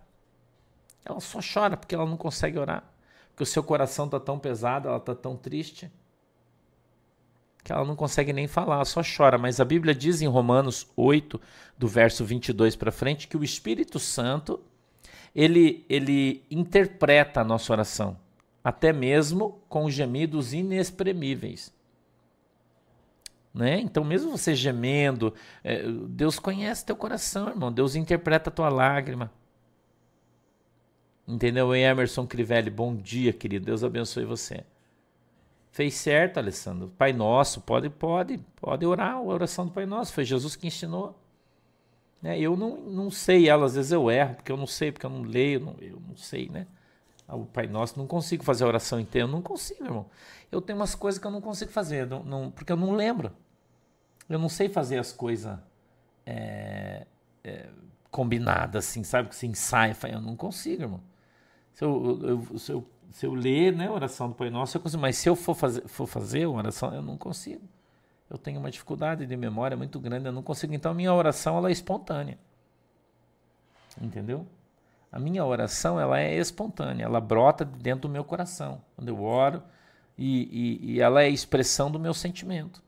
Ela 1.05 1.20
só 1.20 1.40
chora 1.42 1.76
porque 1.76 1.94
ela 1.94 2.07
não 2.07 2.16
consegue 2.16 2.59
orar. 2.59 2.85
Porque 3.28 3.42
o 3.42 3.46
seu 3.46 3.62
coração 3.62 4.07
está 4.07 4.18
tão 4.18 4.38
pesado, 4.38 4.88
ela 4.88 4.96
está 4.96 5.14
tão 5.14 5.37
triste, 5.37 5.92
que 7.62 7.72
ela 7.72 7.85
não 7.85 7.94
consegue 7.96 8.33
nem 8.33 8.46
falar, 8.46 8.85
só 8.85 9.03
chora. 9.03 9.38
Mas 9.38 9.61
a 9.61 9.64
Bíblia 9.64 9.94
diz 9.94 10.20
em 10.20 10.27
Romanos 10.27 10.87
8, 10.96 11.40
do 11.79 11.88
verso 11.88 12.25
22 12.25 12.77
para 12.77 12.90
frente, 12.92 13.29
que 13.29 13.37
o 13.37 13.44
Espírito 13.44 13.98
Santo, 13.98 14.61
ele, 15.35 15.85
ele 15.88 16.44
interpreta 16.51 17.40
a 17.40 17.44
nossa 17.44 17.72
oração 17.72 18.16
até 18.62 18.92
mesmo 18.92 19.61
com 19.68 19.90
gemidos 19.90 20.53
inexprimíveis. 20.53 21.72
Né? 23.53 23.81
Então, 23.81 24.05
mesmo 24.05 24.31
você 24.31 24.55
gemendo, 24.55 25.35
é, 25.62 25.83
Deus 26.09 26.38
conhece 26.38 26.87
teu 26.87 26.96
coração, 26.96 27.48
irmão. 27.48 27.72
Deus 27.72 27.94
interpreta 27.94 28.48
a 28.48 28.53
tua 28.53 28.68
lágrima. 28.68 29.31
Entendeu? 31.27 31.75
Emerson 31.75 32.27
Crivelli, 32.27 32.71
bom 32.71 32.96
dia, 32.96 33.33
querido. 33.33 33.67
Deus 33.67 33.85
abençoe 33.85 34.25
você. 34.25 34.65
Fez 35.73 35.94
certo, 35.94 36.37
Alessandro. 36.37 36.92
Pai 36.98 37.14
Nosso, 37.14 37.62
pode, 37.62 37.88
pode, 37.88 38.38
pode 38.60 38.85
orar 38.85 39.12
a 39.12 39.23
oração 39.23 39.64
do 39.66 39.73
Pai 39.73 39.87
Nosso. 39.87 40.12
Foi 40.12 40.23
Jesus 40.23 40.54
que 40.54 40.66
ensinou. 40.66 41.18
Né? 42.20 42.38
Eu 42.38 42.56
não, 42.56 42.77
não 42.77 43.10
sei 43.10 43.48
ela, 43.48 43.64
às 43.64 43.75
vezes 43.75 43.90
eu 43.90 44.10
erro, 44.10 44.35
porque 44.35 44.52
eu 44.52 44.56
não 44.56 44.66
sei, 44.66 44.92
porque 44.92 45.06
eu 45.06 45.10
não 45.10 45.23
leio, 45.23 45.60
não, 45.60 45.75
eu 45.81 46.00
não 46.06 46.16
sei, 46.16 46.48
né? 46.50 46.66
o 47.27 47.46
Pai 47.46 47.66
Nosso, 47.66 47.98
não 47.98 48.06
consigo 48.06 48.44
fazer 48.44 48.64
a 48.64 48.66
oração 48.66 49.00
inteira, 49.00 49.27
não 49.27 49.40
consigo, 49.40 49.83
irmão. 49.83 50.06
Eu 50.50 50.60
tenho 50.60 50.79
umas 50.79 50.94
coisas 50.94 51.18
que 51.18 51.27
eu 51.27 51.31
não 51.31 51.40
consigo 51.40 51.70
fazer, 51.70 52.06
não, 52.06 52.23
não, 52.23 52.50
porque 52.50 52.70
eu 52.70 52.77
não 52.77 52.92
lembro. 52.92 53.33
Eu 54.29 54.38
não 54.38 54.50
sei 54.50 54.68
fazer 54.68 54.98
as 54.98 55.12
coisas 55.12 55.58
é, 56.27 57.06
é, 57.42 57.68
combinada, 58.10 58.79
assim, 58.79 59.02
sabe? 59.02 59.31
Que 59.31 59.37
você 59.37 59.46
ensaia, 59.46 59.96
eu 60.10 60.20
não 60.20 60.37
consigo, 60.37 60.83
irmão. 60.83 61.00
Se 61.73 61.85
eu, 61.85 62.20
eu, 62.23 62.58
se 62.58 62.70
eu, 62.73 62.87
se 63.13 63.27
eu 63.27 63.35
ler 63.35 63.75
né, 63.75 63.88
a 63.88 63.92
oração 63.92 64.29
do 64.29 64.35
Pai 64.35 64.50
Nosso, 64.50 64.77
eu 64.77 64.81
consigo. 64.81 65.00
Mas 65.00 65.17
se 65.17 65.29
eu 65.29 65.37
for 65.37 65.54
fazer, 65.54 65.87
for 65.87 66.06
fazer 66.06 66.46
uma 66.46 66.58
oração, 66.58 66.94
eu 66.94 67.02
não 67.02 67.17
consigo. 67.17 67.63
Eu 68.31 68.38
tenho 68.38 68.58
uma 68.58 68.71
dificuldade 68.71 69.27
de 69.27 69.37
memória 69.37 69.77
muito 69.77 70.00
grande, 70.00 70.27
eu 70.27 70.33
não 70.33 70.42
consigo. 70.42 70.73
Então, 70.73 70.90
a 70.90 70.94
minha 70.94 71.13
oração 71.13 71.58
ela 71.58 71.69
é 71.69 71.73
espontânea. 71.73 72.38
Entendeu? 74.00 74.46
A 75.10 75.19
minha 75.19 75.44
oração 75.44 76.00
ela 76.00 76.19
é 76.19 76.35
espontânea, 76.35 77.04
ela 77.04 77.21
brota 77.21 77.65
dentro 77.65 78.02
do 78.02 78.08
meu 78.08 78.25
coração. 78.25 78.81
Quando 78.96 79.08
eu 79.08 79.23
oro, 79.23 79.63
e, 80.17 80.81
e, 80.83 80.92
e 80.92 81.00
ela 81.00 81.23
é 81.23 81.29
expressão 81.29 81.90
do 81.90 81.98
meu 81.98 82.15
sentimento. 82.15 82.83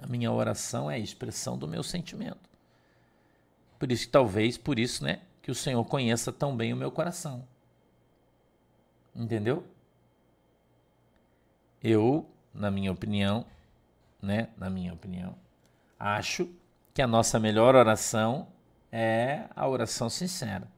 A 0.00 0.06
minha 0.06 0.30
oração 0.30 0.88
é 0.88 0.94
a 0.94 0.98
expressão 0.98 1.58
do 1.58 1.66
meu 1.66 1.82
sentimento. 1.82 2.48
Por 3.78 3.90
isso, 3.90 4.08
talvez 4.08 4.56
por 4.56 4.78
isso, 4.78 5.02
né, 5.02 5.20
que 5.42 5.50
o 5.50 5.54
Senhor 5.54 5.84
conheça 5.84 6.30
tão 6.32 6.56
bem 6.56 6.72
o 6.72 6.76
meu 6.76 6.92
coração. 6.92 7.44
Entendeu? 9.18 9.66
Eu, 11.82 12.24
na 12.54 12.70
minha 12.70 12.92
opinião, 12.92 13.44
né, 14.22 14.48
na 14.56 14.70
minha 14.70 14.94
opinião, 14.94 15.34
acho 15.98 16.48
que 16.94 17.02
a 17.02 17.06
nossa 17.06 17.40
melhor 17.40 17.74
oração 17.74 18.46
é 18.92 19.48
a 19.56 19.66
oração 19.66 20.08
sincera. 20.08 20.68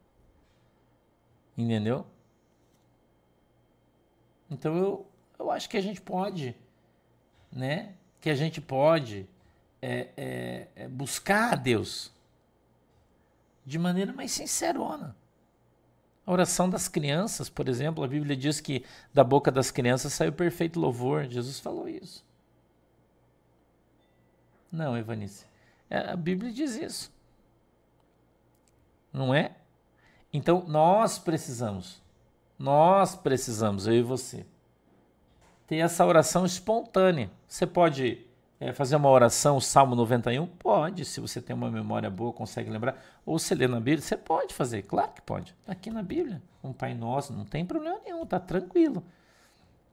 Entendeu? 1.56 2.06
Então 4.50 4.74
eu, 4.74 5.06
eu 5.38 5.50
acho 5.50 5.68
que 5.68 5.76
a 5.76 5.82
gente 5.82 6.00
pode, 6.00 6.56
né? 7.52 7.94
Que 8.22 8.30
a 8.30 8.34
gente 8.34 8.58
pode 8.58 9.28
é, 9.82 10.08
é, 10.16 10.68
é 10.76 10.88
buscar 10.88 11.52
a 11.52 11.56
Deus 11.56 12.10
de 13.66 13.78
maneira 13.78 14.14
mais 14.14 14.32
sincerona. 14.32 15.14
A 16.30 16.32
oração 16.32 16.70
das 16.70 16.86
crianças, 16.86 17.48
por 17.48 17.68
exemplo, 17.68 18.04
a 18.04 18.06
Bíblia 18.06 18.36
diz 18.36 18.60
que 18.60 18.84
da 19.12 19.24
boca 19.24 19.50
das 19.50 19.72
crianças 19.72 20.12
saiu 20.12 20.32
perfeito 20.32 20.78
louvor. 20.78 21.24
Jesus 21.24 21.58
falou 21.58 21.88
isso. 21.88 22.24
Não, 24.70 24.96
Evanice. 24.96 25.44
É, 25.88 26.12
a 26.12 26.14
Bíblia 26.14 26.52
diz 26.52 26.76
isso. 26.76 27.12
Não 29.12 29.34
é? 29.34 29.56
Então 30.32 30.64
nós 30.68 31.18
precisamos 31.18 32.00
nós 32.60 33.16
precisamos, 33.16 33.86
eu 33.86 33.94
e 33.94 34.02
você, 34.02 34.44
ter 35.66 35.76
essa 35.76 36.04
oração 36.04 36.44
espontânea. 36.44 37.30
Você 37.48 37.66
pode 37.66 38.26
é, 38.60 38.74
fazer 38.74 38.94
uma 38.94 39.08
oração, 39.08 39.56
o 39.56 39.60
Salmo 39.60 39.96
91? 39.96 40.46
Pode, 40.46 41.06
se 41.06 41.18
você 41.18 41.40
tem 41.40 41.56
uma 41.56 41.70
memória 41.70 42.10
boa, 42.10 42.30
consegue 42.30 42.68
lembrar. 42.68 43.02
Ou 43.24 43.38
você 43.38 43.54
lê 43.54 43.66
na 43.66 43.78
Bíblia, 43.78 44.02
você 44.02 44.18
pode 44.18 44.52
fazer, 44.52 44.82
claro 44.82 45.12
que 45.12 45.22
pode. 45.22 45.54
Está 45.60 45.72
aqui 45.72 45.90
na 45.90 46.02
Bíblia, 46.02 46.42
um 46.62 46.70
Pai 46.70 46.92
Nosso, 46.92 47.32
não 47.32 47.46
tem 47.46 47.64
problema 47.64 47.98
nenhum, 48.04 48.26
tá 48.26 48.38
tranquilo. 48.38 49.02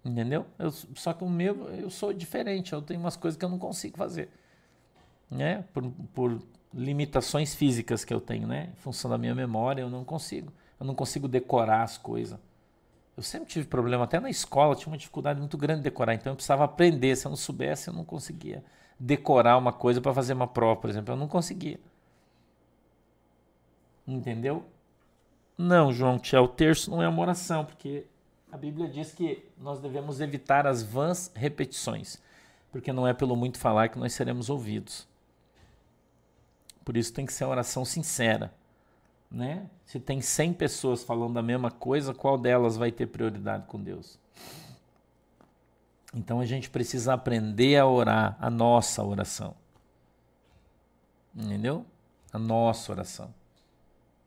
Entendeu? 0.03 0.45
Eu, 0.59 0.69
só 0.69 1.13
que 1.13 1.23
o 1.23 1.29
meu, 1.29 1.69
eu 1.69 1.89
sou 1.89 2.11
diferente, 2.11 2.73
eu 2.73 2.81
tenho 2.81 2.99
umas 2.99 3.15
coisas 3.15 3.37
que 3.37 3.45
eu 3.45 3.49
não 3.49 3.57
consigo 3.57 3.97
fazer. 3.97 4.29
Né? 5.31 5.63
Por, 5.73 5.89
por 6.13 6.41
limitações 6.73 7.55
físicas 7.55 8.03
que 8.03 8.13
eu 8.13 8.19
tenho, 8.19 8.47
né? 8.47 8.69
Em 8.73 8.75
função 8.75 9.09
da 9.09 9.17
minha 9.17 9.33
memória, 9.33 9.81
eu 9.81 9.89
não 9.89 10.03
consigo. 10.03 10.51
Eu 10.79 10.85
não 10.85 10.93
consigo 10.93 11.27
decorar 11.27 11.83
as 11.83 11.97
coisas. 11.97 12.37
Eu 13.17 13.23
sempre 13.23 13.49
tive 13.49 13.65
problema, 13.65 14.03
até 14.03 14.19
na 14.19 14.29
escola, 14.29 14.75
tinha 14.75 14.89
uma 14.91 14.97
dificuldade 14.97 15.39
muito 15.39 15.57
grande 15.57 15.79
de 15.79 15.85
decorar, 15.85 16.13
então 16.13 16.31
eu 16.31 16.35
precisava 16.35 16.63
aprender. 16.63 17.15
Se 17.15 17.25
eu 17.25 17.31
não 17.31 17.35
soubesse, 17.35 17.87
eu 17.87 17.93
não 17.93 18.05
conseguia 18.05 18.63
decorar 18.99 19.57
uma 19.57 19.73
coisa 19.73 19.99
para 19.99 20.13
fazer 20.13 20.33
uma 20.33 20.45
prova, 20.45 20.79
por 20.79 20.87
exemplo. 20.87 21.13
Eu 21.13 21.17
não 21.17 21.27
conseguia. 21.27 21.79
Entendeu? 24.07 24.63
Não, 25.57 25.91
João 25.91 26.19
Tia, 26.19 26.39
o 26.39 26.47
terço 26.47 26.91
não 26.91 27.01
é 27.01 27.07
uma 27.07 27.19
oração, 27.19 27.65
porque 27.65 28.05
a 28.51 28.57
Bíblia 28.57 28.87
diz 28.87 29.11
que 29.11 29.43
nós 29.57 29.79
devemos 29.79 30.21
evitar 30.21 30.67
as 30.67 30.83
vãs 30.83 31.31
repetições, 31.33 32.21
porque 32.71 32.93
não 32.93 33.07
é 33.07 33.15
pelo 33.15 33.35
muito 33.35 33.57
falar 33.57 33.89
que 33.89 33.97
nós 33.97 34.13
seremos 34.13 34.47
ouvidos. 34.47 35.07
Por 36.85 36.95
isso 36.95 37.11
tem 37.11 37.25
que 37.25 37.33
ser 37.33 37.45
uma 37.45 37.51
oração 37.51 37.83
sincera 37.83 38.53
né? 39.29 39.69
Se 39.85 39.99
tem 39.99 40.21
100 40.21 40.53
pessoas 40.53 41.03
falando 41.03 41.37
a 41.37 41.43
mesma 41.43 41.69
coisa, 41.69 42.13
qual 42.13 42.37
delas 42.37 42.77
vai 42.77 42.91
ter 42.91 43.07
prioridade 43.07 43.65
com 43.67 43.81
Deus? 43.81 44.19
Então 46.13 46.39
a 46.39 46.45
gente 46.45 46.69
precisa 46.69 47.13
aprender 47.13 47.77
a 47.77 47.85
orar 47.85 48.37
a 48.39 48.49
nossa 48.49 49.03
oração. 49.03 49.55
Entendeu? 51.35 51.85
A 52.33 52.39
nossa 52.39 52.91
oração. 52.91 53.33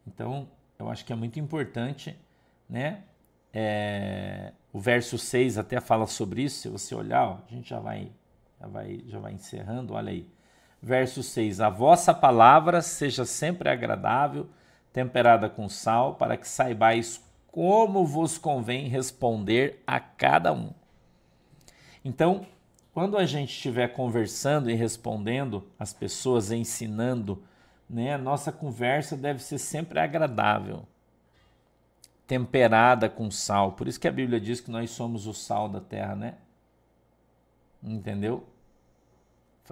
Então, 0.06 0.48
eu 0.78 0.88
acho 0.88 1.04
que 1.04 1.12
é 1.12 1.16
muito 1.16 1.38
importante, 1.40 2.16
né? 2.68 3.04
É, 3.52 4.52
o 4.72 4.78
verso 4.78 5.18
6 5.18 5.58
até 5.58 5.80
fala 5.80 6.06
sobre 6.06 6.42
isso, 6.42 6.60
se 6.60 6.68
você 6.68 6.94
olhar, 6.94 7.26
ó, 7.26 7.38
a 7.46 7.52
gente 7.52 7.68
já 7.68 7.80
vai, 7.80 8.12
já 8.60 8.66
vai, 8.68 9.04
já 9.06 9.18
vai 9.18 9.32
encerrando, 9.32 9.94
olha 9.94 10.10
aí. 10.10 10.28
Verso 10.80 11.22
6: 11.22 11.60
A 11.60 11.68
vossa 11.68 12.14
palavra 12.14 12.80
seja 12.80 13.24
sempre 13.24 13.68
agradável 13.68 14.48
temperada 14.92 15.48
com 15.48 15.68
sal, 15.68 16.14
para 16.14 16.36
que 16.36 16.48
saibais 16.48 17.22
como 17.50 18.04
vos 18.04 18.38
convém 18.38 18.88
responder 18.88 19.82
a 19.86 19.98
cada 19.98 20.52
um. 20.52 20.70
Então, 22.04 22.46
quando 22.92 23.16
a 23.16 23.24
gente 23.24 23.50
estiver 23.50 23.88
conversando 23.88 24.70
e 24.70 24.74
respondendo 24.74 25.66
as 25.78 25.92
pessoas, 25.92 26.50
ensinando, 26.50 27.42
né, 27.88 28.14
a 28.14 28.18
nossa 28.18 28.52
conversa 28.52 29.16
deve 29.16 29.42
ser 29.42 29.58
sempre 29.58 29.98
agradável, 29.98 30.86
temperada 32.26 33.08
com 33.08 33.30
sal. 33.30 33.72
Por 33.72 33.88
isso 33.88 33.98
que 33.98 34.06
a 34.06 34.12
Bíblia 34.12 34.40
diz 34.40 34.60
que 34.60 34.70
nós 34.70 34.90
somos 34.90 35.26
o 35.26 35.34
sal 35.34 35.68
da 35.68 35.80
terra, 35.80 36.14
né? 36.14 36.34
Entendeu? 37.82 38.46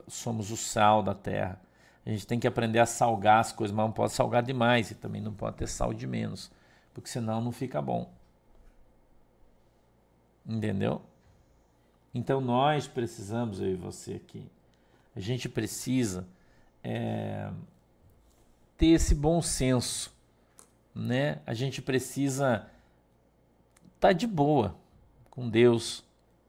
Somos 0.09 0.51
o 0.51 0.57
sal 0.57 1.03
da 1.03 1.15
terra. 1.15 1.61
A 2.05 2.11
gente 2.11 2.27
tem 2.27 2.39
que 2.39 2.47
aprender 2.47 2.79
a 2.79 2.87
salgar 2.87 3.41
as 3.41 3.53
coisas, 3.53 3.75
mas 3.75 3.87
não 3.87 3.93
pode 3.93 4.13
salgar 4.13 4.43
demais 4.43 4.91
e 4.91 4.95
também 4.95 5.21
não 5.21 5.33
pode 5.33 5.57
ter 5.57 5.67
sal 5.67 5.93
de 5.93 6.07
menos, 6.07 6.51
porque 6.95 7.09
senão 7.09 7.41
não 7.41 7.53
fica 7.53 7.83
bom. 7.83 8.11
Entendeu? 10.47 11.03
Então 12.15 12.41
nós 12.41 12.87
precisamos, 12.87 13.61
eu 13.61 13.73
e 13.73 13.77
você 13.77 14.15
aqui, 14.15 14.47
a 15.15 15.21
gente 15.21 15.49
precisa 15.49 16.27
é, 16.83 17.51
ter 18.77 18.89
esse 18.89 19.15
bom 19.15 19.43
senso, 19.43 20.13
né? 20.95 21.41
A 21.47 21.53
gente 21.53 21.83
precisa 21.83 22.71
estar 23.95 24.09
tá 24.09 24.13
de 24.13 24.27
boa 24.27 24.77
com 25.29 25.49
Deus 25.49 26.05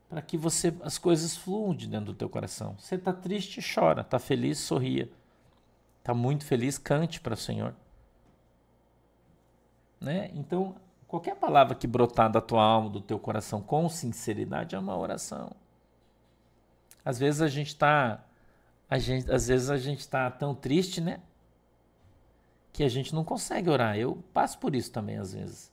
para 0.07 0.21
que 0.21 0.37
você 0.37 0.73
as 0.81 0.97
coisas 0.97 1.35
fluam 1.37 1.75
de 1.75 1.87
dentro 1.87 2.07
do 2.07 2.13
teu 2.13 2.29
coração. 2.29 2.75
Você 2.79 2.95
está 2.95 3.13
triste, 3.13 3.61
chora, 3.61 4.01
está 4.01 4.17
feliz, 4.17 4.57
sorria. 4.57 5.09
Está 5.99 6.13
muito 6.13 6.45
feliz, 6.45 6.77
cante 6.77 7.19
para 7.19 7.33
o 7.33 7.37
Senhor. 7.37 7.75
Né? 9.99 10.31
Então, 10.33 10.75
qualquer 11.07 11.35
palavra 11.35 11.75
que 11.75 11.85
brotar 11.85 12.31
da 12.31 12.41
tua 12.41 12.63
alma, 12.63 12.89
do 12.89 13.01
teu 13.01 13.19
coração 13.19 13.61
com 13.61 13.87
sinceridade 13.89 14.75
é 14.75 14.79
uma 14.79 14.97
oração. 14.97 15.51
Às 17.03 17.19
vezes 17.19 17.41
a 17.41 17.47
gente 17.47 17.67
está 17.67 18.23
às 18.89 19.05
vezes 19.05 19.69
a 19.69 19.77
gente 19.77 19.99
está 19.99 20.31
tão 20.31 20.55
triste, 20.55 20.99
né? 20.99 21.21
Que 22.73 22.83
a 22.83 22.89
gente 22.89 23.13
não 23.13 23.23
consegue 23.23 23.69
orar. 23.69 23.95
Eu 23.97 24.23
passo 24.33 24.57
por 24.57 24.75
isso 24.75 24.91
também 24.91 25.17
às 25.17 25.33
vezes. 25.33 25.71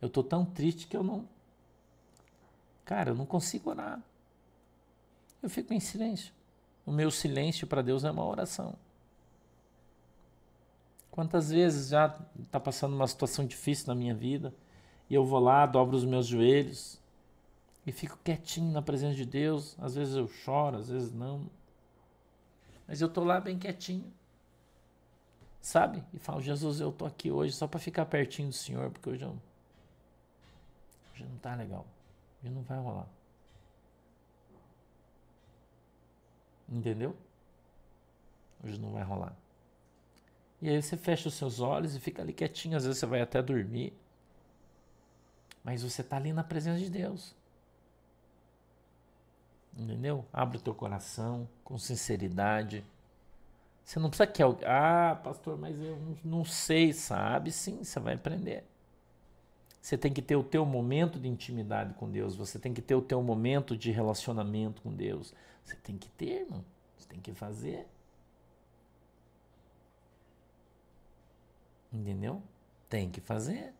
Eu 0.00 0.08
tô 0.08 0.22
tão 0.22 0.44
triste 0.44 0.86
que 0.86 0.96
eu 0.96 1.02
não 1.02 1.28
Cara, 2.84 3.10
eu 3.10 3.14
não 3.14 3.26
consigo 3.26 3.70
orar. 3.70 4.00
Eu 5.42 5.48
fico 5.48 5.72
em 5.72 5.80
silêncio. 5.80 6.32
O 6.84 6.92
meu 6.92 7.10
silêncio 7.10 7.66
para 7.66 7.82
Deus 7.82 8.04
é 8.04 8.10
uma 8.10 8.24
oração. 8.24 8.74
Quantas 11.14 11.48
vezes 11.48 11.90
já 11.90 12.12
está 12.42 12.58
passando 12.58 12.96
uma 12.96 13.06
situação 13.06 13.46
difícil 13.46 13.86
na 13.86 13.94
minha 13.94 14.12
vida 14.12 14.52
e 15.08 15.14
eu 15.14 15.24
vou 15.24 15.38
lá, 15.38 15.64
dobro 15.64 15.96
os 15.96 16.04
meus 16.04 16.26
joelhos 16.26 17.00
e 17.86 17.92
fico 17.92 18.18
quietinho 18.24 18.72
na 18.72 18.82
presença 18.82 19.14
de 19.14 19.24
Deus. 19.24 19.76
Às 19.78 19.94
vezes 19.94 20.16
eu 20.16 20.26
choro, 20.26 20.76
às 20.76 20.88
vezes 20.88 21.12
não. 21.12 21.48
Mas 22.88 23.00
eu 23.00 23.06
estou 23.06 23.22
lá 23.22 23.40
bem 23.40 23.56
quietinho. 23.56 24.12
Sabe? 25.62 26.02
E 26.12 26.18
falo, 26.18 26.42
Jesus, 26.42 26.80
eu 26.80 26.90
estou 26.90 27.06
aqui 27.06 27.30
hoje 27.30 27.52
só 27.52 27.68
para 27.68 27.78
ficar 27.78 28.06
pertinho 28.06 28.48
do 28.48 28.54
Senhor, 28.54 28.90
porque 28.90 29.08
hoje, 29.08 29.22
eu... 29.22 29.38
hoje 31.12 31.24
não 31.26 31.36
está 31.36 31.54
legal. 31.54 31.86
Hoje 32.42 32.52
não 32.52 32.62
vai 32.62 32.80
rolar. 32.80 33.06
Entendeu? 36.68 37.16
Hoje 38.64 38.80
não 38.80 38.90
vai 38.90 39.04
rolar. 39.04 39.43
E 40.64 40.68
aí 40.70 40.80
você 40.80 40.96
fecha 40.96 41.28
os 41.28 41.34
seus 41.34 41.60
olhos 41.60 41.94
e 41.94 42.00
fica 42.00 42.22
ali 42.22 42.32
quietinho, 42.32 42.74
às 42.74 42.86
vezes 42.86 42.98
você 42.98 43.04
vai 43.04 43.20
até 43.20 43.42
dormir. 43.42 43.92
Mas 45.62 45.82
você 45.82 46.00
está 46.00 46.16
ali 46.16 46.32
na 46.32 46.42
presença 46.42 46.78
de 46.78 46.88
Deus. 46.88 47.36
Entendeu? 49.76 50.24
Abre 50.32 50.56
o 50.56 50.60
teu 50.62 50.74
coração 50.74 51.46
com 51.62 51.76
sinceridade. 51.76 52.82
Você 53.84 54.00
não 54.00 54.08
precisa 54.08 54.26
que 54.26 54.42
alguém. 54.42 54.66
Ah, 54.66 55.20
pastor, 55.22 55.58
mas 55.58 55.78
eu 55.78 55.98
não 56.24 56.46
sei, 56.46 56.94
sabe? 56.94 57.52
Sim, 57.52 57.84
você 57.84 58.00
vai 58.00 58.14
aprender. 58.14 58.64
Você 59.82 59.98
tem 59.98 60.14
que 60.14 60.22
ter 60.22 60.36
o 60.36 60.42
teu 60.42 60.64
momento 60.64 61.20
de 61.20 61.28
intimidade 61.28 61.92
com 61.92 62.10
Deus. 62.10 62.36
Você 62.36 62.58
tem 62.58 62.72
que 62.72 62.80
ter 62.80 62.94
o 62.94 63.02
teu 63.02 63.22
momento 63.22 63.76
de 63.76 63.90
relacionamento 63.90 64.80
com 64.80 64.94
Deus. 64.94 65.34
Você 65.62 65.76
tem 65.76 65.98
que 65.98 66.08
ter, 66.08 66.40
irmão. 66.40 66.64
Você 66.96 67.06
tem 67.06 67.20
que 67.20 67.34
fazer. 67.34 67.86
Entendeu? 71.94 72.42
Tem 72.88 73.08
que 73.08 73.20
fazer. 73.20 73.72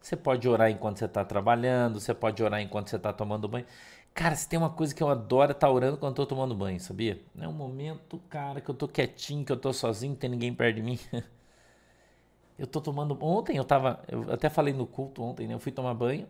Você 0.00 0.16
pode 0.16 0.48
orar 0.48 0.70
enquanto 0.70 0.98
você 0.98 1.06
está 1.06 1.24
trabalhando, 1.24 2.00
você 2.00 2.14
pode 2.14 2.40
orar 2.42 2.60
enquanto 2.60 2.88
você 2.88 2.96
está 2.96 3.12
tomando 3.12 3.48
banho. 3.48 3.66
Cara, 4.14 4.36
se 4.36 4.48
tem 4.48 4.58
uma 4.58 4.70
coisa 4.70 4.94
que 4.94 5.02
eu 5.02 5.08
adoro 5.08 5.50
é 5.50 5.52
estar 5.52 5.66
tá 5.66 5.72
orando 5.72 5.98
quando 5.98 6.12
estou 6.12 6.26
tomando 6.26 6.54
banho, 6.54 6.78
sabia? 6.80 7.20
É 7.38 7.48
um 7.48 7.52
momento, 7.52 8.18
cara, 8.30 8.60
que 8.60 8.70
eu 8.70 8.74
tô 8.74 8.86
quietinho, 8.86 9.44
que 9.44 9.52
eu 9.52 9.56
tô 9.56 9.72
sozinho, 9.72 10.12
não 10.12 10.18
tem 10.18 10.30
ninguém 10.30 10.54
perto 10.54 10.76
de 10.76 10.82
mim. 10.82 10.98
eu 12.58 12.66
tô 12.66 12.80
tomando. 12.80 13.18
Ontem 13.20 13.56
eu 13.56 13.64
tava. 13.64 14.00
Eu 14.08 14.32
até 14.32 14.48
falei 14.48 14.72
no 14.72 14.86
culto 14.86 15.22
ontem, 15.22 15.48
né? 15.48 15.54
Eu 15.54 15.58
fui 15.58 15.72
tomar 15.72 15.92
banho. 15.94 16.28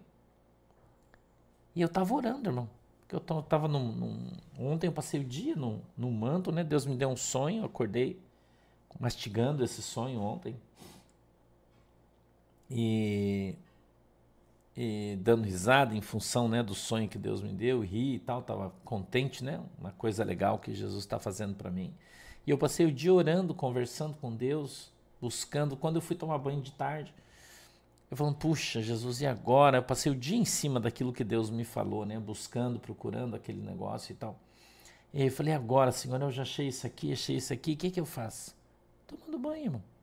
E 1.74 1.82
eu 1.82 1.88
tava 1.88 2.14
orando, 2.14 2.48
irmão. 2.48 2.68
Porque 3.02 3.14
eu 3.14 3.42
tava 3.42 3.68
num, 3.68 3.92
num, 3.92 4.32
Ontem 4.58 4.88
eu 4.88 4.92
passei 4.92 5.20
o 5.20 5.24
dia 5.24 5.54
num, 5.54 5.80
num 5.96 6.10
manto, 6.10 6.50
né? 6.50 6.64
Deus 6.64 6.86
me 6.86 6.96
deu 6.96 7.10
um 7.10 7.16
sonho, 7.16 7.60
eu 7.60 7.66
acordei 7.66 8.18
mastigando 8.98 9.62
esse 9.62 9.82
sonho 9.82 10.20
ontem. 10.20 10.56
E 12.70 13.56
e 14.76 15.16
dando 15.22 15.44
risada 15.44 15.94
em 15.94 16.02
função 16.02 16.48
né, 16.48 16.62
do 16.62 16.74
sonho 16.74 17.08
que 17.08 17.16
Deus 17.16 17.40
me 17.40 17.52
deu, 17.52 17.82
e 17.82 17.86
ri 17.86 18.14
e 18.16 18.18
tal, 18.18 18.40
estava 18.40 18.70
contente, 18.84 19.42
né? 19.42 19.58
Uma 19.78 19.92
coisa 19.92 20.22
legal 20.22 20.58
que 20.58 20.74
Jesus 20.74 21.02
está 21.02 21.18
fazendo 21.18 21.54
para 21.54 21.70
mim. 21.70 21.94
E 22.46 22.50
eu 22.50 22.58
passei 22.58 22.84
o 22.84 22.92
dia 22.92 23.12
orando, 23.12 23.54
conversando 23.54 24.14
com 24.18 24.30
Deus, 24.34 24.92
buscando. 25.18 25.76
Quando 25.76 25.96
eu 25.96 26.02
fui 26.02 26.14
tomar 26.14 26.36
banho 26.36 26.60
de 26.60 26.72
tarde, 26.72 27.12
eu 28.10 28.16
falando, 28.16 28.36
puxa, 28.36 28.82
Jesus, 28.82 29.22
e 29.22 29.26
agora? 29.26 29.78
Eu 29.78 29.82
passei 29.82 30.12
o 30.12 30.14
dia 30.14 30.36
em 30.36 30.44
cima 30.44 30.78
daquilo 30.78 31.12
que 31.12 31.24
Deus 31.24 31.48
me 31.48 31.64
falou, 31.64 32.04
né? 32.04 32.18
Buscando, 32.20 32.78
procurando 32.78 33.34
aquele 33.34 33.62
negócio 33.62 34.12
e 34.12 34.16
tal. 34.16 34.38
E 35.14 35.22
aí 35.22 35.28
eu 35.28 35.32
falei, 35.32 35.54
agora, 35.54 35.90
Senhor, 35.90 36.20
eu 36.20 36.30
já 36.30 36.42
achei 36.42 36.68
isso 36.68 36.86
aqui, 36.86 37.12
achei 37.12 37.36
isso 37.36 37.52
aqui, 37.52 37.72
o 37.72 37.76
que, 37.76 37.90
que 37.90 38.00
eu 38.00 38.06
faço? 38.06 38.54
Tomando 39.06 39.38
banho, 39.38 39.64
irmão. 39.64 39.95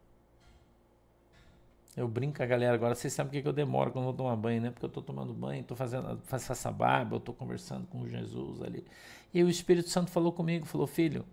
Eu 1.96 2.08
brinco 2.08 2.38
com 2.38 2.44
a 2.44 2.46
galera 2.46 2.74
agora, 2.74 2.96
vocês 2.96 3.14
sabem 3.14 3.32
por 3.32 3.42
que 3.42 3.48
eu 3.48 3.54
demoro 3.54 3.92
quando 3.92 4.06
eu 4.06 4.12
vou 4.12 4.14
tomar 4.14 4.36
banho, 4.36 4.62
né? 4.62 4.72
Porque 4.72 4.86
eu 4.86 4.88
estou 4.88 5.04
tomando 5.04 5.32
banho, 5.34 5.62
estou 5.62 5.78
fazendo 5.78 6.20
faço 6.24 6.52
essa 6.52 6.72
barba, 6.72 7.16
eu 7.16 7.20
estou 7.20 7.36
conversando 7.36 7.86
com 7.88 8.08
Jesus 8.08 8.62
ali. 8.64 8.84
E 9.34 9.44
o 9.44 9.50
Espírito 9.50 9.90
Santo 9.90 10.10
falou 10.10 10.32
comigo, 10.32 10.66
falou, 10.66 10.88
filho, 10.88 11.24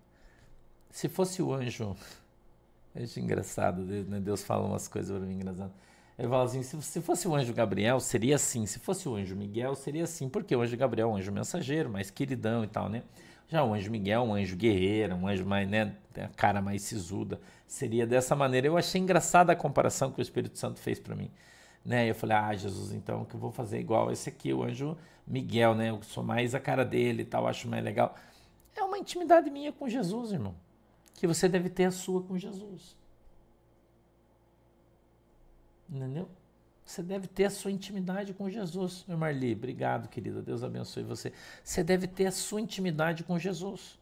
se 0.91 1.09
fosse 1.09 1.43
o 1.43 1.53
anjo, 1.55 1.97
é 2.95 3.03
engraçado, 3.19 3.83
né? 3.83 4.21
Deus 4.21 4.43
fala 4.43 4.67
umas 4.67 4.87
coisas 4.87 5.17
para 5.17 5.27
mim 5.27 5.35
engraçadas. 5.35 5.73
Ele 6.19 6.29
fala 6.29 6.45
assim, 6.45 6.63
se 6.63 7.01
fosse 7.01 7.27
o 7.27 7.35
anjo 7.35 7.55
Gabriel, 7.55 7.99
seria 7.99 8.35
assim. 8.35 8.67
Se 8.67 8.79
fosse 8.79 9.09
o 9.09 9.15
anjo 9.15 9.35
Miguel, 9.35 9.75
seria 9.75 10.05
assim. 10.05 10.29
Porque 10.29 10.55
o 10.55 10.61
anjo 10.61 10.77
Gabriel 10.77 11.09
é 11.09 11.13
um 11.13 11.17
anjo 11.17 11.33
mensageiro, 11.33 11.89
mais 11.89 12.11
queridão 12.11 12.63
e 12.63 12.67
tal, 12.67 12.91
né? 12.91 13.03
Já 13.51 13.65
o 13.65 13.75
anjo 13.75 13.91
Miguel, 13.91 14.23
um 14.23 14.35
anjo 14.35 14.57
guerreiro, 14.57 15.17
um 15.17 15.27
anjo 15.27 15.45
mais, 15.45 15.69
né, 15.69 15.97
a 16.17 16.29
cara 16.29 16.63
mais 16.63 16.83
sisuda. 16.83 17.41
Seria 17.67 18.07
dessa 18.07 18.37
maneira. 18.37 18.69
Eu 18.69 18.77
achei 18.77 19.01
engraçada 19.01 19.53
a 19.53 19.57
comparação 19.57 20.13
que 20.13 20.21
o 20.21 20.23
Espírito 20.23 20.57
Santo 20.57 20.79
fez 20.79 21.01
para 21.01 21.17
mim. 21.17 21.29
Né? 21.85 22.09
Eu 22.09 22.15
falei, 22.15 22.37
ah, 22.37 22.55
Jesus, 22.55 22.93
então 22.93 23.25
que 23.25 23.35
eu 23.35 23.41
vou 23.41 23.51
fazer 23.51 23.81
igual 23.81 24.13
esse 24.13 24.29
aqui, 24.29 24.53
o 24.53 24.63
anjo 24.63 24.97
Miguel, 25.27 25.75
né? 25.75 25.91
Eu 25.91 26.01
sou 26.03 26.23
mais 26.23 26.55
a 26.55 26.61
cara 26.61 26.85
dele 26.85 27.23
e 27.23 27.25
tal, 27.25 27.49
acho 27.49 27.69
mais 27.69 27.83
legal. 27.83 28.15
É 28.77 28.85
uma 28.85 28.99
intimidade 28.99 29.51
minha 29.51 29.73
com 29.73 29.89
Jesus, 29.89 30.31
irmão. 30.33 30.55
Que 31.15 31.27
você 31.27 31.49
deve 31.49 31.69
ter 31.69 31.87
a 31.87 31.91
sua 31.91 32.23
com 32.23 32.39
Jesus. 32.39 32.97
Entendeu? 35.89 36.29
Você 36.91 37.05
deve 37.05 37.28
ter 37.28 37.45
a 37.45 37.51
sua 37.51 37.70
intimidade 37.70 38.34
com 38.34 38.51
Jesus. 38.51 39.05
Meu 39.07 39.16
Marli, 39.16 39.53
obrigado, 39.53 40.09
querida. 40.09 40.43
Deus 40.43 40.64
abençoe 40.64 41.05
você. 41.05 41.32
Você 41.62 41.84
deve 41.84 42.09
ter 42.09 42.26
a 42.26 42.32
sua 42.32 42.61
intimidade 42.61 43.22
com 43.22 43.38
Jesus. 43.38 43.97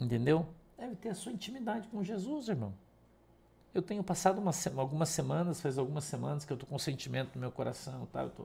Entendeu? 0.00 0.48
Deve 0.78 0.96
ter 0.96 1.10
a 1.10 1.14
sua 1.14 1.32
intimidade 1.32 1.86
com 1.88 2.02
Jesus, 2.02 2.48
irmão. 2.48 2.72
Eu 3.74 3.82
tenho 3.82 4.02
passado 4.02 4.38
uma, 4.38 4.52
algumas 4.78 5.10
semanas, 5.10 5.60
faz 5.60 5.76
algumas 5.76 6.04
semanas 6.04 6.46
que 6.46 6.52
eu 6.52 6.54
estou 6.54 6.66
com 6.66 6.78
sentimento 6.78 7.32
no 7.34 7.40
meu 7.42 7.52
coração, 7.52 8.08
tá? 8.10 8.22
Eu, 8.22 8.30
tô, 8.30 8.44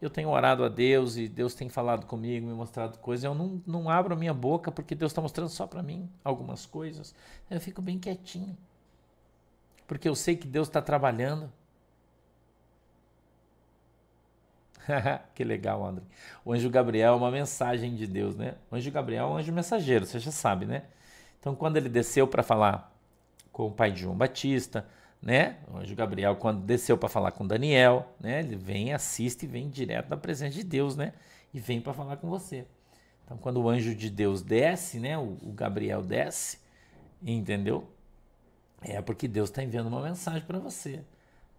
eu 0.00 0.08
tenho 0.08 0.30
orado 0.30 0.64
a 0.64 0.70
Deus 0.70 1.18
e 1.18 1.28
Deus 1.28 1.54
tem 1.54 1.68
falado 1.68 2.06
comigo, 2.06 2.46
me 2.46 2.54
mostrado 2.54 2.96
coisas. 2.96 3.24
Eu 3.24 3.34
não, 3.34 3.60
não 3.66 3.90
abro 3.90 4.14
a 4.14 4.16
minha 4.16 4.32
boca 4.32 4.72
porque 4.72 4.94
Deus 4.94 5.12
está 5.12 5.20
mostrando 5.20 5.50
só 5.50 5.66
para 5.66 5.82
mim 5.82 6.08
algumas 6.24 6.64
coisas. 6.64 7.14
Eu 7.50 7.60
fico 7.60 7.82
bem 7.82 7.98
quietinho 7.98 8.56
porque 9.90 10.08
eu 10.08 10.14
sei 10.14 10.36
que 10.36 10.46
Deus 10.46 10.68
está 10.68 10.80
trabalhando. 10.80 11.52
que 15.34 15.42
legal, 15.42 15.84
André. 15.84 16.04
O 16.44 16.52
anjo 16.52 16.70
Gabriel 16.70 17.14
é 17.14 17.16
uma 17.16 17.28
mensagem 17.28 17.96
de 17.96 18.06
Deus, 18.06 18.36
né? 18.36 18.54
O 18.70 18.76
anjo 18.76 18.88
Gabriel 18.92 19.24
é 19.24 19.28
um 19.30 19.36
anjo 19.38 19.52
mensageiro, 19.52 20.06
você 20.06 20.20
já 20.20 20.30
sabe, 20.30 20.64
né? 20.64 20.84
Então, 21.40 21.56
quando 21.56 21.76
ele 21.76 21.88
desceu 21.88 22.28
para 22.28 22.44
falar 22.44 22.96
com 23.50 23.66
o 23.66 23.72
pai 23.72 23.90
de 23.90 24.02
João 24.02 24.14
Batista, 24.14 24.86
né? 25.20 25.56
O 25.66 25.78
anjo 25.78 25.96
Gabriel, 25.96 26.36
quando 26.36 26.62
desceu 26.62 26.96
para 26.96 27.08
falar 27.08 27.32
com 27.32 27.44
Daniel, 27.44 28.14
né? 28.20 28.38
Ele 28.38 28.54
vem, 28.54 28.94
assiste 28.94 29.42
e 29.42 29.48
vem 29.48 29.68
direto 29.68 30.06
da 30.06 30.16
presença 30.16 30.54
de 30.54 30.62
Deus, 30.62 30.94
né? 30.94 31.14
E 31.52 31.58
vem 31.58 31.80
para 31.80 31.92
falar 31.92 32.16
com 32.16 32.30
você. 32.30 32.64
Então, 33.24 33.36
quando 33.36 33.60
o 33.60 33.68
anjo 33.68 33.92
de 33.92 34.08
Deus 34.08 34.40
desce, 34.40 35.00
né? 35.00 35.18
O, 35.18 35.36
o 35.42 35.52
Gabriel 35.52 36.00
desce, 36.00 36.60
entendeu? 37.20 37.90
É 38.82 39.00
porque 39.02 39.28
Deus 39.28 39.50
está 39.50 39.62
enviando 39.62 39.88
uma 39.88 40.00
mensagem 40.02 40.42
para 40.42 40.58
você. 40.58 41.04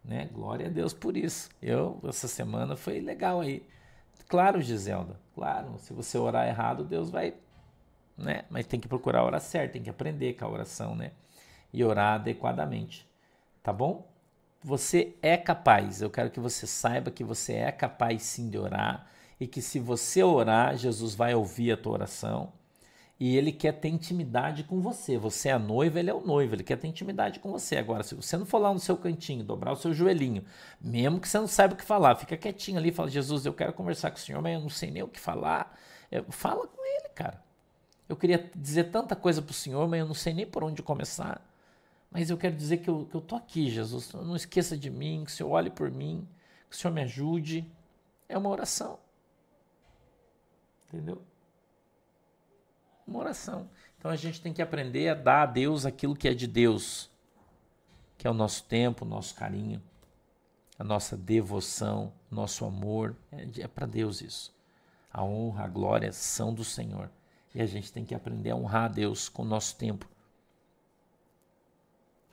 Né? 0.03 0.29
Glória 0.33 0.67
a 0.67 0.69
Deus 0.69 0.93
por 0.93 1.15
isso. 1.15 1.49
Eu, 1.61 1.99
essa 2.07 2.27
semana 2.27 2.75
foi 2.75 2.99
legal 2.99 3.41
aí. 3.41 3.63
Claro, 4.27 4.61
Giselda, 4.61 5.19
claro, 5.35 5.77
se 5.79 5.93
você 5.93 6.17
orar 6.17 6.47
errado, 6.47 6.83
Deus 6.83 7.09
vai. 7.09 7.33
Né? 8.17 8.45
Mas 8.49 8.65
tem 8.65 8.79
que 8.79 8.87
procurar 8.87 9.19
a 9.19 9.23
hora 9.23 9.39
certa, 9.39 9.73
tem 9.73 9.83
que 9.83 9.89
aprender 9.89 10.33
com 10.33 10.45
a 10.45 10.49
oração, 10.49 10.95
né? 10.95 11.11
E 11.73 11.83
orar 11.83 12.15
adequadamente. 12.15 13.07
Tá 13.61 13.71
bom? 13.71 14.07
Você 14.63 15.15
é 15.21 15.37
capaz. 15.37 16.01
Eu 16.01 16.09
quero 16.09 16.29
que 16.29 16.39
você 16.39 16.65
saiba 16.65 17.11
que 17.11 17.23
você 17.23 17.53
é 17.53 17.71
capaz 17.71 18.23
sim 18.23 18.49
de 18.49 18.57
orar 18.57 19.07
e 19.39 19.47
que 19.47 19.61
se 19.61 19.79
você 19.79 20.23
orar, 20.23 20.77
Jesus 20.77 21.15
vai 21.15 21.33
ouvir 21.33 21.71
a 21.71 21.77
tua 21.77 21.93
oração 21.93 22.53
e 23.21 23.37
ele 23.37 23.51
quer 23.51 23.73
ter 23.73 23.87
intimidade 23.87 24.63
com 24.63 24.81
você. 24.81 25.15
Você 25.15 25.49
é 25.49 25.51
a 25.51 25.59
noiva, 25.59 25.99
ele 25.99 26.09
é 26.09 26.13
o 26.13 26.25
noivo, 26.25 26.55
ele 26.55 26.63
quer 26.63 26.75
ter 26.75 26.87
intimidade 26.87 27.39
com 27.39 27.51
você. 27.51 27.77
Agora, 27.77 28.01
se 28.01 28.15
você 28.15 28.35
não 28.35 28.47
for 28.47 28.57
lá 28.57 28.73
no 28.73 28.79
seu 28.79 28.97
cantinho, 28.97 29.43
dobrar 29.43 29.73
o 29.73 29.75
seu 29.75 29.93
joelhinho, 29.93 30.43
mesmo 30.81 31.19
que 31.19 31.29
você 31.29 31.37
não 31.37 31.45
saiba 31.45 31.75
o 31.75 31.77
que 31.77 31.83
falar, 31.83 32.15
fica 32.15 32.35
quietinho 32.35 32.79
ali 32.79 32.89
e 32.89 32.91
fala: 32.91 33.11
Jesus, 33.11 33.45
eu 33.45 33.53
quero 33.53 33.73
conversar 33.73 34.09
com 34.09 34.17
o 34.17 34.19
Senhor, 34.19 34.41
mas 34.41 34.55
eu 34.55 34.59
não 34.59 34.69
sei 34.69 34.89
nem 34.89 35.03
o 35.03 35.07
que 35.07 35.19
falar. 35.19 35.79
É, 36.09 36.19
fala 36.31 36.65
com 36.65 36.83
ele, 36.83 37.09
cara. 37.09 37.39
Eu 38.09 38.15
queria 38.15 38.49
dizer 38.55 38.85
tanta 38.85 39.15
coisa 39.15 39.39
para 39.39 39.51
o 39.51 39.53
Senhor, 39.53 39.87
mas 39.87 39.99
eu 39.99 40.07
não 40.07 40.15
sei 40.15 40.33
nem 40.33 40.47
por 40.47 40.63
onde 40.63 40.81
começar. 40.81 41.47
Mas 42.09 42.31
eu 42.31 42.37
quero 42.39 42.55
dizer 42.55 42.77
que 42.77 42.89
eu, 42.89 43.05
que 43.05 43.13
eu 43.13 43.21
tô 43.21 43.35
aqui, 43.35 43.69
Jesus. 43.69 44.11
Não 44.13 44.35
esqueça 44.35 44.75
de 44.75 44.89
mim, 44.89 45.25
que 45.25 45.31
o 45.31 45.35
Senhor 45.35 45.51
olhe 45.51 45.69
por 45.69 45.91
mim, 45.91 46.27
que 46.67 46.75
o 46.75 46.79
Senhor 46.79 46.91
me 46.91 47.01
ajude. 47.03 47.71
É 48.27 48.35
uma 48.35 48.49
oração. 48.49 48.97
Entendeu? 50.87 51.21
Uma 53.07 53.19
oração. 53.19 53.69
Então 53.97 54.09
a 54.09 54.15
gente 54.15 54.41
tem 54.41 54.53
que 54.53 54.61
aprender 54.61 55.09
a 55.09 55.13
dar 55.13 55.43
a 55.43 55.45
Deus 55.45 55.85
aquilo 55.85 56.15
que 56.15 56.27
é 56.27 56.33
de 56.33 56.47
Deus, 56.47 57.09
que 58.17 58.27
é 58.27 58.29
o 58.29 58.33
nosso 58.33 58.63
tempo, 58.63 59.05
o 59.05 59.07
nosso 59.07 59.35
carinho, 59.35 59.81
a 60.77 60.83
nossa 60.83 61.15
devoção, 61.15 62.11
nosso 62.29 62.65
amor. 62.65 63.15
É, 63.31 63.61
é 63.61 63.67
para 63.67 63.85
Deus 63.85 64.21
isso. 64.21 64.53
A 65.13 65.23
honra, 65.23 65.65
a 65.65 65.67
glória 65.67 66.11
são 66.11 66.53
do 66.53 66.63
Senhor. 66.63 67.09
E 67.53 67.61
a 67.61 67.65
gente 67.65 67.91
tem 67.91 68.05
que 68.05 68.15
aprender 68.15 68.51
a 68.51 68.55
honrar 68.55 68.85
a 68.85 68.87
Deus 68.87 69.27
com 69.27 69.43
o 69.43 69.45
nosso 69.45 69.75
tempo. 69.75 70.07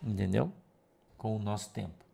Entendeu? 0.02 0.52
Com 1.16 1.36
o 1.36 1.38
nosso 1.38 1.70
tempo. 1.70 2.04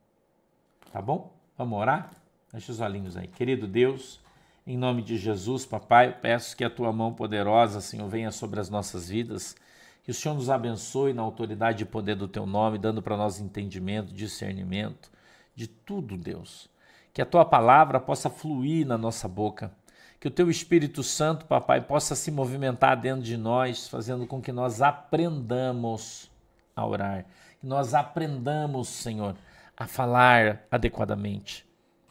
Tá 0.90 1.02
bom? 1.02 1.32
Vamos 1.56 1.78
orar? 1.78 2.10
Deixa 2.50 2.72
os 2.72 2.80
olhinhos 2.80 3.16
aí. 3.16 3.28
Querido 3.28 3.66
Deus. 3.66 4.23
Em 4.66 4.78
nome 4.78 5.02
de 5.02 5.18
Jesus, 5.18 5.66
papai, 5.66 6.18
peço 6.18 6.56
que 6.56 6.64
a 6.64 6.70
tua 6.70 6.90
mão 6.90 7.12
poderosa, 7.12 7.82
Senhor, 7.82 8.08
venha 8.08 8.30
sobre 8.30 8.58
as 8.58 8.70
nossas 8.70 9.10
vidas. 9.10 9.54
Que 10.02 10.10
o 10.10 10.14
Senhor 10.14 10.34
nos 10.34 10.48
abençoe 10.48 11.12
na 11.12 11.20
autoridade 11.20 11.82
e 11.82 11.86
poder 11.86 12.14
do 12.14 12.26
teu 12.26 12.46
nome, 12.46 12.78
dando 12.78 13.02
para 13.02 13.14
nós 13.14 13.38
entendimento, 13.38 14.14
discernimento 14.14 15.10
de 15.54 15.66
tudo, 15.66 16.16
Deus. 16.16 16.70
Que 17.12 17.20
a 17.20 17.26
tua 17.26 17.44
palavra 17.44 18.00
possa 18.00 18.30
fluir 18.30 18.86
na 18.86 18.96
nossa 18.96 19.28
boca. 19.28 19.70
Que 20.18 20.28
o 20.28 20.30
teu 20.30 20.50
Espírito 20.50 21.02
Santo, 21.02 21.44
papai, 21.44 21.82
possa 21.82 22.14
se 22.14 22.30
movimentar 22.30 22.98
dentro 22.98 23.22
de 23.22 23.36
nós, 23.36 23.86
fazendo 23.86 24.26
com 24.26 24.40
que 24.40 24.50
nós 24.50 24.80
aprendamos 24.80 26.30
a 26.74 26.86
orar. 26.86 27.26
Que 27.60 27.66
nós 27.66 27.92
aprendamos, 27.92 28.88
Senhor, 28.88 29.36
a 29.76 29.86
falar 29.86 30.64
adequadamente, 30.70 31.66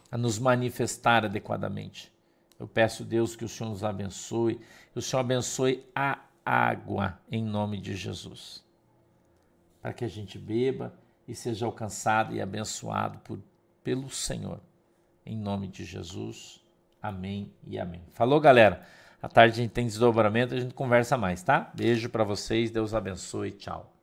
a 0.08 0.16
nos 0.16 0.38
manifestar 0.38 1.24
adequadamente. 1.24 2.13
Eu 2.58 2.68
peço, 2.68 3.04
Deus, 3.04 3.34
que 3.34 3.44
o 3.44 3.48
Senhor 3.48 3.70
nos 3.70 3.82
abençoe, 3.82 4.60
que 4.92 4.98
o 4.98 5.02
Senhor 5.02 5.20
abençoe 5.20 5.84
a 5.94 6.20
água 6.44 7.18
em 7.30 7.42
nome 7.42 7.80
de 7.80 7.94
Jesus. 7.94 8.64
Para 9.80 9.92
que 9.92 10.04
a 10.04 10.08
gente 10.08 10.38
beba 10.38 10.94
e 11.26 11.34
seja 11.34 11.66
alcançado 11.66 12.34
e 12.34 12.40
abençoado 12.40 13.18
por, 13.18 13.40
pelo 13.82 14.08
Senhor. 14.08 14.60
Em 15.26 15.36
nome 15.36 15.68
de 15.68 15.84
Jesus. 15.84 16.60
Amém 17.02 17.52
e 17.66 17.78
amém. 17.78 18.02
Falou, 18.12 18.40
galera. 18.40 18.86
À 19.20 19.28
tarde 19.28 19.54
a 19.54 19.62
gente 19.62 19.72
tem 19.72 19.86
desdobramento, 19.86 20.54
a 20.54 20.60
gente 20.60 20.74
conversa 20.74 21.16
mais, 21.16 21.42
tá? 21.42 21.72
Beijo 21.74 22.10
para 22.10 22.24
vocês, 22.24 22.70
Deus 22.70 22.92
abençoe, 22.92 23.52
tchau. 23.52 23.93